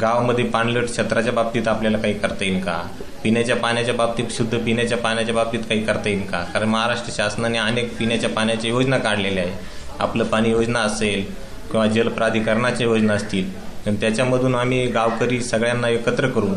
गावामध्ये 0.00 0.44
पाणलट 0.44 0.84
क्षेत्राच्या 0.84 1.32
बाबतीत 1.32 1.68
आपल्याला 1.68 1.98
काही 1.98 2.14
करता 2.14 2.44
येईल 2.44 2.60
का? 2.60 2.82
पिण्याच्या 3.22 3.56
पाण्याच्या 3.56 3.94
बाबतीत 3.94 4.24
शुद्ध 4.30 4.58
पिण्याच्या 4.58 4.98
पाण्याच्या 4.98 5.34
बाबतीत 5.34 5.60
काही 5.60 5.84
करता 5.84 6.08
येईल 6.08 6.22
का? 6.22 6.42
कारण 6.44 6.68
महाराष्ट्र 6.68 7.12
शासनाने 7.16 7.58
अनेक 7.58 7.96
पिण्याच्या 7.98 8.30
पाण्याच्या 8.30 8.70
योजना 8.70 8.98
काढलेल्या 8.98 9.44
आहे 9.44 9.52
आपलं 9.98 10.24
पाणी 10.24 10.50
योजना 10.50 10.80
असेल 10.80 11.24
किंवा 11.70 11.86
जल 11.86 12.08
प्राधिकरणाच्या 12.08 12.86
योजना 12.86 13.12
असतील 13.12 13.66
त्याच्यामधून 14.00 14.54
आम्ही 14.54 14.86
गावकरी 14.86 15.40
सगळ्यांना 15.40 15.88
एकत्र 15.88 16.28
करून 16.28 16.54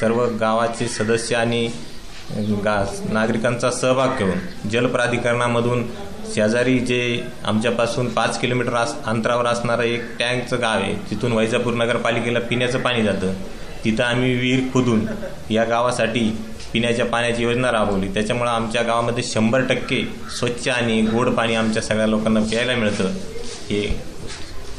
सर्व 0.00 0.24
गावाचे 0.40 0.88
सदस्य 0.88 1.36
आणि 1.36 1.68
नागरिकांचा 2.30 3.70
सहभाग 3.70 4.18
घेऊन 4.18 4.68
जल 4.70 4.86
प्राधिकरणामधून 4.86 5.84
शेजारी 6.34 6.78
जे 6.78 7.00
आमच्यापासून 7.44 8.08
पाच 8.12 8.38
किलोमीटर 8.40 8.74
आस 8.74 8.94
अंतरावर 9.06 9.46
असणारं 9.46 9.82
एक 9.82 10.02
टँकचं 10.18 10.60
गाव 10.60 10.80
आहे 10.80 10.94
तिथून 11.10 11.32
वैजापूर 11.32 11.74
नगरपालिकेला 11.74 12.40
पिण्याचं 12.40 12.80
पाणी 12.82 13.02
जातं. 13.02 13.32
तिथं 13.84 14.02
आम्ही 14.04 14.34
विहीर 14.34 14.60
खोदून 14.72 15.06
या 15.50 15.64
गावासाठी 15.64 16.28
पिण्याच्या 16.72 17.06
पाण्याची 17.06 17.42
योजना 17.42 17.70
राबवली. 17.72 18.08
त्याच्यामुळं 18.14 18.50
आमच्या 18.50 18.82
गावामध्ये 18.82 19.24
शंभर 19.24 19.64
टक्के 19.68 20.02
स्वच्छ 20.38 20.68
आणि 20.68 21.00
गोड 21.02 21.28
पाणी 21.30 21.54
आमच्या 21.54 21.82
सगळ्या 21.82 22.06
लोकांना 22.06 22.40
प्यायला 22.40 22.74
मिळतं. 22.74 23.12
हे 23.70 23.86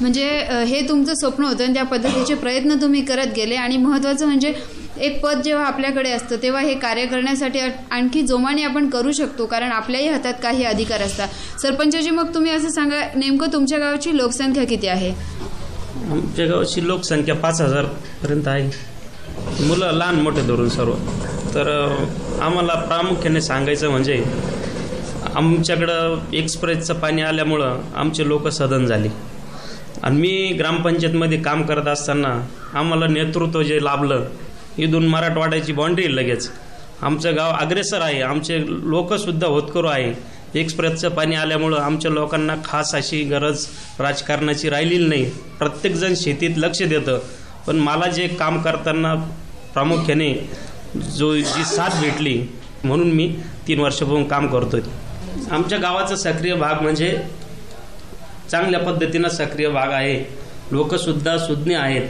म्हणजे 0.02 0.28
हे 0.68 0.82
तुमचं 0.90 1.14
स्वप्न 1.16 1.44
होतं 1.44 1.64
आणि 1.64 1.74
त्या 1.74 1.84
पद्धतीचे 1.86 2.36
प्रयत्न 2.36 2.76
तुम्ही 2.82 3.02
करत 3.06 3.34
गेले 3.36 3.56
आणि 3.56 3.78
महत्त्वाचं 3.78 4.26
म्हणजे 4.26 4.54
एक 5.00 5.20
पद 5.24 5.42
जेव्हा 5.42 5.66
आपल्याकडे 5.66 6.12
असतं 6.12 6.36
तेव्हा 6.42 6.62
हे 6.62 6.74
कार्य 6.74 7.06
करण्यासाठी 7.06 7.60
आणखी 7.92 8.22
जोमाने 8.22 8.64
आपण 8.64 8.90
करू 8.90 9.12
शकतो 9.12 9.46
कारण 9.46 9.72
आपल्याही 9.72 10.08
हातात 10.08 10.34
काही 10.44 10.64
अधिकार 10.64 11.02
असतात. 11.02 11.28
सरपंचजी 11.62 12.10
मग 12.10 12.34
तुम्ही 12.36 12.52
असं 12.52 12.70
सांगा 12.70 13.02
नेमकं 13.16 13.54
तुमच्या 13.54 13.80
गावाची 13.80 14.16
लोकसंख्या 14.18 14.66
किती 14.66 14.88
आहे? 14.88 15.10
आमच्या 16.12 16.46
गावाची 16.46 16.88
लोकसंख्या 16.88 17.36
पाच 17.36 17.62
हजारपर्यंत 17.62 18.48
आहे. 18.48 18.70
मुलं 19.68 19.92
लहान 19.92 20.16
मोठे 20.16 20.42
धरून 20.42 20.70
सर्व. 20.70 20.94
तर 21.56 21.70
आम्हाला 22.42 22.74
प्रामुख्याने 22.74 23.42
सांगायचं 23.42 23.90
म्हणजे 23.90 24.24
आमच्याकडं 25.36 26.18
एक्सप्रेसचं 26.34 26.94
पाणी 26.94 27.22
आल्यामुळं 27.22 27.82
आमचे 27.96 28.28
लोक 28.28 28.48
सदन 28.48 28.86
झाले. 28.86 29.10
आणि 30.04 30.18
मी 30.18 30.56
ग्रामपंचायतमध्ये 30.60 31.38
काम 31.38 31.62
करत 31.62 31.88
असताना 31.88 32.34
आम्हाला 32.74 33.08
नेतृत्व 33.08 33.62
जे 33.62 33.84
लाभलं 33.84 34.26
इथून 34.78 35.08
मराठवाड्याची 35.08 35.74
बाँड्री 35.74 36.16
लगेच. 36.16 36.50
आमचं 37.02 37.36
गाव 37.36 37.52
अग्रेसर 37.52 38.02
आहे. 38.02 38.22
आमचे 38.22 38.62
लोकसुद्धा 38.68 39.48
होतकरू 39.48 39.88
आहे. 39.88 40.38
एक्सप्रेसचं 40.60 41.10
पाणी 41.10 41.36
आल्यामुळं 41.36 41.78
आमच्या 41.78 42.12
लोकांना 42.12 42.56
खास 42.66 42.96
अशी 42.96 43.24
गरज 43.24 43.66
राजकारणाची 44.00 44.70
राहिलेली 44.70 45.08
नाही. 45.08 45.26
प्रत्येकजण 45.60 46.14
शेतीत 46.16 46.58
लक्ष 46.58 46.82
देतं. 46.84 47.20
पण 47.68 47.76
मला 47.76 48.08
जे 48.08 48.28
काम 48.28 48.62
करताना 48.62 49.16
प्रामुख्याने 49.74 50.50
जो 50.96 51.36
जी 51.36 51.64
साथ 51.66 52.02
भेटली 52.02 52.44
म्हणून 52.84 53.12
मी 53.12 53.36
तीन 53.68 53.80
वर्षापासून 53.80 54.28
काम 54.28 54.48
करतोय. 54.48 54.82
आमच्या 55.52 55.78
गावाचा 55.78 56.16
सक्रिय 56.16 56.54
भाग 56.54 56.82
म्हणजे 56.82 57.20
चांगल्या 58.52 58.80
पद्धतीनं 58.80 59.30
सक्रिय 59.30 59.70
भाग 59.70 59.92
आहे. 59.92 60.38
लोकसुद्धा 60.72 61.38
सुज्ञ 61.38 61.78
आहेत. 61.78 62.08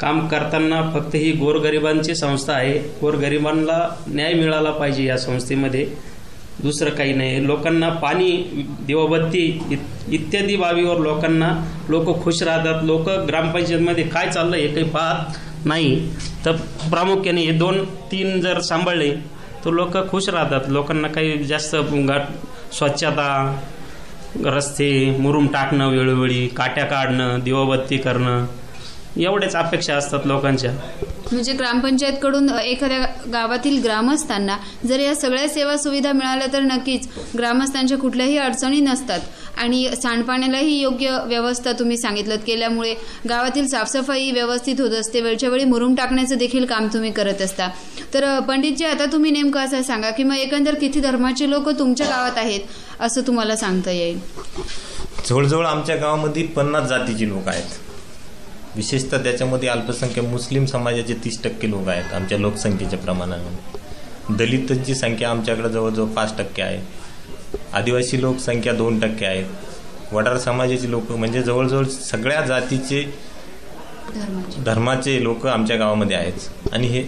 काम 0.00 0.28
करताना 0.28 0.90
फक्त 0.94 1.14
ही 1.14 1.32
गोरगरिबांची 1.32 2.14
संस्था 2.14 2.52
आहे. 2.52 2.78
गोरगरिबांना 2.78 3.96
न्याय 4.08 4.32
मिळाला 4.32 4.70
पाहिजे 4.70 5.04
या 5.04 5.18
संस्थेमध्ये. 5.18 5.86
दुसरं 6.62 6.90
काही 6.90 7.12
नाही. 7.12 7.46
लोकांना 7.46 7.88
पाणी 7.88 8.50
दिवाबत्ती 8.86 9.60
इत- 9.70 10.10
इत्यादी 10.10 10.56
बाबीवर 10.56 10.96
लोकांना 10.96 11.64
लोक 11.88 12.24
खुश 12.24 12.42
राहतात. 12.42 12.74
लोक 12.82 13.08
ग्रामपंचायतमध्ये 13.08 14.04
काय 14.04 14.28
चाललं 14.28 14.56
हे 14.56 14.68
काही 14.68 14.84
पाहत 14.84 15.32
नाही. 15.66 16.10
तर 16.44 16.52
प्रामुख्याने 16.90 17.40
हे 17.40 17.52
दोन 17.52 17.84
तीन 17.84 18.40
जर 18.40 18.60
सांभाळले 18.60 19.10
तर 19.64 19.70
लोक 19.70 20.10
खुश 20.10 20.28
राहतात. 20.28 20.60
लोकांना 20.68 21.08
काही 21.08 21.44
जास्त 21.44 21.76
गा- 21.92 22.46
स्वच्छता 22.72 23.60
रस्ते 24.44 25.16
मुरुम 25.20 25.46
टाकणं 25.46 25.88
वेळोवेळी 25.88 26.46
काट्या 26.46 26.84
काढणं 26.84 27.38
दिवाबत्ती 27.44 27.96
करणं 27.96 28.46
एवढ्याच 29.16 29.56
अपेक्षा 29.56 29.94
असतात 29.96 30.26
लोकांच्या. 30.26 30.72
म्हणजे 31.32 31.52
ग्रामपंचायतकडून 31.52 32.48
एखाद्या 32.50 32.98
गावातील 33.32 33.82
ग्रामस्थांना 33.82 34.56
जर 34.88 35.00
या 35.00 35.14
सगळ्या 35.14 35.48
सेवा 35.48 35.76
सुविधा 35.76 36.12
मिळाल्या 36.12 36.46
तर 36.52 36.60
नक्कीच 36.60 37.08
ग्रामस्थांच्या 37.36 37.98
कुठल्याही 37.98 38.36
अडचणी 38.38 38.80
नसतात. 38.80 39.20
आणि 39.56 39.88
सांडपाण्यालाही 40.02 40.78
योग्य 40.80 41.16
व्यवस्था 41.26 41.72
तुम्ही 41.72 41.96
सांगितलं 41.96 42.36
केल्यामुळे 42.36 42.94
गावातील 43.28 43.66
साफसफाई 43.66 44.30
व्यवस्थित 44.30 44.80
होत 44.80 44.90
असते. 44.90 45.20
वेळच्या 45.20 45.48
वेळी 45.50 45.64
मुरुम 45.64 45.94
टाकण्याचं 45.94 46.38
देखील 46.38 46.64
काम 46.64 46.86
तुम्ही 46.86 47.10
करत 47.12 47.42
असता. 47.42 47.68
तर 48.14 48.38
पंडितजी 48.40 48.84
आता 48.84 49.04
तुम्ही 49.04 49.30
नेमकं 49.30 49.60
असं 49.60 49.82
सांगा 49.82 50.10
की 50.10 50.22
मग 50.22 50.36
एकंदर 50.36 50.74
किती 50.74 51.00
धर्माचे 51.00 51.50
लोक 51.50 51.68
तुमच्या 51.78 52.06
गावात 52.06 52.38
आहेत 52.38 52.60
असं 53.00 53.26
तुम्हाला 53.26 53.56
सांगता 53.56 53.90
येईल? 53.90 54.18
जवळजवळ 55.28 55.66
आमच्या 55.66 55.96
गावामध्ये 55.96 56.42
पन्नास 56.46 56.88
जातीचे 56.88 57.28
लोक 57.28 57.48
आहेत. 57.48 57.87
विशेषतः 58.76 59.22
त्याच्यामध्ये 59.22 59.68
अल्पसंख्याक 59.68 60.26
मुस्लिम 60.26 60.64
समाजाचे 60.66 61.14
तीस 61.24 61.42
टक्के 61.44 61.70
लोक 61.70 61.88
आहेत 61.88 62.12
आमच्या 62.14 62.38
लोकसंख्येच्या 62.38 62.98
प्रमाणाने. 62.98 64.34
दलितांची 64.36 64.94
संख्या 64.94 65.30
आमच्याकडे 65.30 65.68
जवळजवळ 65.68 66.08
पाच 66.14 66.36
टक्के 66.38 66.62
आहे. 66.62 66.80
आदिवासी 67.72 68.20
लोकसंख्या 68.20 68.72
दोन 68.72 68.98
टक्के 69.00 69.26
आहेत 69.26 70.12
वडार 70.12 70.36
समाजाचे 70.38 70.90
लोक 70.90 71.10
म्हणजे 71.12 71.42
जवळजवळ 71.42 71.84
सगळ्या 71.84 72.40
जातीचे 72.40 73.04
धर्माचे 74.66 75.22
लोक 75.24 75.46
आमच्या 75.46 75.76
गावामध्ये 75.76 76.16
आहेत. 76.16 76.48
आणि 76.72 76.86
हे 76.86 77.00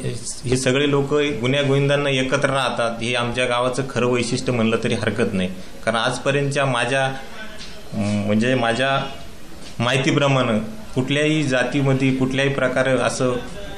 हे 0.45 0.57
सगळे 0.57 0.91
लोक 0.91 1.13
गुन्ह्या 1.41 1.63
गोविंदांना 1.63 2.11
एकत्र 2.11 2.51
राहतात 2.51 3.03
हे 3.03 3.15
आमच्या 3.15 3.47
गावाचं 3.47 3.83
खरं 3.91 4.07
वैशिष्ट्य 4.07 4.53
म्हणलं 4.53 4.77
तरी 4.85 4.95
हरकत 4.95 5.33
नाही. 5.33 5.49
कारण 5.85 5.97
आजपर्यंतच्या 5.97 6.67
माझ्या 6.67 7.09
म्हणजे 7.95 8.55
माझ्या 8.55 8.99
माहितीप्रमाणे 9.79 10.59
कुठल्याही 10.95 11.43
जातीमध्ये 11.43 12.13
कुठल्याही 12.13 12.55
प्रकारे 12.55 12.91
असं 12.91 13.33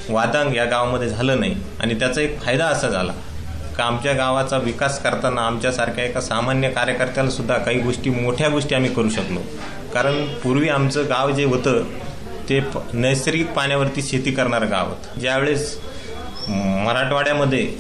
वादांग 0.09 0.57
या 0.57 0.65
गावामध्ये 0.65 1.09
झालं 1.09 1.41
नाही. 1.41 1.55
आणि 1.81 1.95
त्याचा 1.95 2.21
एक 2.21 2.41
फायदा 2.41 2.65
असा 2.65 2.89
झाला 2.89 3.13
का 3.77 3.85
आमच्या 3.85 4.13
गावाचा 4.13 4.59
विकास 4.59 5.03
करताना 5.03 5.43
आमच्यासारख्या 5.43 6.05
एका 6.05 6.21
सामान्य 6.21 6.71
कार्यकर्त्याला 6.71 7.31
सुद्धा 7.31 7.59
काही 7.59 7.79
गोष्टी 7.79 8.11
मोठ्या 8.11 8.49
गोष्टी 8.49 8.75
आम्ही 8.75 8.95
करू 8.95 9.11
शकलो. 9.11 9.41
कारण 9.95 10.25
पूर्वी 10.25 10.69
आमचं 10.69 11.05
गाव 11.05 11.31
जे 11.31 11.45
होतं 11.45 11.85
ते 12.49 12.61
प- 12.61 12.79
नैसर्गिक 12.93 13.51
पाण्यावरती 13.51 14.03
शेती 14.03 14.31
करणारं 14.33 14.71
गाव 14.71 14.89
होतं. 14.89 15.21
ज्यावेळेस 15.21 15.81
मराठवाड्यामध्ये 16.49 17.75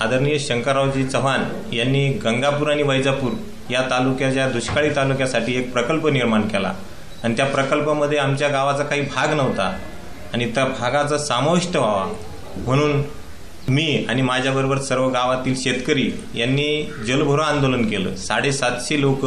आदरणीय 0.00 0.38
शंकररावजी 0.38 1.04
चव्हाण 1.04 1.40
यांनी 1.72 2.08
गंगापूर 2.08 2.70
आणि 2.70 2.82
वैजापूर 2.82 3.32
या 3.70 3.82
तालुक्याच्या 3.82 4.48
दुष्काळी 4.48 4.90
तालुक्यासाठी 4.96 5.56
एक 5.56 5.72
प्रकल्प 5.72 6.06
निर्माण 6.06 6.42
केला. 6.42 6.72
आणि 7.24 7.36
त्या 7.36 7.46
प्रकल्पामध्ये 7.46 8.18
आमच्या 8.18 8.48
गावाचा 8.48 8.84
काही 8.84 9.00
भाग 9.00 9.32
नव्हता. 9.32 9.78
आणि 10.34 10.50
त्या 10.54 10.64
भागाचा 10.64 11.18
समाविष्ट 11.18 11.76
व्हावा. 11.76 12.14
म्हणून 12.56 13.02
मी 13.68 14.06
आणि 14.08 14.22
माझ्याबरोबर 14.22 14.78
सर्व 14.78 15.08
गावातील 15.08 15.54
शेतकरी 15.56 16.12
यांनी 16.34 16.92
जलभरो 17.06 17.42
आंदोलन 17.42 17.88
केलं. 17.88 18.14
साडेसातशे 18.14 19.00
लोक 19.00 19.26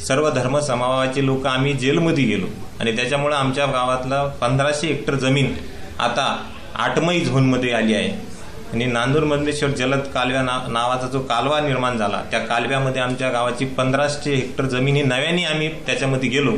सर्व 0.00 0.30
धर्म 0.30 0.58
समावाचे 0.58 1.26
लोक 1.26 1.46
आम्ही 1.46 1.72
जेलमध्ये 1.72 2.24
गेलो. 2.24 2.46
आणि 2.80 2.96
त्याच्यामुळं 2.96 3.36
आमच्या 3.36 3.66
गावातला 3.66 4.24
पंधराशे 4.24 4.86
हेक्टर 4.86 5.14
जमीन 5.14 5.54
आता 5.98 6.44
आठमई 6.74 7.20
झोनमध्ये 7.20 7.72
आली 7.72 7.94
आहे. 7.94 8.32
आणि 8.72 8.84
नांदूर 8.84 9.24
मंदेश्वर 9.24 9.70
जलद 9.70 9.98
कालव्या 9.98 10.42
ना 10.42 10.66
नावाचा 10.68 11.06
जो 11.06 11.20
कालवा 11.20 11.60
निर्माण 11.60 11.96
झाला 11.96 12.22
त्या 12.30 12.40
कालव्यामध्ये 12.40 13.02
आमच्या 13.02 13.30
गावाची 13.30 13.64
पंधराशे 13.64 14.34
हेक्टर 14.34 14.64
जमीन 14.64 14.96
ही 14.96 15.02
नव्याने 15.02 15.44
आम्ही 15.44 15.68
त्याच्यामध्ये 15.68 16.28
गेलो. 16.28 16.52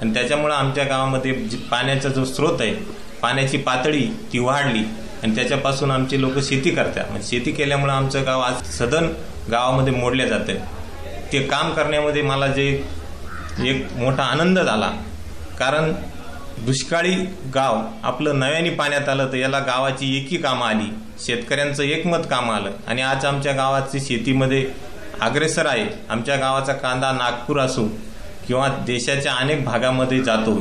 आणि 0.00 0.14
त्याच्यामुळं 0.14 0.54
आमच्या 0.54 0.84
गावामध्ये 0.84 1.32
जी 1.34 1.56
पाण्याचा 1.56 2.08
जो 2.08 2.24
स्रोत 2.24 2.60
आहे 2.60 2.74
पाण्याची 3.22 3.56
पातळी 3.56 4.06
ती 4.32 4.38
वाढली. 4.38 4.82
आणि 5.22 5.34
त्याच्यापासून 5.34 5.90
आमचे 5.90 6.20
लोक 6.20 6.38
शेती 6.38 6.70
करतात. 6.70 7.10
म्हणजे 7.10 7.26
शेती 7.28 7.52
केल्यामुळं 7.52 7.92
आमचं 7.92 8.24
गाव 8.26 8.40
आज 8.40 8.62
सदन 8.78 9.08
गावामध्ये 9.50 9.92
मोडले 9.92 10.28
जातं 10.28 10.54
ते 11.32 11.42
काम 11.42 11.72
करण्यामध्ये 11.72 12.22
मला 12.22 12.46
जे 12.46 12.66
एक 13.64 13.92
मोठा 13.96 14.22
आनंद 14.22 14.58
झाला. 14.58 14.90
कारण 15.58 15.92
दुष्काळी 16.58 17.14
गाव 17.54 17.80
आपलं 18.02 18.38
नव्याने 18.38 18.70
पाण्यात 18.70 19.08
आलं 19.08 19.28
तर 19.32 19.36
याला 19.36 19.58
गावाची 19.58 20.16
एकी 20.16 20.36
कामं 20.36 20.66
आली. 20.66 20.90
शेतकऱ्यांचं 21.18 21.82
एकमत 21.82 22.24
कामं 22.30 22.54
आलं. 22.54 22.70
आणि 22.86 23.02
आज 23.02 23.24
आमच्या 23.26 23.52
गावाची 23.52 24.00
शेतीमध्ये 24.00 24.66
अग्रेसर 25.20 25.66
आहे. 25.66 25.86
आमच्या 26.08 26.36
गावाचा 26.36 26.72
कांदा 26.72 27.12
नागपूर 27.12 27.60
असो 27.60 27.88
किंवा 28.50 28.68
देशाच्या 28.86 29.32
अनेक 29.32 29.62
भागामध्ये 29.64 30.18
जातो 30.24 30.54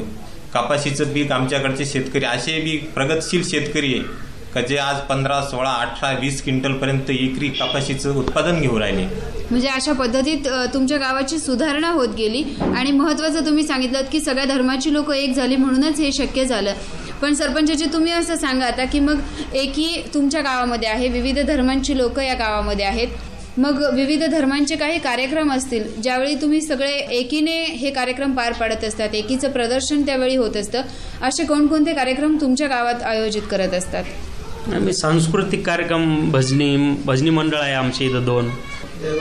कपाशीचं 0.54 1.12
पीक 1.14 1.32
आमच्याकडचे 1.32 1.86
शेतकरी 1.86 2.26
असे 2.26 2.60
बी 2.62 2.76
प्रगतशील 2.96 3.44
शेतकरी 3.44 3.94
आहे 3.94 4.28
का 4.54 4.62
जे 4.62 4.78
आज 4.78 5.00
पंधरा 5.08 5.40
सोळा 5.42 5.70
अठरा 5.72 6.12
वीस 6.20 6.42
क्विंटलपर्यंत 6.44 7.10
एकरी 7.10 7.48
कपाशीचं 7.50 8.16
उत्पादन 8.16 8.60
घेऊन 8.62 8.82
राहिले. 8.82 9.06
म्हणजे 9.52 9.68
अशा 9.68 9.94
पद्धतीत 9.94 10.48
तुमच्या 10.74 10.98
गावाची 10.98 11.38
सुधारणा 11.40 11.90
होत 11.92 12.14
गेली 12.18 12.44
आणि 12.76 12.92
महत्त्वाचं 12.92 13.46
तुम्ही 13.46 13.64
सांगितलं 13.64 14.02
की 14.12 14.20
सगळ्या 14.20 14.46
धर्माची 14.46 14.94
लोक 14.94 15.12
एक 15.14 15.34
झाली 15.36 15.56
म्हणूनच 15.56 16.00
हे 16.00 16.12
शक्य 16.12 16.46
झालं. 16.46 16.74
पण 17.22 17.34
सरपंचाची 17.34 17.86
तुम्ही 17.94 18.12
असं 18.12 18.36
सांगा 18.36 18.66
आता 18.66 18.86
की 18.86 19.00
मग 19.00 19.56
एकी 19.56 19.90
तुमच्या 20.14 20.42
गावामध्ये 20.42 20.90
आहे 20.90 21.08
विविध 21.10 21.40
धर्मांची 21.48 21.98
लोक 21.98 22.20
या 22.20 22.34
गावामध्ये 22.36 22.86
आहेत 22.86 23.08
मग 23.60 23.82
विविध 23.94 24.24
धर्मांचे 24.24 24.76
काही 24.76 25.00
कार्यक्रम 25.00 25.52
असतील 25.52 25.84
ज्यावेळी 26.02 26.36
तुम्ही 26.36 26.62
सगळे 26.62 26.92
एकीने 27.18 27.56
हे 27.72 27.90
कार्यक्रम 27.92 28.34
पार 28.36 28.54
पाडत 28.54 28.84
असतात 28.84 29.16
एकीचं 29.16 29.52
प्रदर्शन 29.52 30.02
त्यावेळी 30.02 30.36
होत 30.36 30.58
असतं 30.58 30.82
असे 31.22 31.46
कोणकोणते 31.46 31.94
कार्यक्रम 31.94 32.38
तुमच्या 32.42 32.68
गावात 32.68 33.04
आयोजित 33.04 33.42
करत 33.52 33.74
असतात? 33.74 34.04
आम्ही 34.74 34.94
सांस्कृतिक 34.94 35.66
कार्यक्रम 35.66 36.32
भजनी 36.32 36.76
भजनी 37.06 37.30
मंडळ 37.30 37.58
आहे 37.58 37.74
आमच्या 37.74 38.08
इथं 38.08 38.26
दोन. 38.26 38.50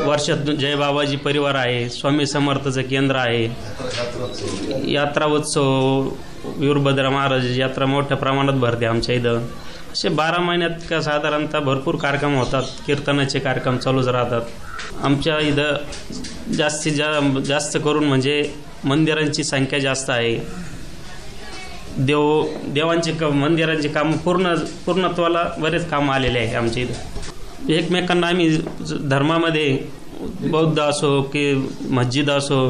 वर्षात 0.06 0.50
जय 0.50 0.74
बाबाजी 0.76 1.16
परिवार 1.16 1.54
आहे 1.54 1.88
स्वामी 1.88 2.26
समर्थचं 2.26 2.82
केंद्र 2.82 3.16
आहे. 3.16 3.44
यात्रा 4.92 5.26
उत्सव 5.26 6.08
वीरभद्र 6.56 7.08
महाराज 7.08 7.58
यात्रा 7.58 7.86
मोठ्या 7.86 8.16
प्रमाणात 8.16 8.54
भरते 8.54 8.86
आमच्या 8.86 9.14
इथं. 9.14 9.46
असे 9.98 10.08
बारा 10.08 10.38
महिन्यात 10.38 10.82
का 10.90 11.00
साधारणतः 11.02 11.60
भरपूर 11.60 11.96
कार्यक्रम 11.98 12.34
होतात. 12.36 12.62
कीर्तनाचे 12.86 13.38
कार्यक्रम 13.38 13.76
चालूच 13.76 14.08
राहतात. 14.08 14.42
आमच्या 15.04 15.38
इथं 15.40 16.52
जास्तीत 16.56 16.92
जा 16.92 17.08
जास्त 17.46 17.76
करून 17.84 18.04
म्हणजे 18.04 18.42
मंदिरांची 18.84 19.44
संख्या 19.44 19.78
जास्त 19.78 20.10
आहे. 20.10 20.36
देव 22.06 22.22
देवांचे 22.74 23.12
क 23.12 23.32
मंदिरांचे 23.42 23.88
काम 23.88 24.12
पूर्ण 24.24 24.54
पूर्णत्वाला 24.86 25.44
बरेच 25.58 25.88
कामं 25.90 26.14
आलेले 26.14 26.38
आहे 26.38 26.54
आमच्या 26.54 26.82
इथं. 26.82 27.70
एकमेकांना 27.72 28.26
आम्ही 28.28 28.48
धर्मामध्ये 29.10 29.68
बौद्ध 30.50 30.78
असो 30.80 31.20
की 31.34 31.52
मस्जिद 31.90 32.30
असो 32.30 32.62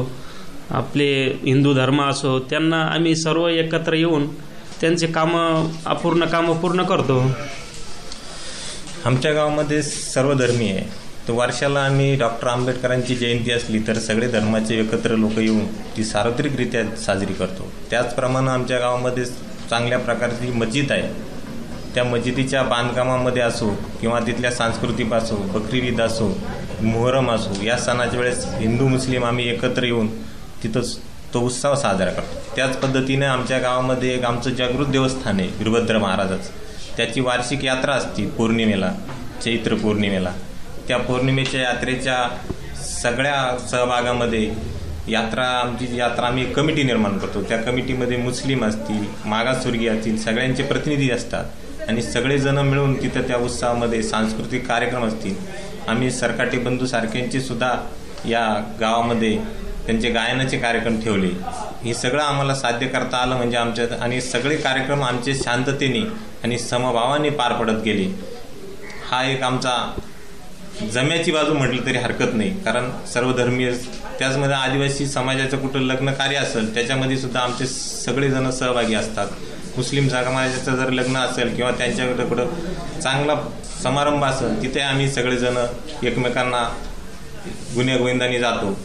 आपले 0.71 1.11
हिंदू 1.45 1.73
धर्म 1.73 2.01
असो 2.09 2.37
त्यांना 2.39 2.83
आम्ही 2.85 3.15
सर्व 3.15 3.47
एकत्र 3.47 3.93
येऊन 3.93 4.27
त्यांचे 4.81 5.07
कामं 5.07 5.67
अपूर्ण 5.85 6.25
कामं 6.25 6.59
पूर्ण 6.59 6.83
करतो. 6.83 7.19
आमच्या 9.05 9.31
गावामध्ये 9.33 9.81
सर्व 9.83 10.33
धर्मी 10.33 10.69
आहे. 10.71 10.87
तर 11.27 11.33
वर्षाला 11.33 11.79
आम्ही 11.79 12.15
डॉक्टर 12.15 12.47
आंबेडकरांची 12.47 13.15
जयंती 13.15 13.51
असली 13.51 13.79
तर 13.79 13.93
सगळे 13.93 14.27
धर्माचे 14.27 14.79
एकत्र 14.79 15.15
लोक 15.15 15.37
येऊन 15.39 15.65
ती 15.97 16.03
सार्वत्रिकरित्या 16.03 16.83
साजरी 16.95 17.33
करतो. 17.33 17.71
त्याचप्रमाणे 17.89 18.51
आमच्या 18.51 18.79
गावामध्ये 18.79 19.25
चांगल्या 19.69 19.99
प्रकारची 19.99 20.51
मस्जिद 20.51 20.91
आहे. 20.91 21.13
त्या 21.95 22.03
मस्जिदीच्या 22.03 22.61
बांधकामामध्ये 22.63 23.41
असो 23.41 23.69
किंवा 24.01 24.19
तिथल्या 24.19 24.51
सांस्कृतिक 24.51 25.13
असो 25.13 25.35
बकरी 25.35 25.79
ईद 25.87 26.01
असो 26.01 26.27
मोहरम 26.81 27.31
असो 27.31 27.63
या 27.65 27.77
सणाच्या 27.77 28.19
वेळेस 28.19 28.45
हिंदू 28.59 28.87
मुस्लिम 28.87 29.25
आम्ही 29.25 29.49
एकत्र 29.49 29.83
येऊन 29.83 30.07
तिथं 30.63 30.81
तो 31.33 31.39
उत्सव 31.39 31.75
साजरा 31.75 32.11
करतो. 32.11 32.55
त्याच 32.55 32.77
पद्धतीने 32.77 33.25
आमच्या 33.25 33.57
गावामध्ये 33.57 34.13
एक 34.15 34.23
आमचं 34.25 34.49
जागृत 34.49 34.85
देवस्थान 34.85 35.39
आहे 35.39 35.49
वीरभद्र 35.57 35.97
महाराजाचं. 35.97 36.51
त्याची 36.97 37.21
वार्षिक 37.21 37.63
यात्रा 37.63 37.93
असते 37.93 38.25
पौर्णिमेला 38.27 38.93
चैत्र 39.43 39.75
पौर्णिमेला. 39.75 40.31
त्या 40.87 40.97
पौर्णिमेच्या 40.97 41.61
यात्रेच्या 41.61 42.17
सगळ्या 43.01 43.67
सहभागामध्ये 43.67 44.51
यात्रा 45.07 45.45
आमची 45.45 45.97
यात्रा 45.97 46.27
आम्ही 46.27 46.53
कमिटी 46.53 46.83
निर्माण 46.83 47.17
करतो. 47.17 47.41
त्या 47.41 47.57
कमिटीमध्ये 47.57 48.17
मुस्लिम 48.17 48.65
असतील 48.65 49.05
मागासवर्गीय 49.25 49.89
असतील 49.89 50.17
सगळ्यांचे 50.17 50.63
प्रतिनिधी 50.63 51.11
असतात. 51.11 51.45
आणि 51.87 52.01
सगळेजण 52.01 52.57
मिळून 52.57 53.01
तिथं 53.01 53.21
त्या 53.21 53.37
उत्सवामध्ये 53.37 54.03
सांस्कृतिक 54.03 54.67
कार्यक्रम 54.67 55.05
असतील. 55.05 55.35
आम्ही 55.87 56.11
सरकाटी 56.11 56.57
बंधू 56.57 56.85
सारख्यांची 56.85 57.41
सुद्धा 57.41 57.73
या 58.25 58.75
गावामध्ये 58.79 59.37
त्यांचे 59.89 60.09
गायनाचे 60.09 60.57
कार्यक्रम 60.57 60.99
ठेवले. 61.01 61.27
हे 61.83 61.93
सगळं 61.93 62.21
आम्हाला 62.23 62.55
साध्य 62.55 62.87
करता 62.87 63.17
आलं 63.17 63.35
म्हणजे 63.35 63.57
आमच्या 63.57 63.85
आणि 64.01 64.19
सगळे 64.21 64.55
कार्यक्रम 64.55 65.03
आमचे 65.03 65.33
शांततेने 65.35 65.99
आणि 66.43 66.57
समभावाने 66.59 67.29
पार 67.29 67.53
पडत 67.53 67.81
गेले. 67.83 68.03
हा 69.09 69.23
एक 69.25 69.43
आमचा 69.43 69.71
जम्याची 70.93 71.31
बाजू 71.31 71.53
म्हटलं 71.53 71.85
तरी 71.85 71.97
हरकत 71.97 72.33
नाही. 72.33 72.49
कारण 72.63 72.89
सर्वधर्मीय 73.13 73.71
त्याचमध्ये 74.19 74.55
आदिवासी 74.55 75.07
समाजाचं 75.07 75.57
कुठं 75.57 75.81
लग्न 75.81 76.11
कार्य 76.11 76.35
असेल 76.37 76.73
त्याच्यामध्ये 76.75 77.17
सुद्धा 77.17 77.39
आमचे 77.39 77.65
सगळेजण 77.67 78.49
सहभागी 78.49 78.95
असतात. 78.95 79.27
मुस्लिम 79.77 80.07
समाजाचं 80.07 80.75
जर 80.75 80.89
लग्न 80.91 81.17
असेल 81.17 81.55
किंवा 81.55 81.71
त्यांच्याकडे 81.71 82.25
कुठं 82.25 82.99
चांगला 82.99 83.35
समारंभ 83.83 84.25
असेल 84.25 84.61
तिथे 84.61 84.81
आम्ही 84.81 85.09
सगळेजण 85.11 85.57
एकमेकांना 86.03 86.63
गुन्हेगोविंदाने 87.75 88.39
जातो. 88.39 88.77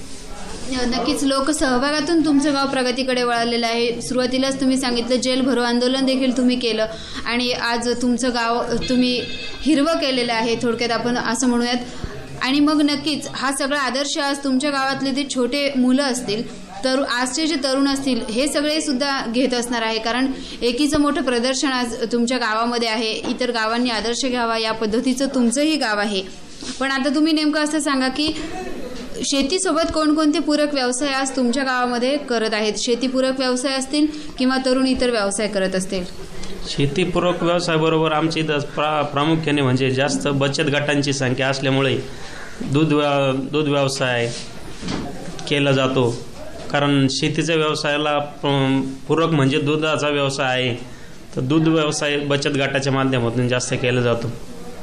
नक्कीच 0.72 1.22
लोकसहभागातून 1.24 2.24
तुमचं 2.24 2.54
गाव 2.54 2.68
प्रगतीकडे 2.68 3.22
वळालेलं 3.22 3.66
आहे. 3.66 4.00
सुरुवातीलाच 4.02 4.60
तुम्ही 4.60 4.76
सांगितलं 4.76 5.16
जेल 5.16 5.40
भरो 5.40 5.62
आंदोलन 5.62 6.06
देखील 6.06 6.36
तुम्ही 6.36 6.56
केलं 6.58 6.86
आणि 7.26 7.50
आज 7.52 7.88
तुमचं 8.02 8.34
गाव 8.34 8.62
तुम्ही 8.88 9.20
हिरवं 9.62 9.98
केलेलं 9.98 10.32
आहे 10.32 10.56
थोडक्यात 10.62 10.90
आपण 10.90 11.16
असं 11.16 11.48
म्हणूयात. 11.48 11.76
आणि 12.42 12.60
मग 12.60 12.80
नक्कीच 12.82 13.28
हा 13.34 13.50
सगळा 13.52 13.80
आदर्श 13.80 14.16
आज 14.18 14.38
तुमच्या 14.44 14.70
गावातले 14.70 15.10
जे 15.10 15.24
छोटे 15.34 15.68
मुलं 15.76 16.02
असतील 16.02 16.42
तर 16.84 17.02
आजचे 17.02 17.46
जे 17.46 17.54
तरुण 17.64 17.88
असतील 17.88 18.20
हे 18.30 18.46
सगळे 18.48 18.80
सुद्धा 18.80 19.20
घेत 19.32 19.54
असणार 19.54 19.82
आहे. 19.82 19.98
कारण 19.98 20.26
एकीचं 20.62 21.00
मोठं 21.00 21.22
प्रदर्शन 21.22 21.68
आज 21.68 21.94
तुमच्या 22.12 22.38
गावामध्ये 22.38 22.88
आहे. 22.88 23.12
इतर 23.30 23.50
गावांनी 23.50 23.90
आदर्श 23.90 24.24
घ्यावा 24.24 24.58
या 24.58 24.72
पद्धतीचं 24.72 25.26
तुमचंही 25.34 25.76
गाव 25.76 25.98
आहे. 25.98 26.22
पण 26.80 26.90
आता 26.90 27.14
तुम्ही 27.14 27.32
नेमकं 27.32 27.64
असं 27.64 27.80
सांगा 27.80 28.08
की 28.08 28.32
शेतीसोबत 29.22 29.90
कोणकोणते 29.94 30.38
पूरक 30.38 30.74
व्यवसाय 30.74 31.08
आज 31.08 31.30
तुमच्या 31.36 31.62
गावामध्ये 31.64 32.16
करत 32.18 32.54
आहेत? 32.54 32.72
शेतीपूरक 32.78 33.38
व्यवसाय 33.38 33.74
असतील 33.74 34.06
किंवा 34.38 34.56
तरुण 34.66 34.86
इतर 34.86 35.10
व्यवसाय 35.10 35.48
करत 35.48 35.74
असतील? 35.74 36.04
शेतीपूरक 36.68 37.42
व्यवसायाबरोबर 37.42 38.12
आमच्या 38.12 38.42
इथं 38.42 38.58
प्रा 38.74 39.02
प्रामुख्याने 39.02 39.62
म्हणजे 39.62 39.90
जास्त 39.90 40.28
बचत 40.28 40.70
गटांची 40.70 41.12
संख्या 41.12 41.48
असल्यामुळे 41.48 41.96
दूध 42.72 42.92
व्या 42.92 43.32
दूध 43.52 43.68
व्यवसाय 43.68 44.26
केला 45.48 45.72
जातो. 45.72 46.10
कारण 46.70 47.06
शेतीच्या 47.10 47.56
व्यवसायाला 47.56 48.18
पूरक 49.08 49.30
म्हणजे 49.30 49.58
दुधाचा 49.58 50.08
व्यवसाय 50.08 50.62
आहे. 50.62 50.74
तर 51.36 51.40
दूध 51.40 51.68
व्यवसाय 51.68 52.16
बचत 52.18 52.56
गटाच्या 52.56 52.92
माध्यमातून 52.92 53.48
जास्त 53.48 53.74
केला 53.74 54.00
जातो. 54.00 54.30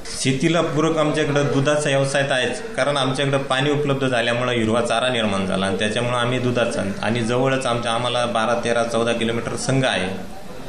शेतीला 0.06 0.62
पूरक 0.62 0.98
आमच्याकडं 0.98 1.46
दुधाचा 1.54 1.90
व्यवसाय 1.90 2.24
तर 2.24 2.32
आहेच. 2.32 2.62
कारण 2.76 2.98
आमच्याकडं 2.98 3.38
पाणी 3.38 3.72
उपलब्ध 3.72 4.08
झाल्यामुळं 4.08 4.52
हिरवा 4.52 4.82
चारा 4.82 5.10
निर्माण 5.10 5.46
झाला 5.46 5.66
आणि 5.66 5.80
त्याच्यामुळं 5.80 6.18
आम्ही 6.18 6.40
दुधाचा 6.40 6.82
आणि 7.02 7.22
जवळच 7.22 7.66
आमच्या 7.66 7.92
आम्हाला 7.92 8.26
बारा 8.26 8.60
तेरा 8.64 8.84
चौदा 8.84 9.14
किलोमीटर 9.14 9.56
संघ 9.56 9.86
आहे. 9.86 10.08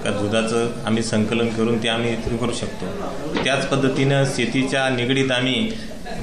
का 0.04 0.10
दुधाचं 0.10 0.68
आम्ही 0.86 1.02
संकलन 1.02 1.48
करून 1.48 1.82
ते 1.82 1.88
आम्ही 1.88 2.14
करू 2.16 2.52
शकतो. 2.52 2.86
त्याच 3.44 3.66
पद्धतीनं 3.66 4.24
शेतीच्या 4.24 4.88
निगडीत 4.88 5.30
आम्ही 5.30 5.72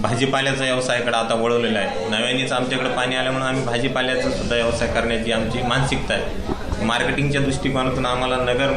भाजीपाल्याचा 0.01 0.63
व्यवसायाकडे 0.63 1.17
आता 1.17 1.33
वळवलेला 1.33 1.79
आहे. 1.79 2.09
नव्यानेच 2.09 2.51
आमच्याकडे 2.51 2.89
पाणी 2.89 3.15
आल्यामुळे 3.15 3.45
आम्ही 3.45 3.63
भाजीपाल्याचा 3.63 4.29
सुद्धा 4.29 4.55
व्यवसाय 4.55 4.87
करण्याची 4.87 5.31
आमची 5.31 5.61
मानसिकता 5.61 6.13
आहे. 6.13 6.85
मार्केटिंगच्या 6.85 7.41
दृष्टिकोनातून 7.41 8.05
आम्हाला 8.05 8.35
नगर 8.35 8.71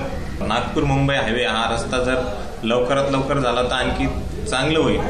नागपूर 0.47 0.85
मुंबई 0.85 1.15
हायवे 1.15 1.45
हा 1.45 1.69
रस्ता 1.73 1.99
जर 2.05 2.23
लवकरात 2.65 3.11
लवकर 3.13 3.39
झाला 3.39 3.63
तर 3.63 3.75
आणखी 3.75 4.07
चांगलं 4.51 4.79
होईल. 4.79 5.01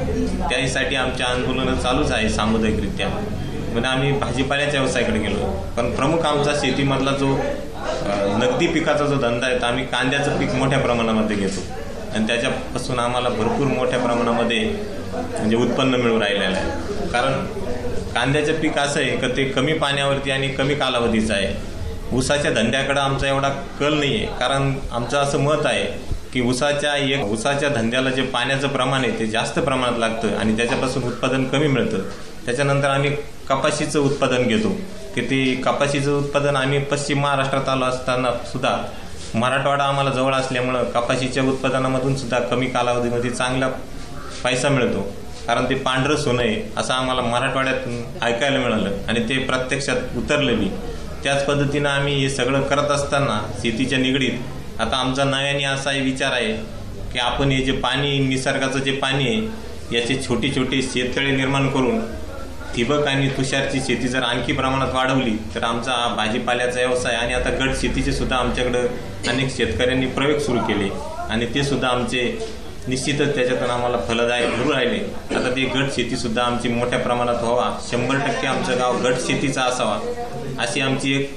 त्याहीसाठी 0.48 0.96
आमचे 0.96 1.24
आंदोलनं 1.24 1.80
चालूच 1.80 2.12
आहे 2.12 2.28
सामुदायिकरित्या. 2.28 3.08
म्हणजे 3.08 3.88
आम्ही 3.88 4.12
भाजीपाल्याच्या 4.12 4.80
व्यवसायाकडे 4.80 5.18
गेलो. 5.18 5.50
पण 5.76 5.90
प्रमुख 5.96 6.26
आमचा 6.26 6.52
शेतीमधला 6.60 7.12
जो 7.12 7.36
नगदी 8.38 8.66
पिकाचा 8.66 9.04
जो 9.04 9.16
धंदा 9.20 9.46
आहे 9.46 9.60
तर 9.60 9.66
आम्ही 9.66 9.84
कांद्याचं 9.84 10.38
पीक 10.38 10.54
मोठ्या 10.54 10.78
प्रमाणामध्ये 10.78 11.36
घेतो. 11.36 11.60
आणि 12.14 12.26
त्याच्यापासून 12.26 12.98
आम्हाला 12.98 13.28
भरपूर 13.28 13.66
मोठ्या 13.66 13.98
प्रमाणामध्ये 13.98 14.64
म्हणजे 15.12 15.56
उत्पन्न 15.56 15.94
मिळू 15.94 16.20
राहिलेलं 16.20 16.56
आहे. 16.56 17.08
कारण 17.12 17.44
कांद्याचं 18.14 18.60
पीक 18.60 18.78
असं 18.78 19.00
आहे 19.00 19.16
का 19.16 19.28
ते 19.36 19.44
कमी 19.44 19.72
पाण्यावरती 19.72 20.30
आणि 20.30 20.48
कमी 20.48 20.74
कालावधीचं 20.74 21.34
आहे. 21.34 21.54
ऊसाच्या 22.14 22.50
धंद्याकडं 22.50 23.00
आमचा 23.00 23.26
एवढा 23.28 23.48
कल 23.80 23.94
नाही 23.94 24.16
आहे 24.16 24.38
कारण 24.38 24.72
आमचं 24.92 25.18
असं 25.18 25.40
मत 25.40 25.66
आहे 25.66 25.84
की 26.32 26.40
ऊसाच्या 26.40 26.96
एक 26.96 27.24
ऊसाच्या 27.24 27.68
धंद्याला 27.68 28.10
जे 28.10 28.22
पाण्याचं 28.22 28.68
प्रमाण 28.68 29.04
आहे 29.04 29.18
ते 29.18 29.26
जास्त 29.26 29.58
प्रमाणात 29.58 29.98
लागतं 29.98 30.36
आणि 30.36 30.56
त्याच्यापासून 30.56 31.02
उत्पादन 31.02 31.44
कमी 31.44 31.66
मिळतं. 31.66 31.98
त्याच्यानंतर 32.46 32.88
आम्ही 32.88 33.10
कपाशीचं 33.48 34.00
उत्पादन 34.00 34.46
घेतो. 34.48 34.68
की 35.14 35.20
ते 35.20 35.54
कपाशीचं 35.54 36.18
उत्पादन 36.18 36.56
आम्ही 36.56 36.78
पश्चिम 36.84 37.20
महाराष्ट्रात 37.20 37.68
आलो 37.68 37.84
असताना 37.84 38.30
सुद्धा 38.52 38.76
मराठवाडा 39.34 39.84
आम्हाला 39.84 40.10
जवळ 40.10 40.34
असल्यामुळं 40.34 40.84
कपाशीच्या 40.84 41.42
उत्पादनामधून 41.42 42.16
सुद्धा 42.16 42.38
कमी 42.40 42.66
कालावधीमध्ये 42.66 43.30
चांगला 43.30 43.68
पैसा 44.44 44.68
मिळतो. 44.68 45.02
कारण 45.46 45.64
ते 45.70 45.74
पांढरं 45.74 46.16
सोनं 46.16 46.42
आहे 46.42 46.62
असं 46.76 46.94
आम्हाला 46.94 47.22
मराठवाड्यात 47.22 48.22
ऐकायला 48.22 48.58
मिळालं 48.58 48.90
आणि 49.08 49.28
ते 49.28 49.38
प्रत्यक्षात 49.38 50.16
उतरलं 50.16 50.58
बी. 50.58 50.68
त्याच 51.24 51.44
पद्धतीनं 51.46 51.88
आम्ही 51.88 52.14
हे 52.14 52.28
सगळं 52.30 52.62
करत 52.62 52.90
असताना 52.90 53.40
शेतीच्या 53.62 53.98
निगडीत 53.98 54.80
आता 54.80 54.96
आमचा 54.96 55.24
नव्याने 55.24 55.64
असा 55.64 55.90
विचार 55.90 56.32
आहे 56.32 56.52
की 57.12 57.18
आपण 57.18 57.50
हे 57.50 57.62
जे 57.64 57.72
पाणी 57.72 58.18
निसर्गाचं 58.18 58.78
जे 58.78 58.92
पाणी 58.92 59.28
आहे 59.28 59.96
याचे 59.96 60.20
छोटे 60.28 60.54
छोटे 60.56 60.82
शेततळे 60.82 61.30
निर्माण 61.30 61.68
करून 61.68 62.00
ठिबक 62.74 63.06
आणि 63.06 63.28
तुषारची 63.28 63.80
शेती 63.80 64.08
जर 64.08 64.22
आणखी 64.22 64.52
प्रमाणात 64.52 64.94
वाढवली 64.94 65.36
तर 65.54 65.62
आमचा 65.62 65.92
हा 65.92 66.14
भाजीपाल्याचा 66.14 66.80
व्यवसाय 66.80 67.14
आणि 67.14 67.34
आता 67.34 67.50
गट 67.60 67.74
शेतीचे 67.80 68.12
सुद्धा 68.12 68.36
आमच्याकडं 68.36 68.86
अनेक 69.30 69.56
शेतकऱ्यांनी 69.56 70.06
प्रयोग 70.06 70.38
सुरू 70.38 70.58
केले 70.58 70.88
आणि 71.30 71.46
ते 71.54 71.64
सुद्धा 71.64 71.88
आमचे 71.88 72.22
निश्चितच 72.88 73.34
त्याच्यातून 73.34 73.70
आम्हाला 73.70 73.98
फलदायक 74.08 74.56
भरू 74.56 74.72
राहिले. 74.72 74.98
आता 75.36 75.50
ते 75.56 75.64
गट 75.74 75.92
शेतीसुद्धा 75.96 76.42
आमची 76.42 76.68
मोठ्या 76.68 76.98
प्रमाणात 76.98 77.42
व्हावा. 77.42 77.70
शंभर 77.90 78.16
टक्के 78.18 78.46
आमचं 78.46 78.78
गाव 78.78 78.98
गट 79.02 79.20
शेतीचा 79.26 79.62
असावा. 79.62 79.98
अशी 80.58 80.80
आमची 80.80 81.12
एक 81.14 81.30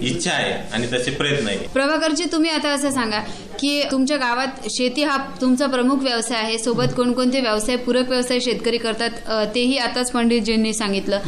इच्छा 0.00 0.30
आहे 0.32 0.52
आणि 0.74 0.86
तसे 0.92 1.10
प्रयत्न 1.10 1.48
आहे. 1.48 1.66
प्रभाकरजी 1.74 2.24
तुम्ही 2.32 2.50
आता 2.50 2.68
असं 2.74 2.90
सांगा 2.90 3.18
की 3.60 3.82
तुमच्या 3.90 4.16
गावात 4.16 4.68
शेती 4.70 5.02
हा 5.04 5.16
तुमचा 5.40 5.66
प्रमुख 5.66 6.02
व्यवसाय 6.02 6.38
आहे. 6.38 6.56
सोबत 6.58 6.94
कोणकोणते 6.96 7.40
व्यवसाय 7.40 7.76
पूरक 7.76 8.08
व्यवसाय 8.08 8.40
शेतकरी 8.40 8.78
करतात 8.78 9.10
तेही 9.54 9.76
आताच 9.78 10.10
पंडितजींनी 10.12 10.72
सांगितलं. 10.74 11.20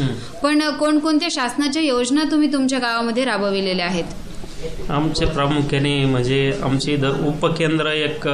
पण 0.42 0.68
कोणकोणत्या 0.78 1.28
शासनाच्या 1.32 1.82
योजना 1.82 2.24
तुम्ही 2.30 2.52
तुमच्या 2.52 2.78
गावामध्ये 2.78 3.24
राबविलेल्या 3.24 3.86
आहेत? 3.86 4.90
आमचे 4.90 5.26
प्रामुख्याने 5.26 6.04
म्हणजे 6.04 6.52
आमची 6.64 6.92
इथं 6.92 7.26
उपकेंद्र 7.28 7.92
एक 7.92 8.28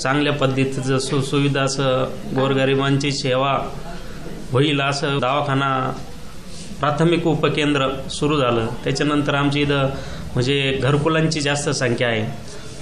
चांगल्या 0.00 0.32
पद्धतीचं 0.32 0.98
सुसुविधा 0.98 1.62
असं 1.62 2.04
गोरगरिबांची 2.36 3.12
सेवा 3.12 3.52
होईल 4.52 4.80
असं 4.80 5.18
दवाखाना 5.18 5.70
प्राथमिक 6.80 7.26
उपकेंद्र 7.26 7.88
सुरू 8.10 8.36
झालं. 8.38 8.66
त्याच्यानंतर 8.84 9.34
आमची 9.34 9.60
इथं 9.62 9.90
म्हणजे 10.34 10.78
घरकुलांची 10.82 11.40
जास्त 11.40 11.68
संख्या 11.70 12.08
आहे. 12.08 12.24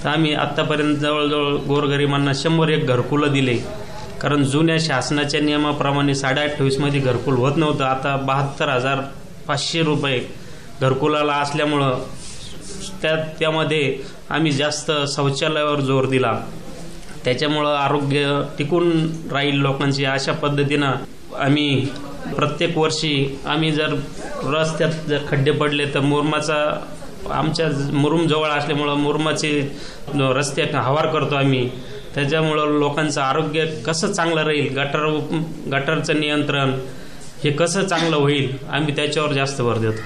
तर 0.05 0.09
आम्ही 0.09 0.35
आत्तापर्यंत 0.35 0.97
जवळजवळ 0.97 1.57
गोरगरिबांना 1.57 2.33
शंभर 2.35 2.69
एक 2.69 2.87
घरकुलं 2.87 3.33
दिले. 3.33 3.57
कारण 4.21 4.45
जुन्या 4.45 4.77
शासनाच्या 4.81 5.41
नियमाप्रमाणे 5.41 6.15
साडे 6.15 6.41
अठ्ठावीसमध्ये 6.41 7.01
घरकुल 7.01 7.35
होत 7.35 7.57
नव्हतं. 7.57 7.85
आता 7.85 8.17
बहात्तर 8.17 8.69
हजार 8.69 9.01
पाचशे 9.49 9.83
रुपये 9.83 10.21
घरकुलाला 10.81 11.33
असल्यामुळं 11.33 11.99
त्या 13.03 13.17
त्यामध्ये 13.39 13.97
आम्ही 14.31 14.53
जास्त 14.53 14.91
शौचालयावर 15.09 15.81
जोर 15.81 16.07
दिला. 16.07 16.33
त्याच्यामुळं 17.25 17.75
आरोग्य 17.75 18.41
टिकून 18.59 18.91
राहील 19.33 19.55
लोकांची 19.55 20.05
अशा 20.05 20.33
पद्धतीनं 20.33 20.93
आम्ही 21.39 21.87
प्रत्येक 22.27 22.77
वर्षी 22.79 23.15
आम्ही 23.47 23.71
जर 23.73 23.95
रस्त्यात 24.47 25.09
जर 25.09 25.19
खड्डे 25.29 25.51
पडले 25.51 25.85
तर 25.95 26.01
मुरमाचा 26.01 26.57
आमच्या 27.31 27.69
मुरुम 27.93 28.27
जवळ 28.27 28.49
असल्यामुळं 28.49 28.97
मुरमाचे 28.99 29.51
रस्ते 30.15 30.63
हवार 30.75 31.07
करतो 31.07 31.35
आम्ही. 31.35 31.69
त्याच्यामुळं 32.15 32.79
लोकांचं 32.79 33.21
आरोग्य 33.21 33.65
कसं 33.87 34.13
चांगलं 34.13 34.43
राहील 34.43 34.69
गटर 34.77 35.07
गटरचं 35.73 36.21
नियंत्रण 36.21 36.73
हे 37.45 37.51
कसं 37.51 37.87
चांगलं 37.87 38.17
होईल 38.17 38.57
आम्ही 38.73 38.95
त्याच्यावर 38.97 39.33
जास्त 39.33 39.61
भर 39.63 39.79
देतो. 39.79 40.03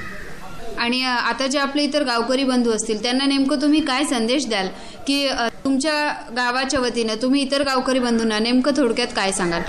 आणि 0.80 1.02
आता 1.02 1.46
जे 1.46 1.58
आपले 1.58 1.82
इतर 1.82 2.02
गावकरी 2.04 2.44
बंधू 2.44 2.70
असतील 2.70 3.02
त्यांना 3.02 3.24
नेमकं 3.26 3.60
तुम्ही 3.62 3.80
काय 3.80 4.04
संदेश 4.04 4.46
द्याल? 4.48 4.66
की 5.06 5.28
तुमच्या 5.64 5.92
गावाच्या 6.36 6.80
वतीनं 6.80 7.22
तुम्ही 7.22 7.42
इतर 7.42 7.62
गावकरी 7.62 7.98
बंधूंना 7.98 8.38
नेमकं 8.38 8.76
थोडक्यात 8.76 9.08
काय 9.16 9.32
सांगाल? 9.32 9.62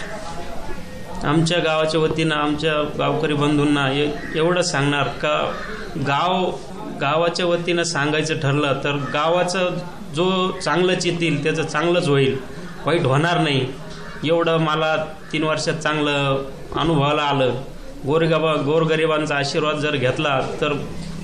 आमच्या 1.24 1.59
गावाच्या 1.59 1.99
वतीनं 1.99 2.36
आमच्या 2.36 2.74
गावकरी 2.97 3.34
बंधूंना 3.34 3.91
ए- 3.91 4.09
एवढं 4.36 4.61
सांगणार 4.61 5.03
का 5.03 5.51
गाव 6.07 6.51
गावाच्या 7.01 7.45
वतीनं 7.45 7.84
सांगायचं 7.84 8.39
ठरलं 8.39 8.74
तर 8.84 8.95
गावाचं 9.13 9.70
जो 10.15 10.51
चांगलंच 10.63 11.05
येतील 11.05 11.43
त्याचं 11.43 11.63
चांगलंच 11.63 12.07
होईल. 12.07 12.38
वाईट 12.86 13.03
होणार 13.03 13.38
नाही. 13.38 13.67
एवढं 14.26 14.57
मला 14.57 15.05
तीन 15.34 15.43
वर्षात 15.43 15.74
चांगलं 15.74 16.43
अनुभवाला 16.76 17.22
आलं. 17.22 17.53
गोरगाबा 18.05 18.53
गोरगरिबांचा 18.53 19.36
आशीर्वाद 19.36 19.76
जर 19.76 19.95
घेतला 19.95 20.41
तर 20.61 20.74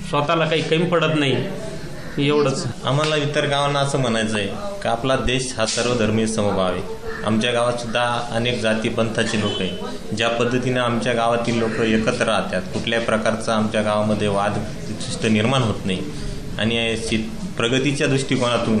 स्वतःला 0.08 0.44
काही 0.44 0.62
कमी 0.62 0.84
पडत 0.84 1.18
नाही. 1.18 1.44
एवढंच. 2.28 2.66
आम्हाला 2.84 3.16
इतर 3.16 3.46
गावांना 3.46 3.78
असं 3.78 3.98
म्हणायचं 3.98 4.38
आहे 4.38 4.48
का 4.82 4.90
आपला 4.90 5.16
देश 5.16 5.54
हा 5.58 5.66
सर्वधर्मीय 5.66 6.26
समभाव 6.26 6.66
आहे. 6.66 7.05
आमच्या 7.26 7.52
गावात 7.52 7.78
सुद्धा 7.80 8.02
अनेक 8.32 8.60
जाती 8.60 8.88
पंथाचे 8.88 9.40
लोक 9.40 9.60
आहे 9.60 10.16
ज्या 10.16 10.28
पद्धतीने 10.30 10.78
आमच्या 10.80 11.12
गावातील 11.12 11.58
लोक 11.58 11.80
एकत्र 11.80 12.24
राहतात 12.26 12.62
कुठल्याही 12.74 13.04
प्रकारचा 13.06 13.54
आमच्या 13.54 13.82
गावामध्ये 13.82 14.28
वाद 14.28 14.58
निर्माण 15.24 15.62
होत 15.62 15.86
नाही. 15.86 16.02
आणि 16.58 16.96
शेत 16.98 17.24
प्रगतीच्या 17.56 18.06
दृष्टिकोनातून 18.06 18.78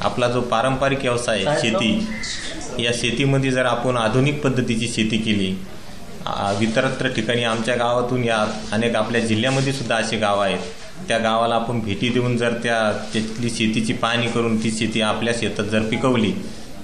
आपला 0.00 0.28
जो 0.28 0.40
पारंपरिक 0.40 1.00
व्यवसाय 1.02 1.44
आहे, 1.44 1.60
शेती 1.60 2.84
या 2.84 2.92
शेतीमध्ये 2.94 3.50
जर 3.50 3.64
आपण 3.66 3.96
आधुनिक 3.96 4.42
पद्धतीची 4.42 4.88
शेती 4.88 5.18
केली 5.18 5.54
इतरत्र 6.62 7.08
ठिकाणी 7.14 7.44
आमच्या 7.44 7.74
गावातून 7.76 8.24
या 8.24 8.44
अनेक 8.72 8.96
आपल्या 8.96 9.20
जिल्ह्यामध्ये 9.20 9.72
सुद्धा 9.72 9.96
असे 9.96 10.16
गाव 10.16 10.40
आहेत. 10.40 10.58
त्या 11.08 11.18
गावाला 11.18 11.54
आपण 11.54 11.80
भेटी 11.80 12.08
देऊन 12.08 12.36
जर 12.36 12.52
त्या 12.62 12.78
तिथली 13.14 13.50
शेतीची 13.50 13.92
पाहणी 13.94 14.26
करून 14.28 14.62
ती 14.62 14.70
शेती 14.70 15.00
आपल्या 15.02 15.34
शेतात 15.38 15.64
जर 15.64 15.82
पिकवली 15.90 16.32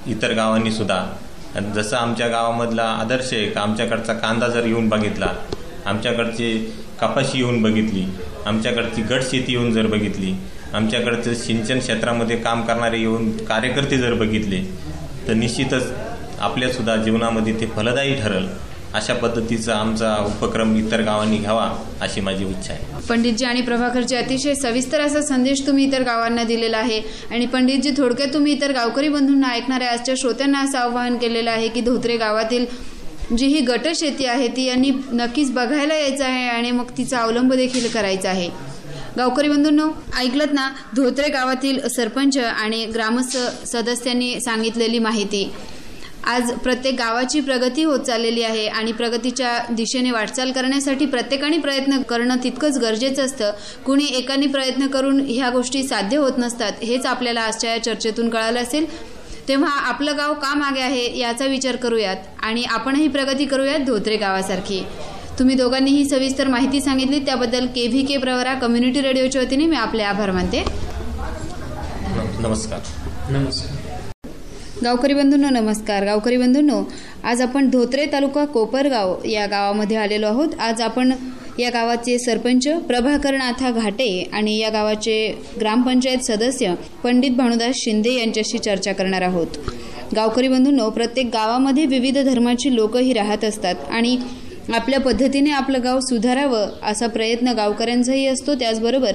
इतर 0.06 0.32
गावांनी 0.32 0.70
सुद्धा. 0.72 1.04
जसं 1.74 1.96
आमच्या 1.96 2.28
गावामधला 2.28 2.82
आदर्श 3.00 3.32
आहे 3.32 3.46
का 3.46 3.60
आमच्याकडचा 3.60 4.12
कांदा 4.12 4.48
जर 4.48 4.66
येऊन 4.66 4.88
बघितला 4.88 5.32
आमच्याकडची 5.86 6.56
कपाशी 7.00 7.38
येऊन 7.38 7.60
बघितली 7.62 8.04
आमच्याकडची 8.46 9.02
गटशेती 9.02 9.52
येऊन 9.52 9.72
जर 9.72 9.86
बघितली 9.86 10.32
आमच्याकडचं 10.74 11.34
सिंचन 11.34 11.78
क्षेत्रामध्ये 11.78 12.36
काम 12.36 12.62
करणारे 12.66 12.98
येऊन 13.00 13.30
कार्यकर्ते 13.38 13.98
जर 13.98 14.14
बघितले 14.14 14.60
तर 15.28 15.34
निश्चितच 15.34 15.92
आपल्यासुद्धा 16.40 16.96
जीवनामध्ये 16.96 17.52
ते 17.60 17.66
फलदायी 17.66 18.14
ठरल. 18.14 18.46
अशा 18.94 19.14
पद्धतीचा 19.14 19.74
आमचा 19.74 20.14
उपक्रम 20.26 20.74
इतर 20.76 21.00
गावांनी 21.02 21.36
घ्यावा 21.38 21.68
अशी 22.00 22.20
माझी 22.20 22.44
इच्छा 22.44 22.72
आहे. 22.72 23.00
पंडितजी 23.08 23.44
आणि 23.44 23.60
प्रभाकरजी 23.60 24.16
अतिशय 24.16 24.54
सविस्तर 24.54 25.00
असा 25.00 25.20
संदेश 25.22 25.66
तुम्ही 25.66 25.84
इतर 25.84 26.02
गावांना 26.02 26.44
दिलेला 26.44 26.78
आहे. 26.78 27.00
आणि 27.30 27.46
पंडितजी 27.46 27.90
थोडक्यात 27.96 28.34
तुम्ही 28.34 28.52
इतर 28.52 28.72
गावकरी 28.72 29.08
बंधूंना 29.08 29.52
ऐकणाऱ्या 29.52 29.90
आजच्या 29.90 30.14
श्रोत्यांना 30.18 30.60
असं 30.60 30.78
आवाहन 30.78 31.16
केलेलं 31.16 31.50
आहे 31.50 31.68
की 31.68 31.80
धोत्रे 31.80 32.16
गावातील 32.16 32.66
जी 33.36 33.46
ही 33.46 33.60
गट 33.60 33.88
शेती 33.94 34.26
आहे 34.26 34.48
ती 34.48 34.64
यांनी 34.64 34.90
नक्कीच 35.12 35.50
बघायला 35.52 35.94
यायचं 35.94 36.24
आहे 36.24 36.48
आणि 36.48 36.70
मग 36.70 36.90
तिचा 36.98 37.18
अवलंब 37.18 37.54
देखील 37.54 37.88
करायचा 37.88 38.30
आहे. 38.30 38.48
गावकरी 39.16 39.48
बंधूंनो 39.48 39.88
ऐकलत 40.18 40.52
ना? 40.52 40.68
धोत्रे 40.96 41.28
गावातील 41.28 41.80
सरपंच 41.88 42.38
आणि 42.38 42.84
ग्रामस्थ 42.86 43.36
सदस्यांनी 43.66 44.40
सांगितलेली 44.40 44.98
माहिती. 44.98 45.50
आज 46.24 46.52
प्रत्येक 46.52 46.94
गावाची 46.94 47.40
प्रगती 47.40 47.82
होत 47.82 48.00
चाललेली 48.00 48.42
आहे 48.42 48.66
आणि 48.66 48.92
प्रगतीच्या 48.92 49.58
दिशेने 49.70 50.10
वाटचाल 50.10 50.52
करण्यासाठी 50.52 51.06
प्रत्येकाने 51.06 51.58
प्रयत्न 51.58 52.02
करणं 52.02 52.36
तितकंच 52.44 52.78
गरजेचं 52.78 53.24
असतं. 53.24 53.52
कुणी 53.86 54.04
एकाने 54.04 54.46
प्रयत्न 54.46 54.86
करून 54.86 55.22
ह्या 55.28 55.50
गोष्टी 55.50 55.82
साध्य 55.82 56.16
होत 56.16 56.32
नसतात 56.38 56.72
हेच 56.82 57.06
आपल्याला 57.06 57.40
आजच्या 57.40 57.70
या 57.70 57.82
चर्चेतून 57.82 58.28
कळालं 58.28 58.58
असेल. 58.58 58.86
तेव्हा 59.48 59.70
आपलं 59.70 60.16
गाव 60.16 60.34
का 60.34 60.54
मागे 60.54 60.80
आहे 60.80 61.18
याचा 61.18 61.44
विचार 61.46 61.76
करूयात 61.76 62.16
आणि 62.42 62.64
आपणही 62.64 63.08
प्रगती 63.08 63.44
करूयात 63.44 63.80
धोत्रे 63.80 64.16
गावासारखी. 64.16 64.84
तुम्ही 65.38 65.54
दोघांनी 65.54 65.90
ही 65.90 66.08
सविस्तर 66.08 66.48
माहिती 66.48 66.80
सांगितली 66.80 67.18
त्याबद्दल 67.18 67.66
K 67.66 67.88
V 67.88 68.04
K 68.04 68.16
Pravara 68.16 68.54
community 68.54 69.00
रेडिओच्या 69.00 69.42
वतीने 69.42 69.66
मी 69.66 69.76
आपले 69.76 70.02
आभार 70.02 70.30
मानते. 70.30 70.60
नम- 70.60 72.46
नमस्कार. 72.46 72.80
नमस्कार. 73.30 73.81
गावकरी 74.84 75.14
बंधूंनो 75.14 75.48
नमस्कार. 75.50 76.04
गावकरी 76.04 76.36
बंधूंनो 76.36 76.82
आज 77.24 77.40
आपण 77.42 77.68
धोत्रे 77.70 78.06
तालुका 78.06 78.44
कोपरगाव 78.44 79.14
या 79.24 79.46
गावामध्ये 79.46 79.96
आलेलो 79.96 80.26
आहोत. 80.26 80.48
आज 80.60 80.80
आपण 80.80 81.12
या 81.58 81.70
गावाचे 81.70 82.18
सरपंच 82.18 82.68
प्रभाकर 82.88 83.34
नाथा 83.34 83.70
घाटे 83.70 84.30
आणि 84.32 84.56
या 84.58 84.70
गावाचे 84.70 85.16
ग्रामपंचायत 85.60 86.24
सदस्य 86.24 86.74
पंडित 87.04 87.30
भानुदास 87.30 87.74
शिंदे 87.74 88.12
यांच्याशी 88.12 88.58
चर्चा 88.58 88.92
करणार 88.92 89.22
आहोत. 89.22 89.46
गावकरी 90.16 90.48
बंधूंनो 90.48 90.90
प्रत्येक 90.90 91.26
गावामध्ये 91.26 91.86
विविध 91.86 92.18
धर्माची 92.18 92.74
लोकही 92.74 93.12
राहत 93.12 93.44
असतात 93.44 93.74
आणि 93.90 94.16
आपल्या 94.74 95.00
पद्धतीने 95.00 95.50
आपलं 95.50 95.78
गाव 95.84 96.00
सुधारावं 96.00 96.68
असा 96.82 97.06
प्रयत्न 97.06 97.52
गावकऱ्यांचाही 97.52 98.26
असतो. 98.26 98.54
त्याचबरोबर 98.54 99.12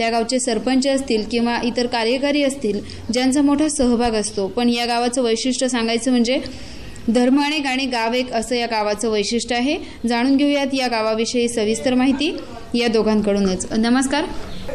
त्या 0.00 0.10
गावचे 0.10 0.38
सरपंच 0.40 0.86
असतील 0.86 1.24
किंवा 1.30 1.58
इतर 1.64 1.86
कार्यकारी 1.86 2.42
असतील 2.42 2.80
ज्यांचा 3.12 3.42
मोठा 3.42 3.68
सहभाग 3.68 4.12
असतो. 4.12 4.46
पण 4.46 4.68
या 4.68 4.86
गावाचं 4.86 5.22
वैशिष्ट्य 5.22 5.68
सांगायचं 5.68 6.10
म्हणजे 6.10 6.40
धर्म 7.14 7.40
अनेक 7.42 7.66
आणि 7.66 7.86
गाव 7.86 8.12
एक 8.12 8.32
असं 8.32 8.54
या 8.54 8.66
गावाचं 8.66 9.10
वैशिष्ट्य 9.10 9.56
आहे. 9.56 9.76
जाणून 10.08 10.36
घेऊयात 10.36 10.66
या 10.72 10.88
गावाविषयी 10.88 11.48
सविस्तर 11.48 11.94
माहिती 11.94 12.36
या 12.74 12.88
दोघांकडूनच. 12.88 13.72
नमस्कार. 13.72 14.24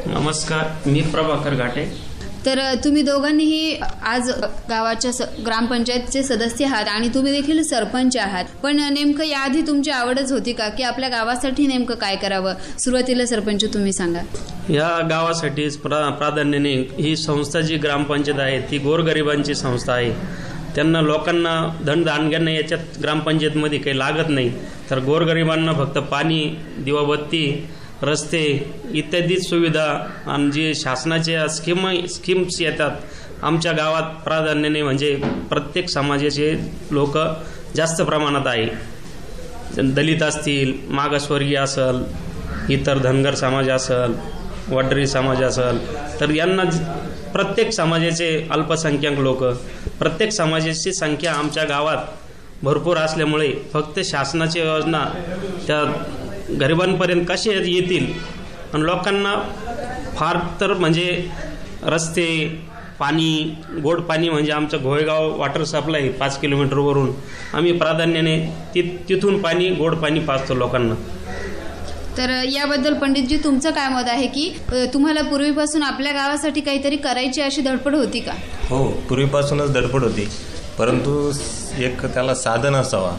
नमस्कार 0.05 0.89
मी 0.89 1.01
प्रभाकर 1.01 1.53
घाटे. 1.53 2.14
तर 2.45 2.75
तुम्ही 2.83 3.01
दोघांनीही 3.01 3.77
आज 4.05 4.31
गावाच्या 4.69 5.11
स- 5.13 5.21
ग्रामपंचायतचे 5.45 6.23
सदस्य 6.23 6.65
आहात 6.65 6.87
आणि 6.87 7.09
तुम्ही 7.13 7.31
देखील 7.31 7.63
सरपंच 7.63 8.17
आहात. 8.17 8.45
पण 8.63 8.75
नेमकं 8.91 9.23
याआधी 9.23 9.61
तुमची 9.61 9.91
आवडच 9.91 10.31
होती 10.31 10.53
का? 10.53 10.69
की 10.69 10.83
आपल्या 10.83 11.09
गावासाठी 11.09 11.67
नेमकं 11.67 11.95
काय 11.95 12.15
करावं? 12.15 12.53
सुरुवातीला 12.79 13.25
सरपंच 13.25 13.73
तुम्ही 13.73 13.93
सांगा. 13.93 14.19
या 14.69 15.07
गावासाठी 15.09 15.69
प्रा 15.69 16.09
प्राधान्याने 16.09 16.73
ही 16.73 17.17
संस्था 17.17 17.61
जी 17.61 17.77
ग्रामपंचायत 17.77 18.39
आहे 18.39 18.61
ती 18.61 18.77
गोरगरिबांची 18.77 19.55
संस्था 19.55 19.93
आहे. 19.93 20.11
त्यांना 20.75 21.01
लोकांना 21.01 21.83
धनदानग्यांना 21.87 22.51
याच्यात 22.51 22.79
ग्रामपंचायतमध्ये 23.01 23.79
काही 23.79 23.97
लागत 23.97 24.29
नाही. 24.29 24.51
तर 24.89 24.99
गोरगरिबांना 24.99 25.73
फक्त 25.73 25.97
पाणी 25.97 26.57
दिवाबत्ती 26.79 27.67
रस्ते 28.05 28.41
इत्यादी 28.93 29.37
सुविधा 29.39 29.85
आणि 30.27 30.51
जे 30.51 30.73
शासनाच्या 30.75 31.47
स्कीम 31.47 31.87
स्कीम्स 32.09 32.61
येतात 32.61 33.43
आमच्या 33.43 33.71
गावात 33.71 34.11
प्राधान्याने 34.23 34.81
म्हणजे 34.81 35.15
प्रत्येक 35.49 35.89
समाजाचे 35.89 36.51
लोक 36.91 37.17
जास्त 37.75 38.01
प्रमाणात 38.01 38.47
आहे. 38.47 38.67
दलित 39.77 40.21
असतील 40.23 40.73
मागासवर्गीय 40.89 41.57
असल 41.57 42.03
इतर 42.69 42.97
धनगर 42.97 43.35
समाज 43.35 43.69
असल 43.69 44.13
वडरी 44.69 45.07
समाज 45.07 45.41
असल 45.43 45.77
तर 46.19 46.29
यांना 46.29 46.63
प्रत्येक 47.33 47.71
समाजाचे 47.73 48.29
अल्पसंख्याक 48.51 49.19
लोक 49.19 49.43
प्रत्येक 49.99 50.31
समाजाची 50.31 50.93
संख्या 50.93 51.33
आमच्या 51.33 51.63
गावात 51.63 51.97
भरपूर 52.63 52.97
असल्यामुळे 52.97 53.51
फक्त 53.73 53.99
शासनाची 54.05 54.59
योजना 54.59 55.03
त्या 55.67 55.83
गरिबांपर्यंत 56.59 57.25
कसे 57.29 57.51
येतील? 57.71 58.11
आणि 58.73 58.83
लोकांना 58.85 59.35
फार 60.15 60.37
तर 60.61 60.73
म्हणजे 60.73 61.27
रस्ते 61.83 62.27
पाणी 62.99 63.55
गोड 63.83 64.01
पाणी 64.01 64.29
म्हणजे 64.29 64.51
आमचं 64.51 64.81
घोळगाव 64.83 65.29
वॉटर 65.37 65.63
सप्लाय 65.63 66.07
पाच 66.09 66.39
किलोमीटरवरून 66.39 67.11
आम्ही 67.53 67.71
प्राधान्याने 67.71 68.37
ति 68.75 68.81
तिथून 69.09 69.41
पाणी 69.41 69.69
गोड 69.69 69.95
पाणी 69.95 70.19
पाजतो 70.19 70.55
लोकांना. 70.55 70.95
तर 72.17 72.29
याबद्दल 72.51 72.93
पंडितजी 72.93 73.37
तुमचं 73.37 73.71
काय 73.71 73.87
मत 73.89 74.09
आहे 74.09 74.27
की 74.27 74.49
तुम्हाला 74.93 75.21
पूर्वीपासून 75.21 75.83
आपल्या 75.83 76.11
गावासाठी 76.13 76.61
काहीतरी 76.61 76.95
करायची 76.95 77.41
अशी 77.41 77.61
धडपड 77.61 77.95
होती 77.95 78.19
का? 78.19 78.33
हो 78.69 78.83
पूर्वीपासूनच 79.09 79.73
धडपड 79.73 80.03
होती. 80.03 80.27
परंतु 80.77 81.31
एक 81.79 82.05
त्याला 82.05 82.35
साधन 82.35 82.75
असावा. 82.75 83.11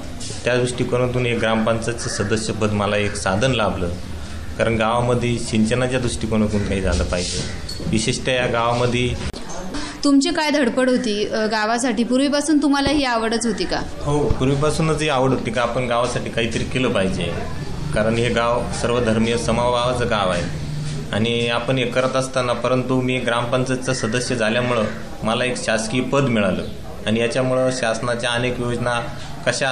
त्या 0.47 0.55
दृष्टिकोनातून 0.57 1.25
एक 1.27 1.39
ग्रामपंचायतचं 1.39 2.09
सदस्यपद 2.09 2.73
मला 2.73 2.97
एक 2.97 3.15
साधन 3.17 3.53
लाभलं. 3.53 3.89
कारण 4.59 4.77
गावामध्ये 4.77 5.39
सिंचनाच्या 5.39 6.01
दृष्टिकोनातून 6.01 6.67
काही 6.69 6.81
झालं 6.81 7.05
पाहिजे. 7.05 7.41
विशेषतः 7.91 8.33
या 8.33 8.47
गावामध्ये 8.47 9.09
तुमची 10.05 10.31
काय 10.31 10.51
धडपड 10.51 10.91
होती? 10.91 11.25
गावासाठी? 11.53 12.05
पूर्वीपासून 12.05 12.59
तुम्हाला 12.63 12.89
ही 12.89 13.05
आवडच 13.05 13.47
होती 13.47 13.65
का? 13.65 13.81
हो 14.01 14.19
पूर्वीपासूनच 14.29 15.03
ही 15.03 15.09
आवड 15.09 15.31
होती 15.31 15.51
का? 15.51 15.63
आपण 15.63 15.87
गावासाठी 15.89 16.31
काहीतरी 16.31 16.65
केलं 16.65 16.93
पाहिजे. 16.93 17.33
कारण 17.95 18.15
हे 18.15 18.29
गाव 18.29 18.63
सर्वधर्मीय 18.83 19.37
समभावाचं 19.39 20.11
गाव 20.11 20.31
आहे. 20.31 20.45
आणि 21.13 21.49
आपण 21.49 21.79
हे 21.79 21.85
करत 21.85 22.17
असताना 22.17 22.53
परंतु 22.53 23.01
मी 23.01 23.19
ग्रामपंचायतचा 23.19 23.95
सदस्य 23.95 24.35
झाल्यामुळं 24.35 24.85
मला 25.23 25.45
एक 25.45 25.65
शासकीय 25.65 26.01
पद 26.03 26.29
मिळालं. 26.29 26.65
आणि 27.07 27.21
याच्यामुळं 27.21 27.71
शासनाच्या 27.73 28.31
अनेक 28.31 28.61
योजना 28.61 29.01
कशा 29.47 29.71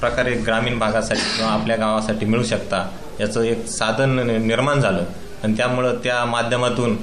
प्रकारे 0.00 0.32
ग्रामीण 0.36 0.78
भागासाठी 0.78 1.20
किंवा 1.36 1.52
आपल्या 1.52 1.76
गावासाठी 1.76 2.26
मिळू 2.26 2.42
शकता 2.44 2.86
याचं 3.20 3.42
एक 3.42 3.66
साधन 3.66 4.18
निर्माण 4.46 4.80
झालं. 4.80 5.04
आणि 5.44 5.56
त्यामुळं 5.56 5.94
त्या 6.04 6.24
माध्यमातून 6.24 6.96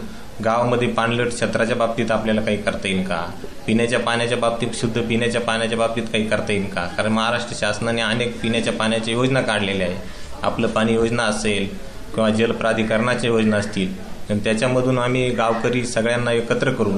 गावामध्ये 0.46 0.88
पाणलोट 0.88 1.28
क्षेत्राच्या 1.28 1.76
बाबतीत 1.76 2.12
आपल्याला 2.12 2.42
काही 2.42 2.58
करता 2.58 2.88
येईल 2.88 3.04
का? 3.08 3.20
पिण्याच्या 3.68 4.00
पाण्याच्या 4.00 4.38
बाबतीत 4.38 4.68
शुद्ध 4.74 5.02
पिण्याच्या 5.02 5.42
पाण्याच्या 5.42 5.78
बाबतीत 5.78 6.04
काही 6.04 6.28
करता 6.28 6.54
येईल 6.54 6.66
का? 6.66 6.86
कारण 6.98 7.12
महाराष्ट्र 7.12 7.56
शासनाने 7.60 8.02
अनेक 8.02 8.40
पिण्याच्या 8.42 8.74
पाण्याच्या 8.74 9.14
योजना 9.14 9.42
काढलेल्या 9.42 9.88
आहे 9.88 9.98
आपलं 10.44 10.68
पाणी 10.68 10.94
योजना 10.94 11.24
असेल 11.24 11.68
किंवा 12.16 12.30
जलप्राधिकरणाच्या 12.30 13.30
योजना 13.30 13.58
असतील 13.58 13.94
आणि 14.30 14.40
त्याच्यामधून 14.40 14.98
आम्ही 15.00 15.30
गावकरी 15.30 15.86
सगळ्यांना 15.86 16.32
एकत्र 16.32 16.72
करून 16.72 16.98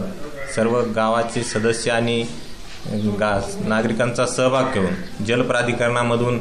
सर्व 0.56 0.82
गावाचे 0.96 1.44
सदस्य 1.44 1.92
आणि 1.92 2.24
गा 3.20 3.40
नागरिकांचा 3.68 4.26
सहभाग 4.26 4.74
घेऊन 4.74 5.24
जलप्राधिकरणामधून 5.26 6.40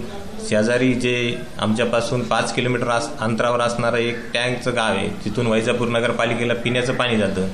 शेजारी 0.49 0.93
जे 0.95 1.15
आमच्यापासून 1.59 2.23
पाच 2.29 2.53
किलोमीटर 2.55 2.89
आस 2.89 3.09
अंतरावर 3.21 3.61
असणारं 3.61 3.97
एक 3.97 4.17
टँकचं 4.35 4.75
गाव 4.77 4.95
आहे 4.95 5.09
तिथून 5.25 5.47
वैजापूर 5.47 5.89
नगरपालिकेला 5.89 6.55
पिण्याचं 6.55 6.95
पाणी 6.95 7.17
जातं. 7.17 7.49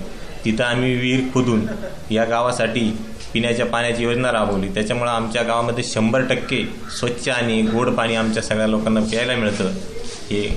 तिथं 0.45 0.65
आम्ही 0.65 0.95
विहीर 0.97 1.21
खोदून 1.35 1.67
या 2.11 2.25
गावासाठी 2.25 2.89
पिण्याच्या 3.33 3.67
पाण्याची 3.67 4.03
योजना 4.03 4.33
राबवली. 4.33 4.69
त्याच्यामुळं 4.75 5.11
आमच्या 5.11 5.43
गावामध्ये 5.43 5.85
शंभर 5.85 6.23
टक्के 6.31 6.65
स्वच्छ 6.99 7.29
आणि 7.29 7.61
गोड 7.63 7.91
पाणी 7.91 8.15
आमच्या 8.17 8.43
सगळ्या 8.43 8.67
लोकांना 8.67 9.01
प्यायला 9.01 9.37
मिळतं. 9.37 9.71
हे 10.31 10.49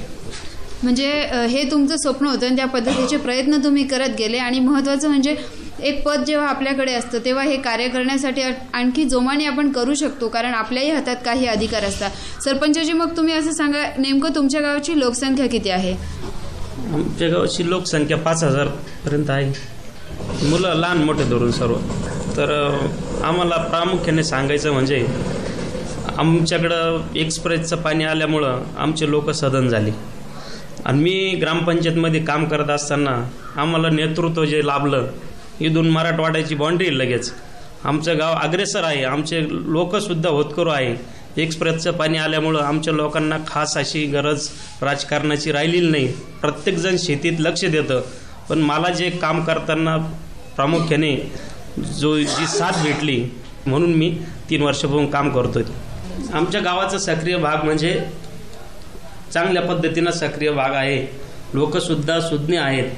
म्हणजे 0.84 1.10
हे 1.50 1.64
तुमचं 1.72 1.98
स्वप्न 1.98 2.28
होतं 2.28 2.46
आणि 2.46 2.56
त्या 2.56 2.66
पद्धतीचे 2.68 3.18
प्रयत्न 3.18 3.64
तुम्ही 3.64 3.84
करत 3.88 4.16
गेले 4.18 4.38
आणि 4.38 4.60
महत्त्वाचं 4.60 5.08
म्हणजे 5.08 5.36
एक 5.84 6.04
पद 6.04 6.24
जेव्हा 6.24 6.48
आपल्याकडे 6.48 6.94
असतं 6.94 7.20
तेव्हा 7.26 7.44
हे 7.44 7.56
कार्य 7.58 7.88
करण्यासाठी 7.88 8.42
आणखी 8.74 9.04
जोमाने 9.04 9.46
आपण 9.46 9.72
करू 9.72 9.94
शकतो 9.94 10.28
कारण 10.28 10.54
आपल्याही 10.54 10.92
हातात 10.92 11.16
काही 11.26 11.48
अधिकार 11.48 11.84
असतात. 11.84 12.12
सरपंचजी 12.44 12.94
मग 12.94 13.16
तुम्ही 13.18 13.34
असं 13.34 13.52
सांगा 13.52 13.84
नेमकं 13.98 14.36
तुमच्या 14.36 14.62
गावाची 14.62 15.00
लोकसंख्या 15.00 15.48
किती 15.48 15.70
आहे? 15.70 15.92
आमच्या 16.94 17.30
गावाची 17.30 17.70
लोकसंख्या 17.70 18.18
पाच 18.18 18.44
हजारपर्यंत 18.44 19.30
आहे. 19.30 19.52
मुलं 20.50 20.74
लहान 20.74 20.98
मोठे 20.98 21.24
धरून 21.24 21.52
सर्व. 21.52 21.76
तर 22.38 22.52
आम्हाला 23.24 23.58
प्रामुख्याने 23.58 24.24
सांगायचं 24.24 24.72
म्हणजे 24.74 25.06
आमच्याकडं 26.18 27.02
एक्सप्रेसचं 27.16 27.76
पाणी 27.76 28.04
आल्यामुळं 28.04 28.64
आमचे 28.78 29.10
लोक 29.12 29.30
सदन 29.32 29.68
झाले. 29.68 29.92
आणि 30.86 31.02
मी 31.04 31.38
ग्रामपंचायतमध्ये 31.42 32.20
काम 32.20 32.46
करत 32.46 32.70
असताना 32.70 33.22
आम्हाला 33.62 33.90
नेतृत्व 33.90 34.46
जे 34.46 34.66
लाभलं 34.66 35.08
इथून 35.62 35.89
मराठवाड्याची 35.89 36.56
बाँड्री 36.56 36.97
लगेच. 36.97 37.34
आमचं 37.84 38.20
गाव 38.20 38.34
अग्रेसर 38.34 38.84
आहे. 38.84 39.04
आमचे 39.04 39.43
लोकसुद्धा 39.49 40.30
होतकरू 40.30 40.70
आहे. 40.70 40.95
एक्सप्रेसचं 41.41 41.91
पाणी 41.91 42.18
आल्यामुळं 42.18 42.60
आमच्या 42.60 42.93
लोकांना 42.93 43.38
खास 43.47 43.78
अशी 43.78 44.06
गरज 44.06 44.49
राजकारणाची 44.82 45.51
राहिलेली 45.51 45.89
नाही. 45.89 46.08
प्रत्येकजण 46.41 46.95
शेतीत 46.99 47.34
लक्ष 47.39 47.66
देतं. 47.66 48.01
पण 48.49 48.60
मला 48.60 48.89
जे 48.89 49.10
काम 49.10 49.43
करताना 49.43 49.97
प्रामुख्याने 50.56 51.32
जो 51.99 52.18
जी 52.18 52.47
साथ 52.47 52.84
भेटली 52.84 53.26
म्हणून 53.66 53.93
मी 53.93 54.18
तीन 54.49 54.62
वर्षापासून 54.62 55.10
काम 55.10 55.30
करतोय. 55.30 55.64
आमच्या 56.34 56.62
गावाचा 56.62 56.97
सक्रिय 56.97 57.38
भाग 57.38 57.64
म्हणजे 57.64 58.01
चांगल्या 59.34 59.62
पद्धतीनं 59.62 60.12
सक्रिय 60.12 60.51
भाग 60.51 60.74
आहे. 60.74 61.08
लोकसुद्धा 61.54 62.20
सुज्ञ 62.20 62.60
आहेत. 62.60 62.89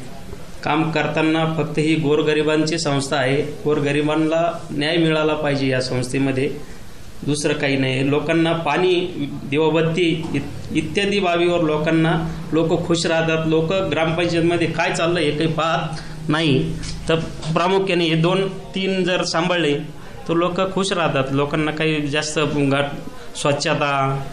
काम 0.65 0.91
करताना 0.91 1.53
फक्त 1.57 1.79
ही 1.79 1.95
गोरगरिबांची 1.95 2.77
संस्था 2.77 3.17
आहे. 3.17 3.41
गोरगरिबांना 3.41 4.59
न्याय 4.71 4.97
मिळाला 4.97 5.33
पाहिजे 5.33 5.67
या 5.67 5.81
संस्थेमध्ये. 5.81 6.51
दुसरं 7.25 7.53
काही 7.53 7.77
नाही. 7.77 8.09
लोकांना 8.09 8.53
पाणी 8.53 9.29
दिवाबत्ती 9.49 10.23
इत- 10.33 10.73
इत्यादी 10.75 11.19
बाबीवर 11.19 11.61
लोकांना 11.61 12.29
लोक 12.53 12.87
खुश 12.87 13.05
राहतात. 13.05 13.47
लोक 13.47 13.73
ग्रामपंचायतमध्ये 13.73 14.67
काय 14.67 14.93
चाललं 14.93 15.19
हे 15.19 15.31
काही 15.31 15.49
पाहत 15.49 16.01
नाही. 16.29 16.73
तर 17.09 17.15
प्रामुख्याने 17.53 18.05
हे 18.05 18.15
दोन 18.15 18.47
तीन 18.47 19.03
जर 19.03 19.23
सांभाळले 19.23 19.77
तर 20.29 20.33
लोक 20.33 20.73
खुश 20.73 20.91
राहतात. 20.91 21.23
लोकांना 21.31 21.71
काही 21.71 22.07
जास्त 22.07 22.39
घाट 22.55 22.85
स्वच्छता 23.37 24.23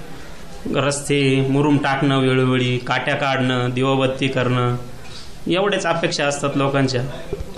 रस्ते 0.75 1.47
मुरुम 1.51 1.77
टाकणं 1.77 2.21
वेळोवेळी 2.21 2.79
काट्या 2.79 3.15
काढणं 3.15 3.71
दिवाबत्ती 3.75 4.29
करणं 4.29 4.77
एवढ्याच 5.47 5.87
अपेक्षा 5.87 6.27
असतात 6.27 6.51
लोकांच्या. 6.57 7.03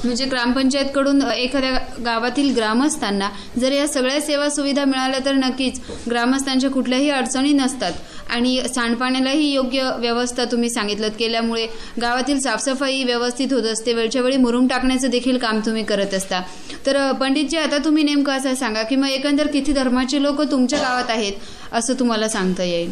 म्हणजे 0.04 0.24
ग्रामपंचायतकडून 0.24 1.22
अ, 1.22 1.30
एखाद्या 1.32 2.02
गावातील 2.04 2.54
ग्रामस्थांना 2.54 3.28
जर 3.60 3.72
या 3.72 3.86
सगळ्या 3.88 4.20
सेवा 4.20 4.48
सुविधा 4.50 4.84
मिळाल्या 4.84 5.20
तर 5.24 5.32
नक्कीच 5.32 5.80
ग्रामस्थांच्या 6.10 6.70
कुठल्याही 6.70 7.10
अडचणी 7.10 7.52
नसतात. 7.52 7.92
आणि 8.30 8.62
सांडपाण्यालाही 8.74 9.52
योग्य 9.52 9.90
व्यवस्था 9.98 10.44
तुम्ही 10.44 10.70
सांगितलं 10.70 11.08
केल्यामुळे 11.08 11.66
गावातील 12.00 12.40
साफसफाई 12.40 13.04
व्यवस्थित 13.04 13.52
होत 13.52 13.62
असते 13.62 13.92
वेळच्या 13.92 14.22
वेळी 14.22 14.36
मुरुम 14.36 14.66
टाकण्याचं 14.66 15.10
देखील 15.10 15.38
काम 15.38 15.60
तुम्ही 15.60 15.84
करत 15.84 16.14
असता. 16.14 16.40
तर 16.86 17.12
पंडितजी 17.12 17.56
आता 17.56 17.78
तुम्ही 17.78 18.02
नेमकं 18.02 18.32
असं 18.32 18.54
सांगा 18.54 18.82
की 18.82 18.96
मग 18.96 19.08
एकंदर 19.08 19.46
किती 19.46 19.72
धर्माचे 19.72 20.22
लोक 20.22 20.42
तुमच्या 20.42 20.78
गावात 20.78 21.10
आहेत 21.10 21.32
असं 21.72 21.94
तुम्हाला 21.94 22.28
सांगता 22.28 22.62
येईल? 22.62 22.90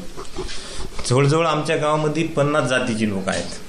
जवळजवळ 1.10 1.46
आमच्या 1.46 1.76
गावामध्ये 1.76 2.24
पन्नास 2.24 2.64
जातीची 2.64 3.08
लोक 3.08 3.28
आहेत. 3.28 3.61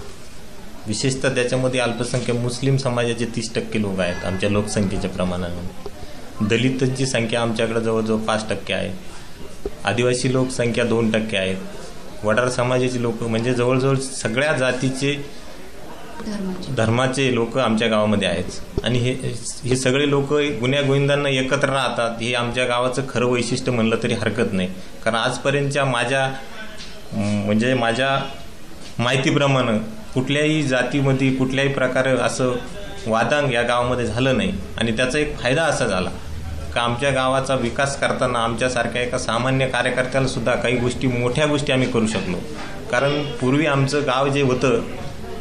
विशेषतः 0.88 1.34
त्याच्यामध्ये 1.36 1.80
अल्पसंख्याक 1.80 2.38
मुस्लिम 2.38 2.78
समाजाचे 2.78 3.26
तीस 3.36 3.54
टक्के 3.56 3.82
लोक 3.82 4.00
आहेत 4.00 4.26
आमच्या 4.26 4.50
लोकसंख्येच्या 4.50 5.10
प्रमाणाने. 5.10 5.92
दलितांची 6.48 7.06
संख्या 7.06 7.42
आमच्याकडे 7.42 7.82
जवळजवळ 7.82 8.20
पाच 8.26 8.50
टक्के 8.50 8.74
आहे. 8.74 8.92
आदिवासी 9.86 10.32
लोकसंख्या 10.34 10.84
दोन 10.84 11.12
टक्के 11.12 11.38
आहेत 11.38 12.26
वडार 12.26 12.50
समाजाची 12.50 13.02
लोक 13.02 13.24
म्हणजे 13.24 13.54
जवळजवळ 13.54 13.98
सगळ्या 13.98 14.52
जातीचे 14.58 15.14
धर्माचे. 16.78 17.34
लोक 17.36 17.58
आमच्या 17.58 17.88
गावामध्ये 17.88 18.28
आहेत. 18.28 18.60
आणि 18.84 19.00
हे 19.00 19.14
हे 19.64 19.76
सगळे 19.76 20.10
लोक 20.10 20.34
गुन्ह्या 20.60 20.82
गोविंदांना 20.82 21.30
एकत्र 21.30 21.70
राहतात 21.70 22.22
हे 22.22 22.34
आमच्या 22.34 22.66
गावाचं 22.66 23.02
खरं 23.10 23.26
वैशिष्ट्य 23.26 23.72
म्हणलं 23.72 24.04
तरी 24.04 24.14
हरकत 24.14 24.54
नाही. 24.54 24.70
कारण 25.04 25.16
आजपर्यंतच्या 25.16 25.86
माझ्या 25.86 26.28
म्हणजे 27.14 27.74
माझ्या 27.74 28.18
माहितीप्रमाणे 29.00 29.78
कुठल्याही 30.14 30.64
जातीमध्ये 30.64 31.32
कुठल्याही 31.32 31.74
प्रकारे 31.74 32.10
असं 32.10 32.52
वादांग 33.08 33.54
या 33.54 33.62
गावामध्ये 33.62 34.06
झालं 34.06 34.38
नाही. 34.38 34.54
आणि 34.78 34.92
त्याचा 34.92 35.20
एक 35.20 35.38
फायदा 35.38 35.64
असा 35.64 35.86
झाला 35.86 36.10
का 36.76 36.82
आमच्या 36.82 37.10
गावाचा 37.10 37.56
विकास 37.56 38.00
करताना 38.00 38.40
आमच्यासारख्या 38.40 39.02
एका 39.02 39.18
सामान्य 39.18 39.68
कार्यकर्त्याला 39.68 40.28
सुद्धा 40.28 40.56
काही 40.56 40.78
गोष्टी 40.78 41.08
मोठ्या 41.08 41.46
गोष्टी 41.46 41.72
आम्ही 41.72 41.92
करू 41.92 42.08
शकलो. 42.08 42.38
कारण 42.92 43.24
पूर्वी 43.24 43.66
आमचं 43.66 44.02
गाव 44.02 44.28
जे 44.28 44.42
होतं 44.42 44.82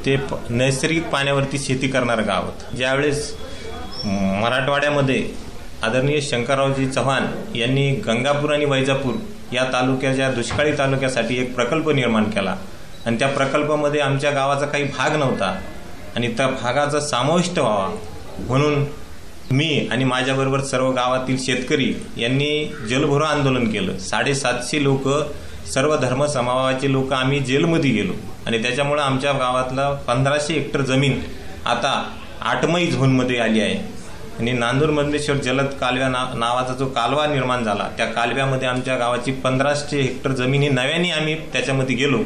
ते 0.07 0.17
प- 0.17 0.35
नैसर्गिक 0.51 1.07
पाण्यावरती 1.07 1.59
शेती 1.59 1.89
करणारं 1.89 2.27
गाव 2.27 2.45
होतं. 2.45 2.77
ज्यावेळेस 2.77 3.37
मराठवाड्यामध्ये 4.05 5.31
आदरणीय 5.83 6.21
शंकररावजी 6.21 6.87
चव्हाण 6.87 7.57
यांनी 7.57 7.91
गंगापूर 7.91 8.55
आणि 8.55 8.65
वैजापूर 8.65 9.15
या 9.53 9.65
तालुक्याच्या 9.65 10.31
दुष्काळी 10.31 10.73
तालुक्यासाठी 10.79 11.41
एक 11.41 11.55
प्रकल्प 11.55 11.91
निर्माण 11.91 12.25
केला. 12.25 12.57
आणि 13.07 13.19
त्या 13.19 13.29
प्रकल्पामध्ये 13.29 14.01
आमच्या 14.01 14.31
गावाचा 14.31 14.67
काही 14.67 14.85
भाग 14.85 15.17
नव्हता. 15.17 15.61
आणि 16.17 16.29
त्या 16.29 16.47
भागाचा 16.47 17.01
समाविष्ट 17.01 17.59
व्हावा. 17.59 17.97
म्हणून 18.39 18.85
मी 19.51 19.89
आणि 19.93 20.05
माझ्याबरोबर 20.05 20.61
सर्व 20.61 20.91
गावातील 20.91 21.37
शेतकरी 21.39 21.95
यांनी 22.17 22.77
जलभरो 22.91 23.25
आंदोलन 23.25 23.65
केलं. 23.73 23.99
साडेसातशे 23.99 24.83
लोक 24.83 25.09
सर्व 25.69 25.97
धर्म 25.97 26.27
समावाचे 26.27 26.93
लोक 26.93 27.13
आम्ही 27.13 27.41
जेलमध्ये 27.41 27.91
गेलो. 27.91 28.13
आणि 28.47 28.63
त्याच्यामुळं 28.63 29.03
आमच्या 29.03 29.33
गावातला 29.33 29.93
पंधराशे 29.93 30.55
हेक्टर 30.55 30.81
जमीन 30.81 31.21
आता 31.67 32.13
आठमई 32.41 32.87
झोनमध्ये 32.87 33.39
आली 33.39 33.61
आहे. 33.61 34.03
आणि 34.39 34.53
नांदूर 34.53 34.91
मधलेश्वर 34.91 35.37
जलद 35.37 35.67
कालव्या 35.81 36.09
ना 36.09 36.25
नावाचा 36.35 36.75
जो 36.75 36.87
कालवा 36.87 37.27
निर्माण 37.27 37.65
झाला 37.65 37.89
त्या 37.97 38.07
कालव्यामध्ये 38.07 38.69
आमच्या 38.69 38.97
गावाची 38.97 39.33
पंधराशे 39.33 40.01
हेक्टर 40.01 40.31
जमीन 40.31 40.63
ही 40.63 40.69
नव्याने 40.69 41.11
आम्ही 41.11 41.35
त्याच्यामध्ये 41.35 41.97
गेलो. 41.97 42.19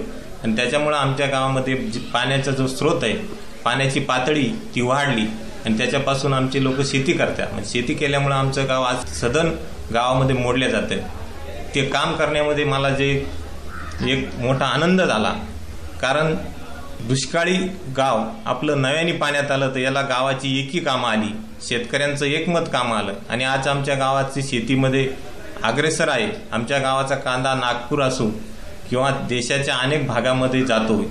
आणि 0.45 0.57
त्याच्यामुळं 0.57 0.97
आमच्या 0.97 1.27
गावामध्ये 1.27 1.77
जी 1.77 1.99
पाण्याचा 1.99 2.51
जो 2.51 2.67
स्रोत 2.67 3.05
आहे 3.05 3.13
पाण्याची 3.65 4.01
पातळी 4.01 4.51
ती 4.75 4.81
वाढली. 4.81 5.27
आणि 5.65 5.79
त्याच्यापासून 5.79 6.35
आमचे 6.35 6.65
लोक 6.65 6.81
शेती 6.81 7.13
करतात. 7.13 7.47
म्हणजे 7.53 7.71
शेती 7.71 7.95
केल्यामुळं 7.95 8.35
आमचं 8.35 8.69
गाव 8.69 8.83
आज 8.83 9.07
सदन 9.07 9.51
गावामध्ये 9.95 10.37
मोडलं 10.37 10.69
जातं. 10.69 10.97
ते 11.75 11.85
काम 11.85 12.17
करण्यामध्ये 12.17 12.65
मला 12.65 12.91
जे 12.91 13.27
एक 14.07 14.31
मोठा 14.39 14.65
आनंद 14.65 15.03
झाला. 15.03 15.35
कारण 16.01 16.37
दुष्काळी 17.01 17.57
गाव 17.97 18.25
आपलं 18.45 18.83
नव्याने 18.83 19.13
पाण्यात 19.13 19.51
आलं 19.51 19.75
तर 19.75 19.79
याला 19.79 20.03
गावाची 20.03 20.61
एकी 20.61 20.79
कामं 20.79 21.09
आली. 21.09 21.35
शेतकऱ्यांचं 21.69 22.27
एकमत 22.27 22.69
कामं 22.73 22.97
आलं. 22.97 23.13
आणि 23.31 23.45
आज 23.45 23.69
आमच्या 23.69 23.95
गावाची 23.95 24.43
शेतीमध्ये 24.43 25.11
अग्रेसर 25.63 26.09
आहे. 26.09 26.31
आमच्या 26.53 26.79
गावाचा 26.79 27.15
कांदा 27.15 27.55
नागपूर 27.55 28.03
असो 28.03 28.31
किंवा 28.91 29.11
देशाच्या 29.29 29.77
अनेक 29.77 30.07
भागामध्ये 30.07 30.65
जातो 30.67 31.03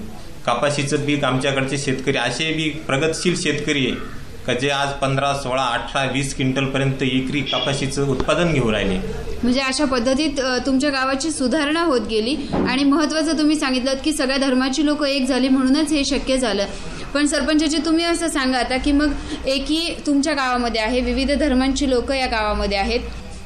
कपाशीचं 0.46 1.06
पीक 1.06 1.24
आमच्याकडचे 1.24 1.78
शेतकरी 1.78 2.18
असे 2.18 2.52
बी 2.54 2.70
प्रगतशील 2.88 3.36
शेतकरी 3.42 3.86
आहे 3.86 4.24
का 4.46 4.54
जे 4.54 4.70
आज 4.70 4.92
पंधरा 5.02 5.34
सोळा 5.34 5.64
अठरा 5.64 6.04
वीस 6.12 6.36
क्विंटलपर्यंत 6.36 7.02
एकरी 7.04 7.40
कपाशीचं 7.42 8.10
उत्पादन 8.10 8.52
घेऊन 8.54 8.74
राहिले. 8.74 8.98
म्हणजे 9.44 9.62
अशा 9.62 9.86
पद्धतीत 9.86 10.40
तुमच्या 10.66 10.90
गावाची 10.92 11.32
सुधारणा 11.32 11.84
होत 11.84 12.02
गेली 12.10 12.36
आणि 12.54 12.84
महत्त्वाचं 12.84 13.38
तुम्ही 13.38 13.56
सांगितलं 13.60 13.94
की 14.04 14.14
सगळ्या 14.14 14.38
धर्माची 14.38 14.86
लोक 14.86 15.04
एक 15.06 15.26
झाली 15.28 15.50
म्हणूनच 15.50 15.92
हे 15.92 16.04
शक्य 16.06 16.38
झालं. 16.38 16.66
पण 17.14 17.26
सरपंचाची 17.28 17.78
तुम्ही 17.86 18.06
असं 18.06 18.28
सांगा 18.30 18.58
आता 18.58 18.78
की 18.78 18.92
मग 18.92 19.48
एकी 19.48 19.96
तुमच्या 20.06 20.34
गावामध्ये 20.34 20.82
आहे 20.82 21.02
विविध 21.02 21.32
धर्मांची 21.32 21.90
लोक 21.90 22.12
या 22.12 22.26
गावामध्ये 22.28 22.78
आहेत 22.78 23.00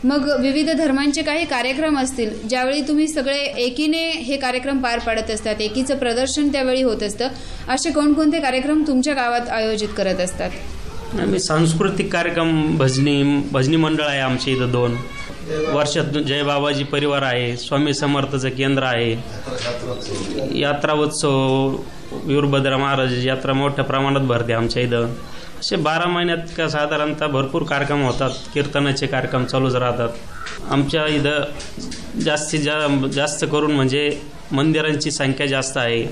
मग 0.03 0.29
विविध 0.41 0.69
धर्मांचे 0.77 1.21
काही 1.21 1.45
कार्यक्रम 1.45 1.97
असतील 1.99 2.29
ज्यावेळी 2.49 2.81
तुम्ही 2.81 3.07
सगळे 3.07 3.37
एकीने 3.63 4.09
हे 4.09 4.37
कार्यक्रम 4.37 4.77
पार 4.77 4.99
पाडत 4.99 5.31
असतात 5.31 5.61
एकीचं 5.61 5.97
प्रदर्शन 5.97 6.47
त्यावेळी 6.51 6.81
होत 6.81 7.03
असतं 7.03 7.27
असे 7.69 7.91
कोणकोणते 7.91 8.39
कार्यक्रम 8.39 8.83
तुमच्या 8.87 9.13
गावात 9.13 9.49
आयोजित 9.49 9.87
करत 9.97 10.19
असतात? 10.19 10.49
आम्ही 11.19 11.39
सांस्कृतिक 11.39 12.11
कार्यक्रम 12.13 12.77
भजनी 12.77 13.41
भजनी 13.51 13.75
मंडळ 13.75 14.03
आहे 14.03 14.19
आमच्या 14.19 14.53
इथं 14.53 14.71
दोन. 14.71 14.95
वर्षात 15.73 16.17
जय 16.27 16.43
बाबाजी 16.43 16.83
परिवार 16.83 17.21
आहे 17.21 17.55
स्वामी 17.57 17.93
समर्थचं 17.93 18.49
केंद्र 18.49 18.83
आहे. 18.83 19.11
यात्रा 20.59 20.93
उत्सव 20.93 21.75
वीरभद्र 22.23 22.77
महाराज 22.77 23.25
यात्रा 23.25 23.53
मोठ्या 23.53 23.85
प्रमाणात 23.85 24.21
भरते 24.21 24.53
आमच्या 24.53 24.83
इथं. 24.83 25.13
असे 25.59 25.75
बारा 25.75 26.05
महिन्यात 26.07 26.51
का 26.57 26.67
साधारणतः 26.69 27.27
भरपूर 27.27 27.63
कार्यक्रम 27.69 28.01
होतात. 28.01 28.29
कीर्तनाचे 28.53 29.07
कार्यक्रम 29.07 29.45
चालूच 29.45 29.75
राहतात. 29.75 30.09
आमच्या 30.71 31.05
इथं 31.15 32.19
जास्तीत 32.23 32.59
जा 32.59 33.07
जास्त 33.13 33.45
करून 33.51 33.71
म्हणजे 33.71 34.09
मंदिरांची 34.51 35.11
संख्या 35.11 35.45
जास्त 35.47 35.77
आहे. 35.77 36.03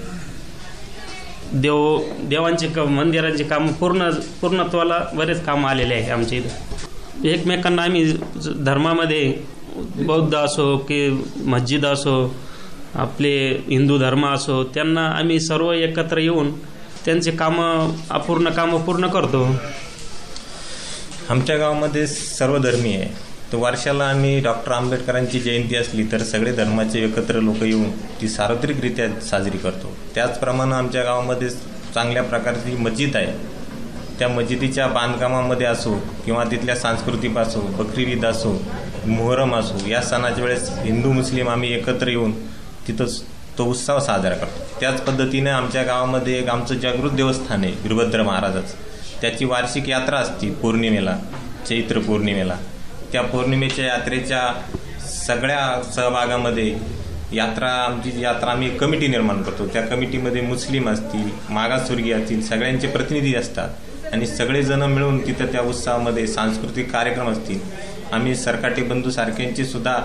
देव 1.62 1.98
देवांचे 2.30 2.68
क 2.68 2.80
मंदिरांचे 2.80 3.44
काम 3.44 3.68
पूर्ण 3.80 4.10
पूर्णत्वाला 4.42 5.00
बरेच 5.16 5.44
कामं 5.46 5.70
आलेले 5.70 5.94
आहे 5.94 6.12
आमच्या 6.12 6.38
इथं. 6.38 7.26
एकमेकांना 7.28 7.84
आम्ही 7.84 8.06
धर्मामध्ये 8.66 9.34
बौद्ध 10.06 10.36
असो 10.36 10.76
की 10.78 11.10
मस्जिद 11.46 11.86
असो 11.86 12.22
आपले 12.96 13.38
हिंदू 13.68 13.98
धर्म 13.98 14.26
असो 14.28 14.64
त्यांना 14.74 15.08
आम्ही 15.10 15.40
सर्व 15.40 15.72
एकत्र 15.74 16.18
येऊन 16.18 16.52
त्यांचे 17.08 17.32
कामं 17.32 17.92
अपूर्ण 18.10 18.50
कामं 18.50 18.82
पूर्ण 18.86 19.08
करतो. 19.08 19.44
आमच्या 21.30 21.56
गावामध्ये 21.58 22.06
सर्व 22.08 22.58
धर्मी 22.58 22.94
आहे. 22.96 23.06
तर 23.52 23.58
वर्षाला 23.58 24.06
आम्ही 24.06 24.40
डॉक्टर 24.40 24.72
आंबेडकरांची 24.72 25.40
जयंती 25.40 25.76
असली 25.76 26.04
तर 26.12 26.24
सगळे 26.24 26.52
धर्माचे 26.52 27.04
एकत्र 27.04 27.40
लोक 27.40 27.64
येऊन 27.64 27.92
ती 28.22 28.28
सार्वत्रिकरित्या 28.28 29.08
साजरी 29.22 29.58
करतो. 29.58 29.96
त्याचप्रमाणे 30.16 30.76
आमच्या 30.76 31.04
गावामध्ये 31.04 31.50
चांगल्या 31.50 32.24
प्रकारची 32.24 32.76
मस्जिद 32.76 33.16
आहे. 33.16 33.32
त्या 34.20 34.28
मस्जिदीच्या 34.30 34.88
बांधकामामध्ये 34.88 35.68
असो 35.68 35.96
किंवा 36.26 36.44
तिथल्या 36.44 36.76
सांस्कृतिक 36.76 37.38
असो 37.38 37.62
बकरी 37.78 38.12
ईद 38.12 38.26
असो 38.26 38.54
मोहरम 39.06 39.56
असो 39.56 39.88
या 39.90 40.02
सणाच्या 40.02 40.44
वेळेस 40.44 40.70
हिंदू 40.78 41.12
मुस्लिम 41.12 41.50
आम्ही 41.50 41.74
एकत्र 41.74 42.08
येऊन 42.08 42.32
तिथं 42.88 43.06
तो 43.58 43.64
उत्सव 43.64 44.00
साजरा 44.00 44.36
करतो. 44.36 44.80
त्याच 44.80 45.02
पद्धतीनं 45.02 45.52
आमच्या 45.52 45.84
गावामध्ये 45.84 46.40
एक 46.40 46.50
आमचं 46.50 46.76
जागृत 46.76 47.12
देवस्थान 47.12 47.64
आहे 47.64 47.74
वीरभद्र 47.84 48.24
महाराजाचं. 48.24 48.76
त्याची 49.22 49.46
वार्षिक 49.46 49.90
यात्रा 49.90 50.18
असते 50.18 50.50
पौर्णिमेला 50.52 51.18
चैत्र 51.70 52.00
पौर्णिमेला. 52.00 52.58
त्या 53.12 53.22
पौर्णिमेच्या 53.22 53.86
यात्रेच्या 53.86 54.42
सगळ्या 55.28 55.92
सहभागामध्ये 55.96 56.76
यात्रा 57.34 57.70
आमची 57.70 58.22
यात्रा 58.22 58.52
आम्ही 58.52 58.78
कमिटी 58.78 59.08
निर्माण 59.08 59.42
करतो. 59.44 59.68
त्या 59.68 59.82
कमिटीमध्ये 59.82 60.42
मुस्लिम 60.42 60.90
असतील 60.90 61.30
मागासवर्गीय 61.50 62.14
असतील 62.14 62.42
सगळ्यांचे 62.42 62.88
प्रतिनिधी 62.88 63.36
असतात. 63.36 63.70
आणि 64.14 64.28
सगळेजण 64.28 64.82
मिळून 64.82 65.28
तिथं 65.28 65.46
त्या 65.46 65.62
उत्सवामध्ये 65.62 66.28
सांस्कृतिक 66.28 66.92
कार्यक्रम 66.92 67.30
असतील. 67.30 67.60
आम्ही 68.12 68.36
सरकाटी 68.36 68.82
बंधू 68.82 69.10
सारख्यांची 69.10 69.66
सुद्धा 69.66 69.98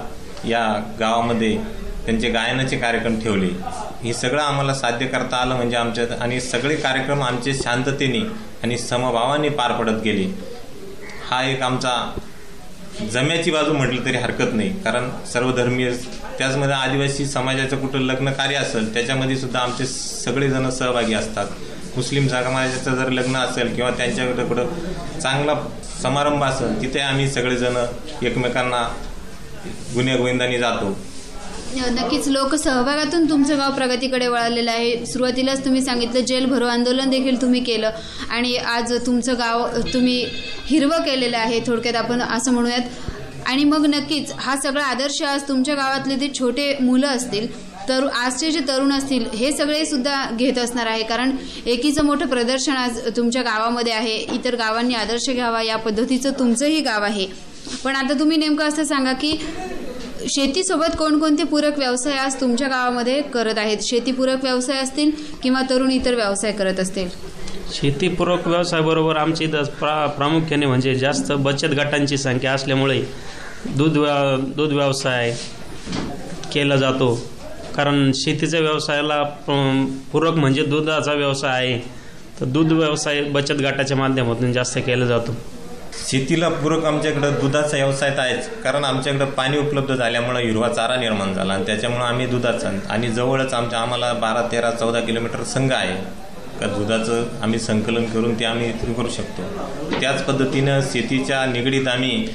या 0.45 0.95
गावामध्ये 1.01 1.59
त्यांचे 2.07 2.29
गायनाचे 2.31 2.77
कार्यक्रम 2.77 3.19
ठेवले. 3.21 3.49
हे 4.03 4.13
सगळं 4.15 4.43
आम्हाला 4.43 4.75
साध्य 4.75 5.07
करता 5.07 5.37
आलं 5.37 5.57
म्हणजे 5.57 5.77
आमच्या 5.77 6.05
आणि 6.21 6.41
सगळे 6.41 6.77
कार्यक्रम 6.77 7.23
आमचे 7.23 7.55
शांततेने 7.55 8.21
आणि 8.63 8.79
समभावाने 8.79 9.49
पार 9.49 9.73
पडत 9.73 10.03
गेले. 10.05 10.25
हा 11.31 11.43
एक 11.45 11.63
आमचा 11.63 11.95
जम्याची 13.13 13.51
बाजू 13.51 13.73
म्हटलं 13.73 14.05
तरी 14.05 14.17
हरकत 14.17 14.55
नाही. 14.55 14.69
कारण 14.83 15.09
सर्वधर्मीय 15.33 15.91
त्याचमध्ये 16.39 16.75
आदिवासी 16.75 17.27
समाजाचं 17.27 17.81
कुठं 17.81 18.01
लग्न 18.01 18.33
कार्य 18.33 18.57
असेल 18.57 18.93
त्याच्यामध्ये 18.95 19.37
सुद्धा 19.37 19.61
आमचे 19.61 19.87
सगळेजण 19.87 20.69
सहभागी 20.71 21.15
असतात. 21.15 21.47
मुस्लिम 21.97 22.27
समाजाचं 22.29 22.95
जर 22.97 23.11
लग्न 23.11 23.37
असेल 23.37 23.75
किंवा 23.75 23.91
त्यांच्याकडे 23.91 24.45
कुठं 24.45 24.69
चांगला 25.21 25.55
समारंभ 26.03 26.45
असेल 26.45 26.81
तिथे 26.83 27.01
आम्ही 27.01 27.31
सगळेजण 27.31 27.77
एकमेकांना 28.23 28.83
गुन्हेगोविंदाने 29.95 30.59
जातो. 30.59 30.97
नक्कीच 31.75 32.29
लोकसहभागातून 32.29 33.29
तुमचं 33.31 33.59
गाव 33.59 33.73
प्रगतीकडे 33.75 34.27
वळालेलं 34.29 34.71
आहे. 34.71 35.05
सुरुवातीलाच 35.07 35.65
तुम्ही 35.65 35.83
सांगितलं 35.83 36.25
जेल 36.27 36.47
भरो 36.47 36.67
आंदोलन 36.67 37.11
देखील 37.11 37.41
तुम्ही 37.43 37.61
केलं 37.65 37.91
आणि 38.31 38.57
आज 38.57 38.93
तुमचं 39.07 39.39
गाव 39.39 39.67
तुम्ही 39.93 40.25
हिरवं 40.67 41.03
केलेलं 41.03 41.37
आहे 41.37 41.61
थोडक्यात 41.67 41.97
आपण 41.97 42.23
असं 42.23 42.53
म्हणूयात. 42.53 42.81
आणि 43.47 43.65
मग 43.65 43.87
नक्कीच 43.87 44.33
हा 44.39 44.57
सगळा 44.63 44.85
आदर्श 44.85 45.23
आज 45.23 45.43
तुमच्या 45.49 45.75
गावातले 45.75 46.17
जे 46.17 46.29
छोटे 46.39 46.75
मुलं 46.81 47.07
असतील 47.07 47.47
तर 47.89 48.07
आजचे 48.07 48.51
जे 48.51 48.61
तरुण 48.69 48.93
असतील 48.93 49.25
हे 49.35 49.51
सगळे 49.53 49.85
सुद्धा 49.87 50.25
घेत 50.39 50.59
असणार 50.59 50.87
आहे. 50.87 51.03
कारण 51.03 51.31
एकीचं 51.67 52.05
मोठं 52.05 52.27
प्रदर्शन 52.27 52.73
आज 52.73 53.01
तुमच्या 53.17 53.43
गावामध्ये 53.43 53.93
आहे. 53.93 54.17
इतर 54.35 54.57
गावांनी 54.57 54.95
आदर्श 54.95 55.29
घ्यावा 55.31 55.63
या 55.63 55.77
पद्धतीचं 55.77 56.39
तुमचंही 56.39 56.81
गाव 56.81 57.03
आहे. 57.03 57.27
पण 57.85 57.97
आता 57.97 58.19
तुम्ही 58.19 58.37
नेमकं 58.37 58.69
असं 58.69 58.85
सांगा 58.85 59.13
की 59.13 59.37
शेतीसोबत 60.29 60.97
कोणकोणते 60.99 61.45
पूरक 61.45 61.79
व्यवसाय 61.79 62.17
आज 62.17 62.41
तुमच्या 62.41 62.69
गावामध्ये 62.69 63.21
करत 63.23 63.59
आहेत? 63.59 63.79
शेतीपूरक 63.83 64.43
व्यवसाय 64.43 64.79
असतील 64.79 65.11
किंवा 65.43 65.63
तरुण 65.71 65.91
इतर 65.91 66.15
व्यवसाय 66.15 66.53
करत 66.53 66.81
असतील? 66.81 67.09
शेतीपूरक 67.73 68.49
व्यवसायाबरोबर 68.49 69.17
आमची 69.17 69.45
इथं 69.45 69.65
प्रा 69.81 70.07
प्रामुख्याने 70.07 70.67
म्हणजे 70.67 70.95
जास्त 70.95 71.33
बचत 71.33 71.67
गटांची 71.67 72.17
संख्या 72.17 72.53
असल्यामुळे 72.53 73.03
दूध 73.77 73.97
व्या 73.97 74.37
दूध 74.57 74.73
व्यवसाय 74.73 75.35
केला 76.53 76.77
जातो. 76.77 77.15
कारण 77.77 78.11
शेतीच्या 78.15 78.61
व्यवसायाला 78.61 79.23
पूरक 80.13 80.35
म्हणजे 80.35 80.63
दुधाचा 80.63 81.13
व्यवसाय 81.13 81.67
आहे. 81.67 81.79
तर 82.41 82.45
दूध 82.45 82.73
व्यवसाय 82.73 83.23
बचत 83.23 83.53
गटाच्या 83.53 83.97
माध्यमातून 83.97 84.53
जास्त 84.53 84.79
केला 84.79 85.07
जातो. 85.07 85.37
शेतीला 85.93 86.49
पूरक 86.49 86.85
आमच्याकडं 86.85 87.35
दुधाचा 87.41 87.77
व्यवसाय 87.77 88.11
तर 88.11 88.21
आहेच. 88.21 88.49
कारण 88.63 88.85
आमच्याकडं 88.85 89.25
पाणी 89.25 89.59
उपलब्ध 89.59 89.95
झाल्यामुळं 89.95 90.39
हिरवा 90.39 90.69
चारा 90.69 90.97
निर्माण 90.97 91.35
झाला 91.35 91.53
आणि 91.53 91.67
त्याच्यामुळं 91.67 92.05
आम्ही 92.05 92.27
दुधाचा 92.27 92.71
आणि 92.91 93.09
जवळच 93.09 93.55
आमच्या 93.55 93.79
आम्हाला 93.79 94.13
बारा 94.13 94.43
तेरा 94.53 94.71
चौदा 94.71 95.01
किलोमीटर 95.01 95.43
संघ 95.45 95.73
आहे. 95.73 95.95
का 96.61 96.67
दुधाचं 96.67 97.25
आम्ही 97.43 97.59
संकलन 97.59 98.05
करून 98.05 98.39
ते 98.41 98.45
आम्ही 98.45 98.73
करू 98.73 99.09
शकतो. 99.09 99.43
त्याच 100.01 100.23
पद्धतीनं 100.25 100.81
शेतीच्या 100.93 101.45
निगडीत 101.47 101.89
आम्ही 101.89 102.27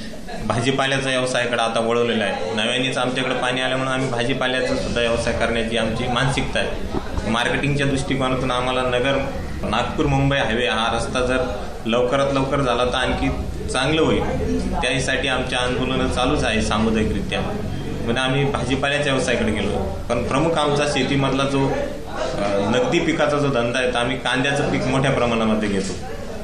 भाजीपाल्याचा 0.46 1.08
व्यवसायाकडे 1.10 1.62
आता 1.62 1.80
वळवलेला 1.80 2.24
आहे. 2.24 2.54
नव्यानेच 2.54 2.98
आमच्याकडे 2.98 3.34
पाणी 3.34 3.60
आल्यामुळे 3.60 3.90
आम्ही 3.90 4.08
भाजीपाल्याचा 4.10 4.76
सुद्धा 4.76 5.00
व्यवसाय 5.00 5.38
करण्याची 5.38 5.76
आमची 5.76 6.08
मानसिकता 6.08 6.60
आहे. 6.60 7.30
मार्केटिंगच्या 7.30 7.86
दृष्टिकोनातून 7.86 8.50
आम्हाला 8.50 8.82
नगर 8.82 9.18
नागपूर 9.62 10.06
मुंबई 10.06 10.36
हायवे 10.36 10.66
हा 10.66 10.86
रस्ता 10.96 11.20
जर 11.26 11.44
लवकरात 11.86 12.32
लवकर 12.34 12.60
झाला 12.60 12.84
तर 12.84 12.96
आणखी 12.96 13.28
चांगलं 13.72 14.00
होईल. 14.02 14.22
त्यासाठी 14.82 15.28
आमचे 15.28 15.56
आंदोलनं 15.56 16.08
चालूच 16.08 16.44
आहे 16.44 16.62
सामुदायिकरित्या. 16.62 17.40
म्हणजे 17.40 18.20
आम्ही 18.20 18.44
भाजीपाल्याच्या 18.44 19.12
व्यवसायाकडे 19.12 19.52
गेलो. 19.52 19.78
पण 20.08 20.22
प्रमुख 20.28 20.58
आमचा 20.58 20.84
शेतीमधला 20.88 21.44
जो 21.44 21.68
नगदी 22.70 22.98
पिकाचा 22.98 23.38
जो 23.38 23.48
धंदा 23.48 23.78
आहे 23.78 23.92
तर 23.94 23.98
आम्ही 23.98 24.16
कांद्याचं 24.18 24.70
पीक 24.70 24.86
मोठ्या 24.86 25.10
प्रमाणामध्ये 25.10 25.68
घेतो. 25.68 25.94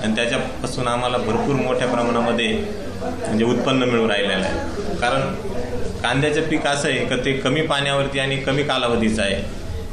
आणि 0.02 0.16
त्याच्यापासून 0.16 0.88
आम्हाला 0.88 1.18
भरपूर 1.18 1.54
मोठ्या 1.56 1.88
प्रमाणामध्ये 1.88 2.52
म्हणजे 3.02 3.44
उत्पन्न 3.44 3.82
मिळून 3.82 4.10
राहिलेलं 4.10 4.44
आहे. 4.44 4.96
कारण 5.00 5.34
कांद्याचं 6.02 6.48
पीक 6.48 6.66
असं 6.66 6.88
आहे 6.88 7.04
का 7.06 7.16
ते 7.16 7.32
कमी 7.32 7.62
पाण्यावरती 7.62 8.18
आणि 8.18 8.36
कमी 8.36 8.62
कालावधीचं 8.62 9.22
आहे. 9.22 9.42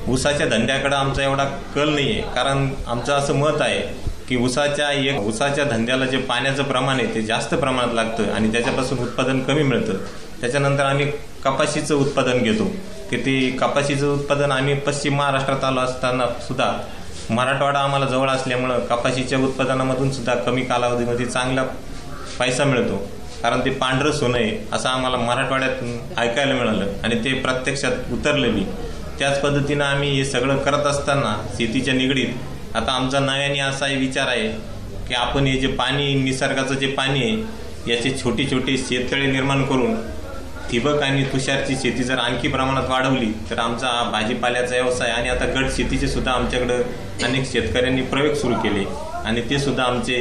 ऊसाच्या 0.10 0.48
धंद्याकडं 0.48 0.96
आमचा 0.96 1.24
एवढा 1.24 1.44
कल 1.76 1.90
नाही 1.90 2.12
आहे 2.12 2.34
कारण 2.36 2.68
आमचं 2.88 3.14
असं 3.14 3.36
मत 3.36 3.62
आहे 3.62 3.80
की 4.30 4.38
ऊसाच्या 4.38 4.92
एक 4.92 5.20
ऊसाच्या 5.20 5.64
धंद्याला 5.66 6.06
जे 6.06 6.18
पाण्याचं 6.18 6.64
प्रमाण 6.64 7.00
आहे 7.00 7.14
ते 7.16 7.22
जास्त 7.22 7.54
प्रमाणात 7.56 7.94
लागतं 7.94 8.32
आणि 8.34 8.52
त्याच्यापासून 8.52 9.00
उत्पादन 9.00 9.40
कमी 9.44 9.64
मिळतं. 9.64 9.98
त्याच्यानंतर 10.42 10.86
आम्ही 10.86 11.06
कपाशीचं 11.44 11.96
उत्पादन 11.96 12.44
घेतो. 12.44 12.66
की 13.10 13.18
ते 13.18 13.50
कपाशीचं 13.52 14.14
उत्पादन 14.14 14.52
आम्ही 14.52 14.74
पश्चिम 14.74 15.18
महाराष्ट्रात 15.18 15.64
आलो 15.64 15.80
असताना 15.80 16.26
सुद्धा 16.48 16.72
मराठवाडा 17.30 17.80
आम्हाला 17.80 18.06
जवळ 18.06 18.30
असल्यामुळं 18.30 18.80
कपाशीच्या 18.80 19.40
उत्पादनामधून 19.40 20.12
सुद्धा 20.12 20.36
कमी 20.36 20.62
कालावधीमध्ये 20.62 21.26
चांगला 21.26 21.64
पैसा 22.40 22.64
मिळतो. 22.64 22.98
कारण 23.44 23.60
ते 23.66 23.70
पांढरं 23.70 24.12
सोनं 24.12 24.38
आहे 24.38 24.58
असं 24.74 24.90
आम्हाला 24.90 25.18
मराठवाड्यात 25.18 26.20
ऐकायला 26.20 26.54
मिळालं 26.54 26.88
आणि 27.04 27.16
ते 27.16 27.34
प्रत्यक्षात 27.34 28.12
उतरलं 28.14 28.48
मी 28.48 28.66
त्याच 29.22 29.42
पद्धतीनं 29.42 29.84
आम्ही 29.84 30.10
हे 30.10 30.24
सगळं 30.26 30.58
करत 30.58 30.86
असताना 30.86 31.36
शेतीच्या 31.58 31.94
निगडीत 31.94 32.76
आता 32.76 32.92
आमचा 32.92 33.20
नव्याने 33.20 33.60
असा 33.60 33.86
विचार 33.88 34.28
आहे 34.28 34.48
की 35.08 35.14
आपण 35.14 35.48
हे 35.48 35.60
जे 35.60 35.68
पाणी 35.68 36.14
निसर्गाचं 36.14 36.76
जे 36.76 36.88
पाणी 36.88 37.24
आहे 37.24 37.92
याचे 37.92 38.14
छोटे 38.24 38.46
छोटे 38.52 38.78
शेततळे 38.78 39.26
निर्माण 39.26 39.64
करून 39.66 39.96
ठिबक 40.72 41.02
आणि 41.04 41.24
तुषारची 41.24 41.76
शेती 41.76 42.04
जर 42.04 42.18
आणखी 42.18 42.48
प्रमाणात 42.48 42.90
वाढवली 42.90 43.32
तर 43.50 43.60
आमचा 43.60 43.88
हा 43.88 44.10
भाजीपाल्याचा 44.12 44.76
व्यवसाय 44.76 45.12
आणि 45.12 45.30
आता 45.30 45.46
गट 45.46 45.72
शेतीचे 45.78 46.08
सुद्धा 46.08 46.32
आमच्याकडं 46.32 46.82
अनेक 47.26 47.52
शेतकऱ्यांनी 47.52 48.02
प्रयोग 48.02 48.34
सुरू 48.36 48.56
केले. 48.56 48.86
आणि 49.26 49.42
ते 49.50 49.60
सुद्धा 49.60 49.84
आमचे 49.84 50.18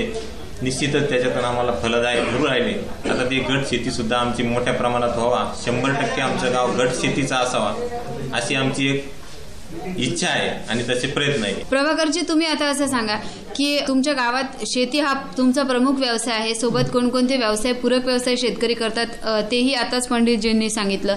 निश्चितच 0.62 1.08
त्याच्यातून 1.10 1.44
आम्हाला 1.44 1.72
फलदायक 1.82 2.28
होऊ 2.32 2.46
राहिले. 2.46 2.72
आता 3.10 3.24
ते 3.30 3.38
गट 3.48 3.68
शेती 3.70 3.90
सुद्धा 3.90 4.16
आमची 4.16 4.42
मोठ्या 4.42 4.72
प्रमाणात 4.74 5.16
व्हावा. 5.16 5.44
शंभर 5.64 5.92
टक्के 5.92 6.22
आमचं 6.22 6.52
गाव 6.52 6.76
गट 6.78 7.00
शेतीचा 7.00 7.36
असावा 7.36 7.72
अशी 8.36 8.54
आमची 8.54 8.88
एक 8.88 9.08
इच्छा 9.98 10.28
आहे 10.28 10.48
आणि 10.68 10.82
तसे 10.88 11.06
प्रयत्न 11.08 11.44
आहे. 11.44 11.62
प्रभाकरजी 11.70 12.20
तुम्ही 12.28 12.46
आता 12.46 12.66
असं 12.66 12.86
सांगा 12.86 13.16
की 13.56 13.78
तुमच्या 13.88 14.12
गावात 14.14 14.64
शेती 14.66 15.00
हा 15.00 15.12
तुमचा 15.36 15.62
प्रमुख 15.62 15.98
व्यवसाय 15.98 16.34
आहे. 16.34 16.54
सोबत 16.54 16.90
कोणकोणते 16.92 17.36
व्यवसाय 17.36 17.72
पूरक 17.72 18.04
व्यवसाय 18.04 18.36
शेतकरी 18.36 18.74
करतात 18.74 19.06
तेही 19.50 19.74
आताच 19.74 20.08
पंडितजींनी 20.08 20.70
सांगितलं. 20.70 21.16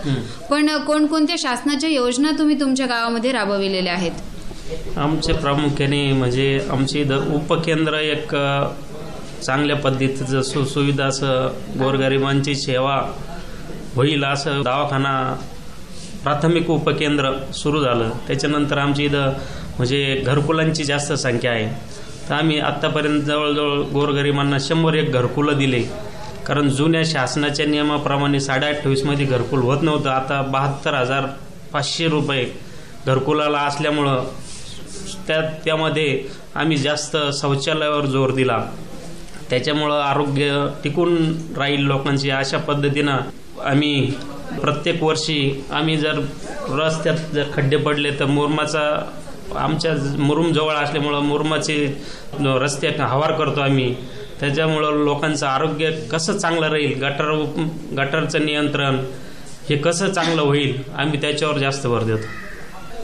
पण 0.49 0.77
कोणकोणत्या 0.87 1.35
शासनाच्या 1.39 1.89
योजना 1.89 2.31
तुम्ही 2.39 2.59
तुमच्या 2.59 2.85
गावामध्ये 2.87 3.31
राबविलेल्या 3.31 3.93
आहेत? 3.93 4.97
आमचे 4.97 5.33
प्रामुख्याने 5.33 6.11
म्हणजे 6.11 6.59
आमची 6.71 7.03
उपकेंद्र 7.35 7.99
एक 7.99 8.35
चांगल्या 9.45 9.75
पद्धतीचं 9.75 10.41
सुसुविधा 10.41 11.05
असं 11.05 11.47
गोरगरिबांची 11.79 12.55
सेवा 12.55 12.95
होईल 13.95 14.23
असं 14.23 14.61
दवाखाना 14.61 15.13
प्राथमिक 16.23 16.69
उपकेंद्र 16.69 17.31
सुरू 17.53 17.81
झालं. 17.83 18.09
त्याच्यानंतर 18.27 18.77
आमच्या 18.77 19.05
इथं 19.05 19.33
म्हणजे 19.77 20.23
घरकुलांची 20.25 20.83
जास्त 20.83 21.13
संख्या 21.13 21.51
आहे. 21.51 21.67
तर 22.29 22.33
आम्ही 22.33 22.59
आत्तापर्यंत 22.59 23.21
जवळजवळ 23.21 23.81
गोरगरिबांना 23.83 24.57
शंभर 24.59 24.93
एक 24.93 25.11
घरकुलं 25.11 25.57
दिले. 25.57 25.81
कारण 26.47 26.69
जुन्या 26.69 27.01
शासनाच्या 27.05 27.65
नियमाप्रमाणे 27.65 28.39
साडे 28.39 28.65
अठ्ठावीसमध्ये 28.65 29.25
घरकुल 29.25 29.59
होत 29.59 29.81
नव्हतं. 29.81 30.09
आता 30.09 30.41
बहात्तर 30.41 30.93
हजार 30.93 31.25
पाचशे 31.73 32.07
रुपये 32.07 32.45
घरकुलाला 33.05 33.59
असल्यामुळं 33.59 34.23
त्या 35.27 35.41
त्यामध्ये 35.65 36.23
आम्ही 36.55 36.77
जास्त 36.77 37.17
शौचालयावर 37.33 38.05
जोर 38.05 38.31
दिला. 38.31 38.57
त्याच्यामुळं 39.53 39.99
आरोग्य 40.01 40.65
टिकून 40.83 41.15
राहील 41.57 41.81
लोकांची 41.85 42.29
अशा 42.29 42.57
पद्धतीनं 42.57 43.17
आम्ही 43.63 44.11
प्रत्येक 44.61 45.03
वर्षी 45.03 45.65
आम्ही 45.71 45.97
जर 45.97 46.19
रस्त्यात 46.69 47.17
जर 47.33 47.43
खड्डे 47.53 47.77
पडले 47.77 48.11
तर 48.19 48.25
मुरमाचा 48.25 48.81
आमच्या 49.55 49.91
मुरुम 50.19 50.51
जवळ 50.53 50.75
असल्यामुळं 50.75 51.21
मुरमाचे 51.21 51.75
रस्ते 52.61 52.87
हवार 52.99 53.31
करतो 53.31 53.61
आम्ही. 53.61 53.93
त्याच्यामुळं 54.39 55.03
लोकांचं 55.03 55.45
आरोग्य 55.47 55.91
कसं 56.11 56.37
चांगलं 56.37 56.67
राहील 56.69 56.93
गटर 57.01 57.31
गटरचं 57.97 58.45
नियंत्रण 58.45 58.95
हे 59.69 59.77
कसं 59.77 60.11
चांगलं 60.13 60.41
होईल 60.41 60.81
आम्ही 60.97 61.21
त्याच्यावर 61.21 61.57
जास्त 61.57 61.87
भर 61.87 62.03
देतो. 62.03 62.27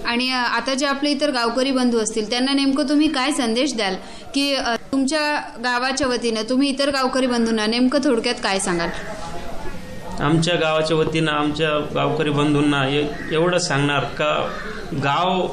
आणि 0.07 0.29
आता 0.31 0.73
जे 0.73 0.85
आपले 0.85 1.09
इतर 1.11 1.31
गावकरी 1.31 1.71
बंधू 1.71 1.99
असतील 1.99 2.29
त्यांना 2.29 2.53
नेमकं 2.53 2.89
तुम्ही 2.89 3.07
काय 3.07 3.31
संदेश 3.31 3.75
द्याल? 3.75 3.95
की 4.35 4.55
तुमच्या 4.91 5.59
गावाच्या 5.63 6.07
वतीनं 6.07 6.43
तुम्ही 6.49 6.69
इतर 6.69 6.89
गावकरी 6.89 7.27
बंधूंना 7.27 7.65
नेमकं 7.67 7.99
थोडक्यात 8.03 8.35
काय 8.43 8.59
सांगाल? 8.59 8.89
आमच्या 10.21 10.55
गावाच्या 10.55 10.97
वतीनं 10.97 11.31
आमच्या 11.31 11.69
गावकरी 11.95 12.29
बंधूंना 12.29 12.85
एवढं 13.31 13.57
सांगणार 13.57 14.03
का 14.17 14.31
गाव 15.03 15.45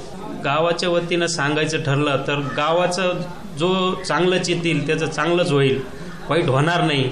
गावाच्या 0.45 0.89
वतीनं 0.89 1.26
सांगायचं 1.26 1.82
ठरलं 1.82 2.22
तर 2.26 2.39
गावाचं 2.57 3.20
जो 3.59 3.68
चांगलंच 4.03 4.49
येतील 4.51 4.87
त्याचं 4.87 5.07
चांगलंच 5.07 5.53
होईल 5.53 5.80
वाईट 6.28 6.49
होणार 6.49 6.82
नाही. 6.82 7.11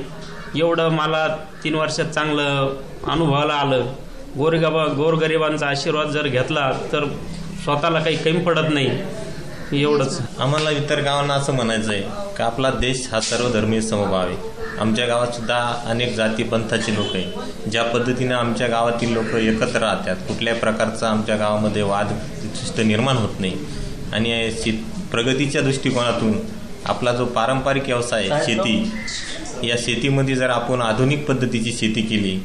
एवढं 0.56 0.88
मला 0.92 1.26
तीन 1.64 1.74
वर्षात 1.74 2.06
चांगलं 2.06 2.74
अनुभवाला 3.10 3.54
आलं. 3.54 3.84
गोरगाबा 4.38 4.84
गोरगरिबांचा 4.96 5.66
आशीर्वाद 5.66 6.08
जर 6.08 6.26
घेतला 6.26 6.70
तर 6.92 7.04
स्वतःला 7.64 8.00
काही 8.00 8.16
कमी 8.16 8.42
पडत 8.44 8.72
नाही. 8.72 8.88
एवढंच. 9.72 10.20
आम्हाला 10.40 10.70
इतर 10.70 11.00
गावांना 11.02 11.34
असं 11.34 11.52
म्हणायचं 11.54 11.92
आहे 11.92 12.00
की 12.36 12.42
आपला 12.42 12.70
देश 12.70 13.06
हा 13.12 13.20
सर्वधर्मीय 13.20 13.80
समभाव 13.80 14.14
आहे. 14.16 14.52
आमच्या 14.80 15.06
गावात 15.06 15.34
सुद्धा 15.34 15.56
अनेक 15.86 16.14
जाती 16.16 16.42
पंथाचे 16.42 16.94
लोक 16.94 17.14
आहे. 17.14 17.70
ज्या 17.70 17.82
पद्धतीनं 17.84 18.34
आमच्या 18.34 18.66
गावातील 18.68 19.12
लोक 19.12 19.34
एकत्र 19.36 19.78
राहतात 19.80 20.16
कुठल्याही 20.28 20.60
प्रकारचा 20.60 21.08
आमच्या 21.08 21.36
गावामध्ये 21.36 21.82
वाद 21.82 22.12
निर्माण 22.78 23.16
होत 23.16 23.40
नाही. 23.40 23.56
आणि 24.12 24.50
प्रगतीच्या 25.10 25.62
दृष्टिकोनातून 25.62 26.38
आपला 26.86 27.12
जो 27.12 27.24
पारंपरिक 27.24 27.86
व्यवसाय 27.86 28.28
आहे 28.28 28.44
शेती 28.44 29.68
या 29.68 29.76
शेतीमध्ये 29.78 30.34
जर 30.36 30.50
आपण 30.50 30.82
आधुनिक 30.82 31.26
पद्धतीची 31.26 31.72
शेती 31.72 32.02
केली 32.02 32.38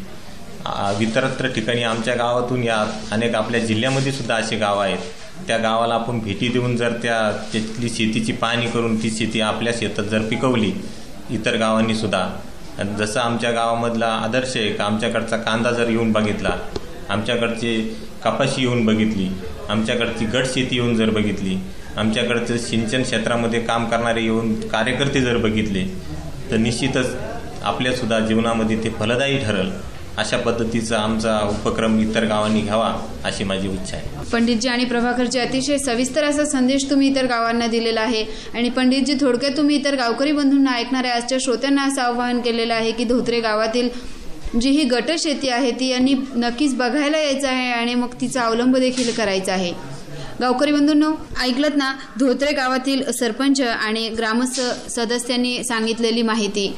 इतरत्र 1.01 1.47
ठिकाणी 1.47 1.83
आमच्या 1.83 2.13
गावातून 2.15 2.63
या 2.63 2.83
अनेक 3.11 3.35
आपल्या 3.35 3.59
जिल्ह्यामध्ये 3.59 4.11
सुद्धा 4.11 4.35
असे 4.35 4.55
गाव 4.55 4.79
आहेत. 4.79 4.97
त्या 5.47 5.57
गावाला 5.57 5.93
आपण 5.93 6.19
भेटी 6.19 6.47
देऊन 6.47 6.75
जर 6.77 6.93
त्या 7.01 7.19
त्यातली 7.51 7.89
शेतीची 7.89 8.31
पाहणी 8.33 8.67
करून 8.67 8.95
ती 9.03 9.09
शेती 9.11 9.41
आपल्या 9.41 9.73
शेतात 9.77 10.05
जर 10.05 10.21
पिकवली 10.21 10.71
इतर 11.31 11.55
गावांनी 11.57 11.95
सुद्धा. 11.95 12.27
जसं 12.97 13.19
आमच्या 13.19 13.51
गावामधला 13.51 14.07
आदर्श 14.23 14.55
आहे 14.57 14.71
का 14.73 14.83
आमच्याकडचा 14.83 15.37
कांदा 15.37 15.71
जर 15.71 15.89
येऊन 15.89 16.11
बघितला 16.11 16.55
आमच्याकडची 17.09 17.75
कपाशी 18.23 18.61
येऊन 18.61 18.85
बघितली 18.85 19.27
आमच्याकडची 19.69 20.25
गट 20.25 20.45
शेती 20.45 20.75
येऊन 20.75 20.95
जर 20.95 21.09
बघितली 21.09 21.57
आमच्याकडचं 21.97 22.57
सिंचन 22.57 23.03
क्षेत्रामध्ये 23.03 23.59
काम 23.59 23.85
करणारे 23.89 24.23
येऊन 24.23 24.53
कार्यकर्ते 24.69 25.21
जर 25.21 25.37
बघितले 25.37 25.83
तर 26.51 26.57
निश्चितच 26.57 27.15
आपल्यासुद्धा 27.63 28.19
जीवनामध्ये 28.19 28.77
ते 28.83 28.89
फलदायी 28.89 29.37
ठरल. 29.37 29.69
अशा 30.19 30.37
पद्धतीचा 30.37 30.97
आमचा 30.97 31.39
उपक्रम 31.49 31.99
इतर 31.99 32.25
गावांनी 32.25 32.61
घ्यावा 32.61 32.93
अशी 33.25 33.43
माझी 33.43 33.67
इच्छा 33.67 33.97
आहे. 33.97 34.25
पंडितजी 34.31 34.69
आणि 34.69 34.85
प्रभाकरजी 34.85 35.39
अतिशय 35.39 35.77
सविस्तर 35.77 36.23
असा 36.23 36.45
संदेश 36.45 36.89
तुम्ही 36.89 37.07
इतर 37.07 37.25
गावांना 37.25 37.67
दिलेला 37.67 38.01
आहे 38.01 38.23
आणि 38.53 38.69
पंडितजी 38.69 39.13
थोडक्यात 39.21 39.57
तुम्ही 39.57 39.75
इतर 39.75 39.95
गावकरी 39.95 40.31
बंधूंना 40.31 40.75
ऐकणाऱ्या 40.77 41.13
आजच्या 41.15 41.37
श्रोत्यांना 41.41 41.83
असं 41.83 42.01
आवाहन 42.01 42.41
केलेलं 42.41 42.73
आहे 42.73 42.91
की 42.91 43.03
धोत्रे 43.03 43.39
गावातील 43.39 43.89
जी 44.61 44.69
ही 44.69 44.83
गट 44.83 45.11
शेती 45.19 45.49
आहे 45.49 45.71
ती 45.71 45.87
यांनी 45.87 46.13
नक्कीच 46.35 46.75
बघायला 46.75 47.17
यायचं 47.17 47.47
आहे 47.47 47.71
आणि 47.71 47.95
मग 47.95 48.13
तिचा 48.21 48.41
अवलंब 48.41 48.77
देखील 48.77 49.11
करायचा 49.11 49.53
आहे. 49.53 49.71
गावकरी 50.41 50.71
बंधूंनो 50.71 51.11
ऐकलत 51.41 51.75
ना? 51.75 51.93
धोत्रे 52.19 52.51
गावातील 52.51 53.03
सरपंच 53.11 53.61
आणि 53.61 54.07
ग्रामस्थ 54.09 54.61
सदस्यांनी 54.89 55.63
सांगितलेली 55.63 56.21
माहिती. 56.21 56.73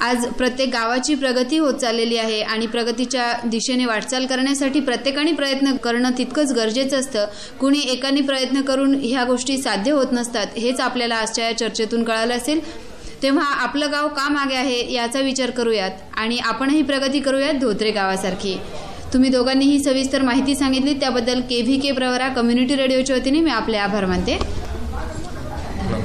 आज 0.00 0.26
प्रत्येक 0.26 0.68
गावाची 0.68 1.14
प्रगती 1.14 1.56
होत 1.58 1.74
चाललेली 1.74 2.16
आहे 2.16 2.40
आणि 2.42 2.66
प्रगतीच्या 2.66 3.32
दिशेने 3.46 3.84
वाटचाल 3.84 4.26
करण्यासाठी 4.26 4.80
प्रत्येकाने 4.80 5.32
प्रयत्न 5.32 5.76
करणं 5.76 6.10
तितकंच 6.18 6.52
गरजेचं 6.52 7.00
असतं. 7.00 7.26
कुणी 7.60 7.80
एकाने 7.80 8.20
प्रयत्न 8.20 8.60
करून 8.60 8.94
ह्या 9.02 9.24
गोष्टी 9.24 9.58
साध्य 9.58 9.92
होत 9.92 10.12
नसतात 10.12 10.58
हेच 10.58 10.80
आपल्याला 10.80 11.14
आजच्या 11.14 11.44
या 11.44 11.58
चर्चेतून 11.58 12.04
कळालं 12.04 12.34
असेल. 12.34 12.60
तेव्हा 13.22 13.44
आपलं 13.44 13.92
गाव 13.92 14.08
का 14.08 14.28
मागे 14.28 14.54
आहे 14.54 14.92
याचा 14.92 15.20
विचार 15.20 15.50
करूयात 15.50 15.90
आणि 16.16 16.38
आपणही 16.38 16.82
प्रगती 16.82 17.20
करूयात 17.20 17.54
धोत्रे 17.54 17.90
गावासारखी. 17.90 18.56
तुम्ही 19.12 19.30
दोघांनीही 19.30 19.78
सविस्तर 19.84 20.22
माहिती 20.22 20.54
सांगितली 20.54 20.94
त्याबद्दल 20.94 21.40
K 21.40 21.62
V 21.62 21.78
K 21.80 21.92
Pravara 21.92 22.28
community 22.28 22.76
रेडिओच्या 22.76 23.16
वतीने 23.16 23.40
मी 23.40 23.50
आपले 23.50 23.76
आभार 23.76 24.06
मानते. 24.06 24.38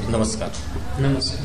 नमस्कार. 0.10 0.50
नमस्कार. 1.00 1.45